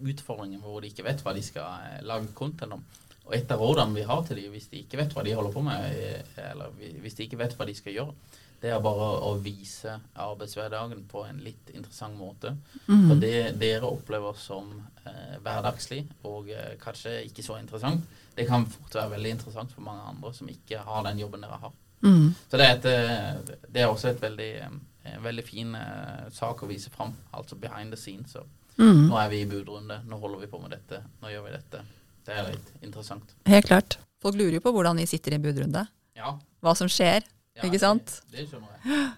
utfordringer 0.03 0.61
hvor 0.64 0.81
de 0.81 0.88
ikke 0.90 1.05
vet 1.05 1.22
hva 1.22 1.35
de 1.37 1.42
skal 1.44 1.62
eh, 1.85 2.03
lage 2.07 2.33
content 2.35 2.72
om. 2.72 2.85
Og 3.26 3.35
et 3.37 3.50
av 3.53 3.61
rådene 3.62 3.94
vi 3.94 4.03
har 4.09 4.22
til 4.26 4.37
dem 4.40 4.53
hvis 4.55 4.68
de 4.70 4.83
ikke 4.83 4.98
vet 5.03 5.14
hva 5.14 5.24
de 5.26 5.35
holder 5.37 5.53
på 5.55 5.62
med, 5.62 5.92
eh, 5.92 6.50
eller 6.50 6.70
hvis 7.03 7.14
de 7.18 7.26
ikke 7.29 7.38
vet 7.38 7.57
hva 7.59 7.66
de 7.68 7.74
skal 7.74 7.92
gjøre, 7.92 8.14
det 8.61 8.70
er 8.75 8.81
bare 8.85 9.09
å 9.25 9.33
vise 9.40 9.94
arbeidshverdagen 10.20 11.07
på 11.09 11.23
en 11.25 11.38
litt 11.40 11.70
interessant 11.73 12.18
måte. 12.18 12.53
For 12.85 13.20
det 13.20 13.55
dere 13.61 13.88
opplever 13.88 14.37
som 14.37 14.75
eh, 15.07 15.38
hverdagslig 15.40 16.03
og 16.29 16.51
eh, 16.53 16.75
kanskje 16.83 17.23
ikke 17.25 17.44
så 17.46 17.57
interessant, 17.61 18.05
det 18.37 18.46
kan 18.49 18.66
fort 18.68 18.99
være 18.99 19.14
veldig 19.16 19.33
interessant 19.38 19.73
for 19.73 19.85
mange 19.87 20.05
andre 20.12 20.33
som 20.37 20.51
ikke 20.53 20.83
har 20.85 21.07
den 21.09 21.23
jobben 21.23 21.46
dere 21.46 21.61
har. 21.62 21.73
Mm. 22.05 22.29
Så 22.49 22.61
det 22.61 22.66
er, 22.66 22.77
et, 22.77 22.87
eh, 22.90 23.57
det 23.68 23.83
er 23.83 23.88
også 23.88 24.12
et 24.12 24.23
veldig, 24.23 24.51
eh, 24.61 24.77
en 25.14 25.25
veldig 25.25 25.44
fin 25.44 25.75
eh, 25.77 26.29
sak 26.33 26.62
å 26.64 26.68
vise 26.68 26.92
fram, 26.92 27.12
altså 27.33 27.57
behind 27.61 27.92
the 27.92 28.01
scenes. 28.01 28.37
Mm. 28.81 29.11
nå 29.11 29.16
er 29.20 29.27
vi 29.29 29.42
i 29.42 29.49
budrunde, 29.49 29.99
nå 30.09 30.16
holder 30.23 30.40
vi 30.40 30.46
på 30.49 30.61
med 30.62 30.73
dette, 30.73 31.03
nå 31.20 31.29
gjør 31.29 31.42
vi 31.49 31.51
dette. 31.53 31.83
Det 32.25 32.37
er 32.37 32.46
litt 32.49 32.70
interessant. 32.81 33.35
Helt 33.49 33.66
klart. 33.68 33.99
Folk 34.23 34.38
lurer 34.38 34.57
jo 34.57 34.62
på 34.64 34.73
hvordan 34.73 35.01
vi 35.01 35.09
sitter 35.09 35.35
i 35.35 35.37
en 35.37 35.44
budrunde. 35.44 35.83
Ja. 36.16 36.33
Hva 36.64 36.73
som 36.79 36.88
skjer. 36.88 37.27
Ja 37.59 37.67
Ikke 37.67 37.83
sant? 37.83 38.21
Det, 38.31 38.43
det 38.43 38.51
skjønner 38.51 38.77
jeg. 38.77 39.09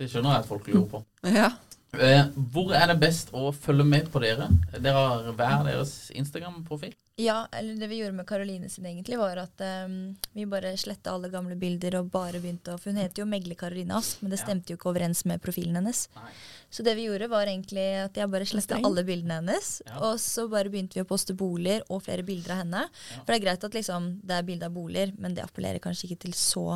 Det 0.00 0.08
skjønner 0.08 0.32
jeg 0.32 0.44
at 0.44 0.48
folk 0.48 0.70
lurer 0.70 0.86
på. 0.88 1.02
Ja. 1.28 1.50
Eh, 1.98 2.26
hvor 2.54 2.70
er 2.76 2.86
det 2.86 3.00
best 3.02 3.32
å 3.34 3.50
følge 3.50 3.84
med 3.84 4.10
på 4.12 4.22
dere? 4.22 4.46
Dere 4.76 4.94
har 4.94 5.30
hver 5.34 5.64
deres 5.66 5.94
Instagram-profil. 6.14 6.94
Ja, 7.20 7.42
eller 7.52 7.74
det 7.76 7.88
vi 7.90 7.98
gjorde 7.98 8.16
med 8.16 8.28
Karoline 8.28 8.70
sin 8.72 8.86
egentlig, 8.88 9.18
var 9.20 9.36
at 9.42 9.60
um, 9.84 10.14
vi 10.32 10.46
bare 10.48 10.72
sletta 10.80 11.12
alle 11.12 11.28
gamle 11.28 11.56
bilder 11.60 11.98
og 11.98 12.08
bare 12.14 12.40
begynte 12.40 12.72
å 12.72 12.78
For 12.80 12.94
hun 12.94 13.00
heter 13.02 13.20
jo 13.20 13.26
Megle 13.28 13.58
Karoline 13.58 13.98
Ask, 13.98 14.22
men 14.22 14.32
det 14.32 14.38
stemte 14.40 14.72
jo 14.72 14.78
ikke 14.78 14.88
overens 14.92 15.26
med 15.28 15.42
profilen 15.44 15.76
hennes. 15.76 16.06
Nei. 16.16 16.30
Så 16.70 16.86
det 16.86 16.94
vi 16.96 17.08
gjorde, 17.08 17.28
var 17.28 17.50
egentlig 17.50 17.88
at 18.06 18.16
jeg 18.16 18.30
bare 18.32 18.48
sletta 18.48 18.78
alle 18.86 19.04
bildene 19.04 19.40
hennes. 19.42 19.72
Ja. 19.84 19.98
Og 20.08 20.22
så 20.22 20.46
bare 20.48 20.72
begynte 20.72 20.96
vi 20.96 21.04
å 21.04 21.10
poste 21.10 21.36
boliger 21.36 21.84
og 21.90 22.06
flere 22.06 22.24
bilder 22.24 22.54
av 22.54 22.62
henne. 22.62 22.86
Ja. 22.86 23.18
For 23.18 23.34
det 23.34 23.40
er 23.40 23.44
greit 23.48 23.68
at 23.68 23.76
liksom, 23.76 24.08
det 24.24 24.38
er 24.38 24.48
bilde 24.48 24.70
av 24.70 24.78
boliger, 24.78 25.12
men 25.18 25.36
det 25.36 25.44
appellerer 25.44 25.82
kanskje 25.82 26.08
ikke 26.08 26.22
til 26.28 26.38
så 26.38 26.68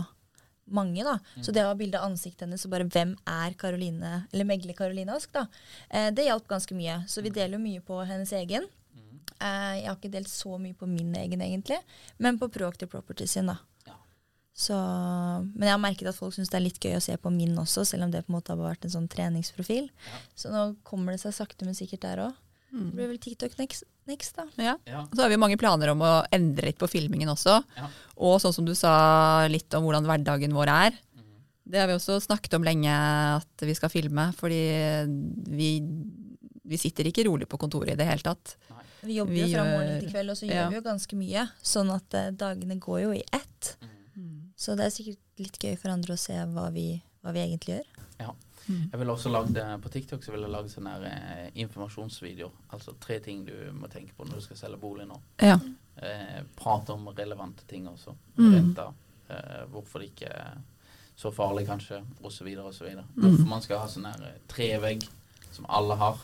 mange. 0.67 1.05
da. 1.05 1.19
Så 1.43 1.53
det 1.53 1.65
å 1.65 1.73
ha 1.73 1.77
bilde 1.79 2.01
av 2.01 2.11
ansiktet 2.11 2.47
hennes 2.47 2.65
og 2.65 2.73
bare 2.73 2.87
hvem 2.89 3.17
er 3.29 3.59
Karoline, 3.61 4.15
eller 4.33 4.49
Megle 4.49 4.77
Karoline 4.77 5.15
Ask, 5.17 5.33
da, 5.33 5.47
eh, 5.91 6.11
det 6.15 6.29
hjalp 6.29 6.49
ganske 6.49 6.75
mye. 6.75 7.03
Så 7.09 7.23
vi 7.23 7.31
deler 7.35 7.59
jo 7.59 7.65
mye 7.65 7.85
på 7.85 8.01
hennes 8.05 8.33
egen. 8.33 8.69
Eh, 9.41 9.75
jeg 9.81 9.89
har 9.89 9.97
ikke 9.97 10.13
delt 10.13 10.31
så 10.31 10.59
mye 10.61 10.77
på 10.79 10.89
min 10.89 11.15
egen, 11.19 11.41
egentlig, 11.43 11.81
men 12.19 12.39
på 12.39 12.49
Proactive 12.49 12.89
Property 12.89 13.27
sin, 13.27 13.51
da. 13.51 13.59
Ja. 13.87 13.97
Så, 14.55 14.77
men 14.77 15.67
jeg 15.67 15.75
har 15.75 15.83
merket 15.83 16.09
at 16.09 16.17
folk 16.17 16.37
syns 16.37 16.53
det 16.53 16.61
er 16.61 16.67
litt 16.69 16.81
gøy 16.81 16.97
å 16.97 17.03
se 17.03 17.17
på 17.19 17.33
min 17.35 17.57
også, 17.59 17.85
selv 17.85 18.07
om 18.07 18.15
det 18.15 18.25
på 18.25 18.33
en 18.33 18.39
måte 18.39 18.55
har 18.55 18.63
vært 18.63 18.87
en 18.87 18.95
sånn 18.95 19.11
treningsprofil. 19.11 19.91
Så 20.39 20.53
nå 20.55 20.77
kommer 20.87 21.13
det 21.13 21.25
seg 21.25 21.35
sakte, 21.37 21.67
men 21.67 21.77
sikkert 21.77 22.07
der 22.07 22.25
òg. 22.29 22.41
Det 22.75 22.97
blir 22.99 23.11
vel 23.13 23.21
TikTok 23.23 23.57
next, 23.61 23.87
next 24.11 24.37
da. 24.37 24.47
ja. 24.59 24.77
Ja. 24.91 25.07
Så 25.13 25.23
har 25.23 25.33
vi 25.33 25.41
mange 25.41 25.59
planer 25.61 25.93
om 25.95 26.03
å 26.03 26.13
endre 26.35 26.71
litt 26.71 26.81
på 26.81 26.91
filmingen 26.91 27.31
også. 27.33 27.61
Ja. 27.79 27.89
Og 28.27 28.41
sånn 28.43 28.55
som 28.57 28.67
du 28.67 28.75
sa 28.79 29.47
litt 29.51 29.73
om 29.79 29.87
hvordan 29.87 30.09
hverdagen 30.09 30.57
vår 30.57 30.73
er. 30.75 31.01
Det 31.65 31.81
har 31.81 31.89
vi 31.89 31.97
også 31.97 32.19
snakket 32.21 32.59
om 32.59 32.67
lenge 32.67 32.93
at 32.93 33.65
vi 33.65 33.75
skal 33.77 33.89
filme, 33.89 34.27
fordi 34.37 34.61
vi, 35.49 35.71
vi 36.69 36.81
sitter 36.81 37.09
ikke 37.09 37.25
rolig 37.25 37.49
på 37.49 37.57
kontoret 37.63 37.95
i 37.95 37.99
det 37.99 38.09
hele 38.09 38.27
tatt. 38.27 38.57
Vi 39.05 39.19
jobber 39.19 39.33
Vi 39.33 39.41
jo 39.45 39.49
fra 39.53 39.65
morgen 39.69 40.01
til 40.01 40.13
kveld, 40.13 40.33
og 40.33 40.39
så 40.39 40.49
gjør 40.49 40.71
vi 40.71 40.79
jo 40.79 40.85
ganske 40.85 41.19
mye. 41.19 41.47
Sånn 41.73 41.91
at 41.93 42.17
eh, 42.17 42.31
dagene 42.41 42.77
går 42.81 43.01
jo 43.05 43.11
i 43.17 43.23
ett. 43.37 43.75
Mm. 44.17 44.53
Så 44.57 44.77
det 44.79 44.87
er 44.87 44.95
sikkert 44.95 45.43
litt 45.45 45.59
gøy 45.61 45.75
for 45.81 45.93
andre 45.93 46.17
å 46.17 46.21
se 46.21 46.37
hva 46.55 46.71
vi, 46.73 46.87
hva 47.25 47.35
vi 47.37 47.43
egentlig 47.45 47.79
gjør. 47.79 47.91
Ja. 48.67 48.77
Jeg 48.93 49.01
ville 49.01 49.13
også 49.13 49.31
lagd 49.33 49.57
eh, 49.61 49.73
På 49.83 49.91
TikTok 49.93 50.25
så 50.25 50.33
ville 50.33 50.47
jeg 50.49 50.55
lagd 50.55 50.71
sånne 50.73 50.93
her, 50.95 51.07
eh, 51.11 51.49
informasjonsvideoer. 51.65 52.61
Altså 52.77 52.95
tre 53.01 53.19
ting 53.25 53.45
du 53.49 53.55
må 53.77 53.91
tenke 53.93 54.17
på 54.17 54.27
når 54.29 54.41
du 54.41 54.47
skal 54.47 54.61
selge 54.61 54.81
bolig 54.81 55.09
nå. 55.09 55.19
Ja. 55.43 55.59
Eh, 55.97 56.41
prate 56.59 56.97
om 56.97 57.09
relevante 57.15 57.67
ting 57.71 57.89
også. 57.91 58.15
Mm. 58.39 58.55
Renta. 58.55 58.87
Eh, 59.29 59.65
hvorfor 59.73 60.03
det 60.03 60.13
ikke 60.13 60.33
er 60.33 60.63
så 61.17 61.31
farlig, 61.31 61.67
kanskje, 61.69 62.01
osv. 62.23 62.49
osv. 62.59 62.89
Hvorfor 63.15 63.47
man 63.49 63.63
skal 63.63 63.85
ha 63.85 63.91
sånn 63.91 64.09
her 64.09 64.25
eh, 64.27 64.41
trevegg 64.51 65.05
som 65.55 65.69
alle 65.71 65.97
har. 66.01 66.23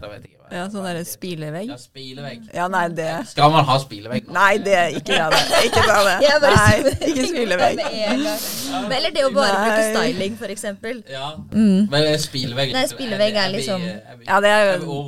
Jeg 0.00 0.10
vet 0.10 0.24
ikke 0.26 0.38
hva 0.38 0.42
ja, 0.52 0.64
sånn 0.68 0.84
derre 0.84 1.02
spilevegg. 1.08 1.68
Ja, 1.70 1.76
spilevegg. 1.80 2.48
Ja, 2.52 2.66
nei, 2.72 2.82
det 2.92 3.08
Skal 3.30 3.52
man 3.54 3.64
ha 3.64 3.76
spilevegg? 3.80 4.26
nå? 4.28 4.34
Nei, 4.36 4.50
det 4.60 4.80
ikke 4.98 5.16
bra, 5.16 5.28
det. 5.32 5.60
Ikke 5.68 5.84
bra, 5.86 5.98
det. 6.08 6.32
Nei, 6.44 6.92
ikke 7.08 7.28
spilevegg. 7.30 7.80
Men 7.80 8.96
Eller 8.98 9.14
det 9.14 9.24
å 9.24 9.30
bare 9.32 9.54
Nei. 9.54 9.62
bruke 9.70 9.86
styling, 9.94 10.36
for 10.40 10.52
eksempel. 10.52 11.00
Ja. 11.08 11.30
Mm. 11.54 11.88
Men 11.92 12.08
er 12.10 12.20
spilevegg 12.20 12.74
Nei, 12.76 12.84
spilevegg 12.90 13.38
er 13.44 13.54
liksom- 13.54 13.86
er 13.88 14.18
Ja, 14.26 14.40
det 14.44 14.50
er 14.52 14.74
er 14.74 14.78
jo 14.84 15.00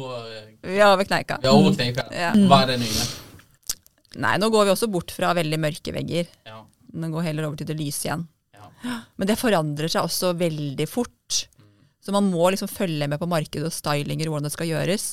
Vi 0.65 0.79
er 0.81 0.87
over 0.87 1.05
kneika. 1.05 1.39
vi 1.43 1.49
er 1.49 1.53
over 1.53 1.73
kneika. 1.77 2.09
Hva 2.09 2.63
er 2.63 2.67
det 2.73 2.79
nye? 2.81 3.09
Nei, 4.17 4.37
nå 4.39 4.51
går 4.51 4.65
vi 4.65 4.71
også 4.71 4.91
bort 4.91 5.11
fra 5.11 5.35
veldig 5.35 5.59
mørke 5.59 5.93
vegger. 5.93 6.27
Ja. 6.47 6.63
Nå 6.95 7.11
går 7.11 7.23
heller 7.23 7.47
over 7.49 7.57
til 7.57 7.67
det 7.67 7.77
lyse 7.77 8.07
igjen. 8.09 8.27
ja. 8.55 9.01
Men 9.19 9.27
det 9.29 9.37
forandrer 9.39 9.91
seg 9.91 10.03
også 10.05 10.33
veldig 10.39 10.89
fort. 10.89 11.49
Så 12.05 12.13
man 12.13 12.27
må 12.31 12.51
liksom 12.53 12.69
følge 12.69 13.07
med 13.09 13.19
på 13.21 13.29
markedet 13.31 13.65
og 13.71 13.73
stylinger 13.73 14.29
og 14.29 14.35
hvordan 14.37 14.49
det 14.51 14.53
skal 14.53 14.69
gjøres. 14.69 15.07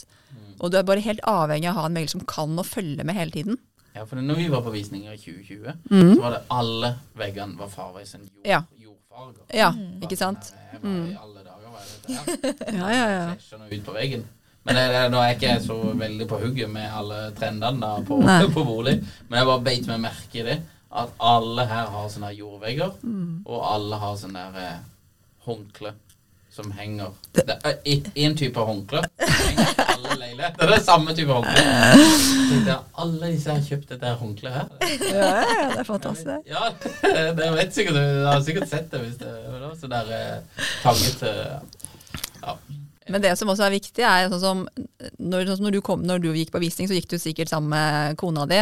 Og 0.62 0.72
du 0.72 0.78
er 0.78 0.84
bare 0.86 1.02
helt 1.02 1.22
avhengig 1.26 1.70
av 1.72 1.78
å 1.78 1.80
ha 1.82 1.86
en 1.88 1.94
megler 1.96 2.12
som 2.12 2.24
kan 2.28 2.52
å 2.60 2.66
følge 2.68 3.06
med 3.08 3.16
hele 3.16 3.32
tiden. 3.32 3.58
Ja, 3.96 4.04
for 4.08 4.20
når 4.24 4.38
vi 4.40 4.48
var 4.52 4.62
på 4.64 4.72
visninger 4.76 5.12
i 5.16 5.18
2020, 5.20 5.72
mm. 5.92 6.12
så 6.16 6.22
var 6.22 6.36
det 6.36 6.42
alle 6.54 6.92
veggene 7.20 7.58
var 7.60 7.72
farga 7.74 8.04
i 8.04 8.08
sånn 8.08 8.28
jord, 8.28 8.46
Ja. 8.48 8.62
jordfarger. 8.80 9.42
Ja, 9.58 9.72
Mm. 9.72 10.02
ikke 10.06 10.18
sant? 10.20 10.52
Sånn 10.52 10.70
her, 10.72 10.80
eh, 10.84 11.10
i 11.12 11.18
alle 11.24 11.44
dager 11.44 11.72
var 11.74 11.82
det 11.82 12.52
dette 12.52 12.72
her? 12.72 12.78
Ja, 12.80 12.92
ja, 12.92 13.08
ja. 13.16 13.26
Flasher 13.34 13.58
noe 13.64 13.72
ut 13.80 13.86
på 13.90 13.94
veggen. 13.98 14.24
Men 14.64 14.76
det, 14.78 14.86
det, 14.94 15.02
nå 15.12 15.18
er 15.24 15.28
jeg 15.34 15.40
ikke 15.42 15.66
så 15.66 15.78
veldig 15.98 16.28
på 16.30 16.40
hugget 16.44 16.70
med 16.70 16.92
alle 16.94 17.20
trendene 17.40 17.82
da 17.82 17.92
på, 18.06 18.20
på 18.56 18.64
bolig. 18.68 18.96
Men 19.28 19.40
jeg 19.42 19.50
bare 19.50 19.66
beit 19.66 19.88
meg 19.90 20.00
merke 20.06 20.40
i 20.40 20.44
det. 20.52 20.60
At 20.92 21.12
alle 21.20 21.66
her 21.66 21.88
har 21.88 22.08
sånne 22.14 22.32
jordvegger, 22.38 22.94
Mm. 23.04 23.42
og 23.48 23.60
alle 23.74 23.96
har 23.98 24.16
sånne 24.22 24.46
der 24.54 24.62
eh, 24.70 24.80
håndkle 25.48 25.94
som 26.62 26.72
henger 26.72 27.12
Det 27.32 27.58
er 27.64 27.78
én 28.16 28.36
type 28.38 28.60
håndkle. 28.60 29.02
Alle 29.22 30.18
leiligheter. 30.20 30.68
Det 30.68 30.78
er 30.78 30.84
samme 30.86 31.16
type 31.16 31.34
håndkle. 31.34 32.76
Alle 33.02 33.32
disse 33.32 33.54
har 33.54 33.64
kjøpt 33.66 33.94
dette 33.94 34.10
her 34.10 34.20
håndkleet 34.20 34.58
her. 34.58 34.70
Ja, 35.12 35.32
det 35.72 35.82
er 35.82 35.88
fantastisk. 35.88 36.50
Ja, 36.50 36.72
det 37.38 37.50
vet 37.58 37.76
sikkert 37.76 37.98
du 37.98 38.26
har 38.28 38.44
sikkert 38.46 38.70
sett 38.72 38.92
det 38.92 39.02
hvis 39.06 39.18
det 39.22 39.32
er 39.32 39.76
så 39.80 39.90
der 39.92 40.14
tangete 40.84 41.20
tagget 41.26 41.28
eh, 41.30 41.86
Ja. 42.42 42.58
Men 43.12 43.24
det 43.24 43.32
som 43.38 43.50
også 43.50 43.66
er 43.66 43.74
viktig, 43.74 44.04
er 44.06 44.30
sånn 44.32 44.42
som 44.42 44.60
når, 45.18 45.48
sånn 45.50 45.58
som 45.58 45.66
når, 45.66 45.74
du 45.76 45.82
kom, 45.84 46.04
når 46.06 46.22
du 46.24 46.30
gikk 46.36 46.52
på 46.54 46.62
visning, 46.62 46.88
så 46.88 46.96
gikk 46.96 47.10
du 47.12 47.18
sikkert 47.20 47.50
sammen 47.52 47.74
med 47.74 48.18
kona 48.22 48.46
di. 48.48 48.60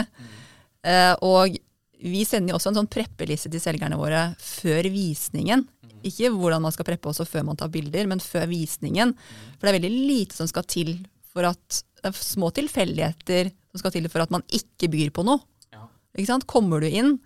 Eh, 0.88 1.12
og 1.26 1.58
vi 2.00 2.24
sender 2.26 2.54
jo 2.54 2.58
også 2.58 2.72
en 2.72 2.80
sånn 2.80 2.92
preppeliste 2.92 3.52
til 3.52 3.62
selgerne 3.62 4.00
våre 4.00 4.30
før 4.40 4.88
visningen. 4.94 5.66
Ikke 6.08 6.32
hvordan 6.34 6.64
man 6.64 6.74
skal 6.76 6.88
preppe 6.88 7.12
også 7.12 7.26
før 7.28 7.46
man 7.50 7.60
tar 7.60 7.72
bilder, 7.74 8.08
men 8.08 8.22
før 8.24 8.48
visningen. 8.52 9.16
For 9.58 9.68
det 9.68 9.72
er 9.72 9.80
veldig 9.80 10.08
lite 10.10 10.38
som 10.38 10.50
skal 10.50 10.68
til 10.70 10.98
for 11.30 11.46
at 11.46 11.84
Det 12.00 12.08
er 12.08 12.16
små 12.16 12.48
tilfeldigheter 12.56 13.50
som 13.52 13.82
skal 13.82 13.92
til 13.92 14.06
for 14.08 14.24
at 14.24 14.32
man 14.32 14.46
ikke 14.56 14.88
byr 14.88 15.10
på 15.12 15.26
noe. 15.28 15.42
Ja. 15.76 15.84
Ikke 16.16 16.30
sant? 16.30 16.46
Kommer 16.48 16.80
du 16.80 16.88
inn, 16.88 17.18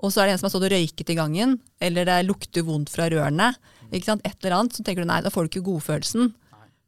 og 0.00 0.08
så 0.08 0.22
er 0.22 0.30
det 0.30 0.32
en 0.32 0.40
som 0.40 0.48
har 0.48 0.54
stått 0.54 0.64
og 0.70 0.72
røyket 0.72 1.12
i 1.12 1.16
gangen, 1.18 1.58
eller 1.84 2.08
det 2.08 2.16
lukter 2.24 2.64
vondt 2.64 2.88
fra 2.88 3.10
rørene, 3.12 3.50
ikke 3.92 4.08
sant? 4.08 4.24
et 4.24 4.38
eller 4.40 4.56
annet, 4.56 4.78
så 4.78 4.86
tenker 4.86 5.04
du 5.04 5.10
nei, 5.10 5.20
da 5.20 5.30
får 5.30 5.44
du 5.44 5.52
ikke 5.52 5.66
godfølelsen. 5.68 6.32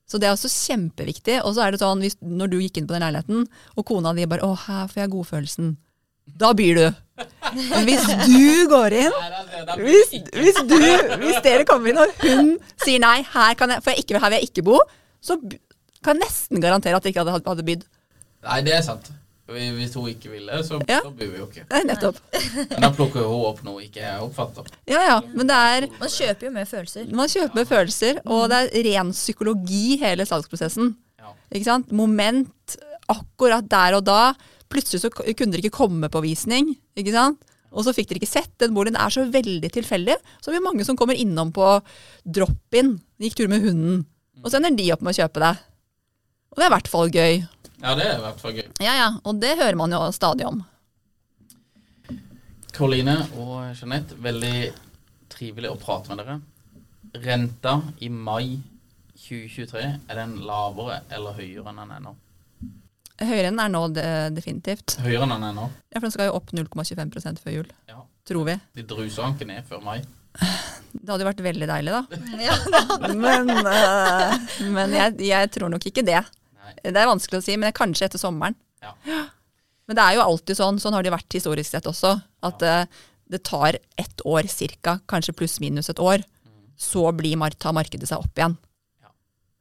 Så 0.09 0.20
det 0.20 0.28
er 0.28 0.35
også 0.35 0.50
kjempeviktig. 0.52 1.38
Og 1.44 1.54
så 1.57 1.64
er 1.64 1.72
det 1.72 1.80
sånn, 1.80 2.02
hvis, 2.04 2.16
når 2.20 2.52
du 2.52 2.59
gikk 2.61 2.80
inn 2.80 2.88
på 2.88 2.96
den 2.96 3.04
leiligheten, 3.07 3.46
og 3.76 3.87
kona 3.88 4.12
di 4.16 4.26
bare 4.28 4.44
'Å, 4.44 4.57
her 4.66 4.88
får 4.88 5.00
jeg 5.04 5.14
godfølelsen', 5.14 5.76
da 6.26 6.52
byr 6.56 6.78
du. 6.80 6.87
Men 7.54 7.84
hvis 7.87 8.06
du 8.26 8.66
går 8.72 8.94
inn 9.04 9.12
hvis, 9.78 10.08
hvis, 10.34 10.56
du, 10.66 10.74
hvis 11.22 11.37
dere 11.44 11.66
kommer 11.68 11.92
inn 11.92 12.00
og 12.02 12.16
hun 12.24 12.48
sier 12.82 12.98
nei, 13.02 13.20
her, 13.22 13.54
kan 13.58 13.70
jeg, 13.70 13.84
for 13.84 13.94
jeg 13.94 14.02
ikke, 14.02 14.18
her 14.18 14.32
vil 14.32 14.40
jeg 14.42 14.48
ikke 14.50 14.64
bo, 14.66 14.80
så 15.22 15.37
kan 16.04 16.16
jeg 16.18 16.24
nesten 16.24 16.64
garantere 16.64 16.98
at 16.98 17.06
jeg 17.06 17.14
ikke 17.14 17.22
hadde, 17.22 17.44
hadde 17.46 17.66
bydd. 17.68 17.84
Nei, 18.44 18.58
det 18.66 18.74
er 18.76 18.82
sant. 18.84 19.12
Hvis 19.46 19.92
hun 19.94 20.08
ikke 20.08 20.30
ville, 20.32 20.58
så, 20.64 20.80
Ja. 20.88 21.02
så 21.04 21.10
byr 21.12 21.30
vi 21.30 21.38
jo 21.38 21.46
ikke. 21.46 21.66
Nei, 21.70 21.82
nettopp. 21.90 22.16
Men 22.72 22.80
da 22.87 22.90
plukker 22.96 23.26
hun 23.28 23.42
opp 23.50 23.60
noe 23.66 23.82
ikke 23.84 24.00
jeg 24.00 24.22
oppfatter. 24.24 24.68
Ja, 24.88 25.02
ja. 25.04 25.18
Men 25.37 25.50
det 25.50 25.58
er 25.76 25.87
Man 26.00 26.08
kjøper 26.12 26.48
jo 26.48 26.52
med 26.54 26.68
følelser. 26.70 27.06
Man 27.12 27.28
kjøper 27.28 27.60
med 27.60 27.68
følelser, 27.68 28.20
og 28.24 28.48
det 28.52 28.60
er 28.64 28.88
ren 28.88 29.12
psykologi 29.12 29.98
hele 30.00 30.24
salgsprosessen. 30.28 30.94
Ja. 31.20 31.34
Ikke 31.52 31.68
sant? 31.68 31.92
Moment 31.92 32.78
akkurat 33.12 33.68
der 33.68 33.98
og 34.00 34.04
da. 34.08 34.32
Plutselig 34.74 35.04
så 35.04 35.10
kunne 35.14 35.52
dere 35.54 35.62
ikke 35.62 35.78
komme 35.78 36.10
på 36.10 36.22
visning, 36.24 36.72
ikke 36.98 37.14
sant? 37.14 37.42
Og 37.74 37.87
så 37.87 37.94
fikk 37.94 38.10
dere 38.10 38.20
ikke 38.22 38.30
sett 38.30 38.52
den 38.62 38.74
boligen. 38.74 38.98
Er 38.98 39.10
så 39.10 39.24
veldig 39.30 39.70
tilfeldig. 39.74 40.16
Så 40.42 40.50
er 40.50 40.58
det 40.58 40.64
mange 40.64 40.87
som 40.87 40.98
kommer 40.98 41.18
innom 41.18 41.50
på 41.54 41.68
drop-in, 42.22 42.96
gikk 43.22 43.38
tur 43.38 43.50
med 43.50 43.66
hunden, 43.66 44.04
og 44.42 44.50
så 44.50 44.60
ender 44.60 44.76
de 44.78 44.92
opp 44.94 45.02
med 45.04 45.14
å 45.14 45.18
kjøpe 45.22 45.42
det. 45.42 45.54
Og 46.54 46.60
det 46.60 46.66
er 46.66 46.70
i 46.70 46.74
hvert 46.76 46.90
fall 46.90 47.10
gøy. 47.10 47.40
Ja, 47.82 47.94
det 47.98 48.06
er 48.06 48.18
i 48.18 48.22
hvert 48.22 48.42
fall 48.42 48.54
gøy. 48.56 48.66
Ja, 48.82 48.94
ja, 48.98 49.08
og 49.26 49.40
det 49.42 49.56
hører 49.58 49.78
man 49.78 49.94
jo 49.94 50.00
stadig 50.14 50.46
om. 50.46 50.62
Karoline 52.74 53.16
og 53.38 53.74
Jeanette, 53.78 54.18
veldig 54.18 54.56
trivelig 55.30 55.70
å 55.70 55.78
prate 55.78 56.10
med 56.10 56.22
dere. 56.22 56.38
Renta 57.24 57.77
i 58.02 58.10
mai 58.10 58.56
2023, 59.25 59.83
er 60.10 60.18
den 60.18 60.38
lavere 60.46 61.02
eller 61.14 61.37
høyere 61.38 61.70
enn 61.70 61.83
den 61.83 61.92
er 61.94 62.02
nå? 62.02 62.14
Høyere 63.23 63.46
enn 63.50 63.54
den 63.54 63.62
er 63.62 63.71
nå, 63.71 63.83
det, 63.94 64.06
definitivt. 64.35 64.96
Høyere 65.04 65.23
enn 65.27 65.35
den 65.37 65.46
er 65.46 65.54
nå? 65.54 65.69
Ja, 65.92 66.00
for 66.00 66.08
den 66.08 66.15
skal 66.17 66.29
jo 66.31 66.37
opp 66.40 66.50
0,25% 66.56 67.42
før 67.44 67.56
jul, 67.60 67.69
Ja. 67.90 68.00
tror 68.27 68.48
vi. 68.48 68.56
De 68.75 68.87
druser 68.90 69.29
ikke 69.31 69.46
ned 69.46 69.67
før 69.69 69.85
mai. 69.85 70.00
Det 70.35 71.06
hadde 71.10 71.23
jo 71.23 71.29
vært 71.29 71.44
veldig 71.44 71.69
deilig, 71.71 71.94
da. 71.94 72.02
Ja, 72.48 72.56
Men, 73.15 73.50
uh, 73.54 74.35
men 74.75 74.96
jeg, 74.98 75.15
jeg 75.29 75.52
tror 75.54 75.71
nok 75.71 75.87
ikke 75.87 76.02
det. 76.06 76.21
Nei. 76.58 76.75
Det 76.90 76.98
er 76.98 77.10
vanskelig 77.10 77.38
å 77.38 77.46
si, 77.46 77.56
men 77.60 77.75
kanskje 77.77 78.08
etter 78.08 78.23
sommeren. 78.23 78.58
Ja. 78.83 78.94
Men 79.85 79.98
det 79.98 80.00
er 80.00 80.15
jo 80.17 80.23
alltid 80.25 80.56
sånn, 80.56 80.79
sånn 80.81 80.94
har 80.96 81.04
det 81.04 81.10
vært 81.12 81.35
historisk 81.37 81.69
sett 81.75 81.85
også, 81.85 82.15
at 82.48 82.62
øh, 82.65 82.87
det 83.29 83.42
tar 83.44 83.77
ett 84.00 84.23
år 84.25 84.46
cirka, 84.48 84.94
kanskje 85.04 85.35
pluss-minus 85.37 85.90
et 85.92 86.00
år, 86.00 86.25
så 86.81 87.02
blir, 87.12 87.37
tar 87.60 87.75
markedet 87.77 88.08
seg 88.08 88.25
opp 88.25 88.40
igjen. 88.40 88.56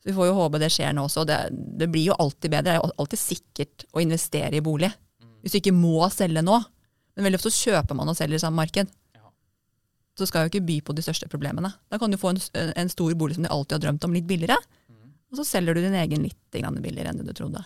Så 0.04 0.10
vi 0.10 0.16
får 0.18 0.28
jo 0.28 0.36
håpe 0.36 0.60
det 0.60 0.68
skjer 0.76 0.92
nå 0.92 1.06
også. 1.08 1.24
Det, 1.24 1.38
det 1.80 1.88
blir 1.88 2.10
jo 2.10 2.18
alltid 2.20 2.52
bedre. 2.52 2.66
Det 2.68 2.74
er 2.76 2.98
alltid 3.00 3.22
sikkert 3.22 3.86
å 3.96 4.02
investere 4.04 4.58
i 4.60 4.64
bolig. 4.64 4.90
Mm. 5.24 5.30
Hvis 5.40 5.56
du 5.56 5.60
ikke 5.62 5.76
må 5.78 6.10
selge 6.12 6.44
nå. 6.44 6.58
Men 7.16 7.30
veldig 7.30 7.40
ofte 7.40 7.54
så 7.54 7.70
kjøper 7.70 7.96
man 7.96 8.12
og 8.12 8.18
selger 8.20 8.36
i 8.36 8.44
samme 8.44 8.60
marked. 8.60 8.92
Så 10.20 10.28
skal 10.28 10.44
jo 10.44 10.52
ikke 10.52 10.66
by 10.68 10.76
på 10.86 10.94
de 10.98 11.06
største 11.06 11.30
problemene. 11.32 11.72
Da 11.90 11.98
kan 12.02 12.12
du 12.12 12.20
få 12.20 12.34
en, 12.34 12.42
en 12.52 12.92
stor 12.92 13.16
bolig 13.18 13.38
som 13.38 13.48
du 13.48 13.50
alltid 13.50 13.78
har 13.78 13.86
drømt 13.88 14.04
om, 14.06 14.14
litt 14.14 14.28
billigere. 14.30 14.60
Og 15.32 15.40
så 15.40 15.48
selger 15.56 15.74
du 15.74 15.82
din 15.82 15.96
egen 15.98 16.28
litt 16.28 16.60
billigere 16.84 17.10
enn 17.10 17.24
du 17.24 17.32
trodde. 17.34 17.64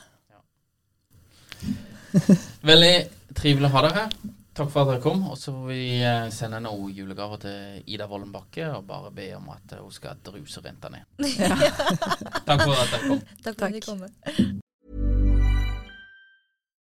Veldig 2.70 2.94
trivelig 3.36 3.68
å 3.68 3.74
ha 3.74 3.84
dere 3.88 4.04
her. 4.06 4.14
Takk 4.58 4.72
for 4.74 4.82
at 4.82 4.90
dere 4.90 5.02
kom. 5.04 5.24
Og 5.30 5.38
så 5.38 5.54
får 5.54 5.68
vi 5.70 5.82
eh, 6.02 6.28
sende 6.34 6.62
noen 6.66 6.94
julegaver 6.96 7.44
til 7.44 7.84
Ida 7.94 8.08
Vollenbakke 8.10 8.72
og 8.74 8.88
bare 8.90 9.14
be 9.14 9.30
om 9.38 9.52
at 9.54 9.78
hun 9.78 9.94
skal 9.94 10.18
druse 10.26 10.64
renta 10.66 10.90
ned. 10.94 11.06
Takk 12.48 12.64
for 12.66 12.74
at 12.74 12.96
dere 12.96 13.04
kom. 13.12 13.28
Takk 13.46 13.60
for 13.60 13.68
at 13.70 13.78
dere 13.78 13.86
kom. 13.86 14.64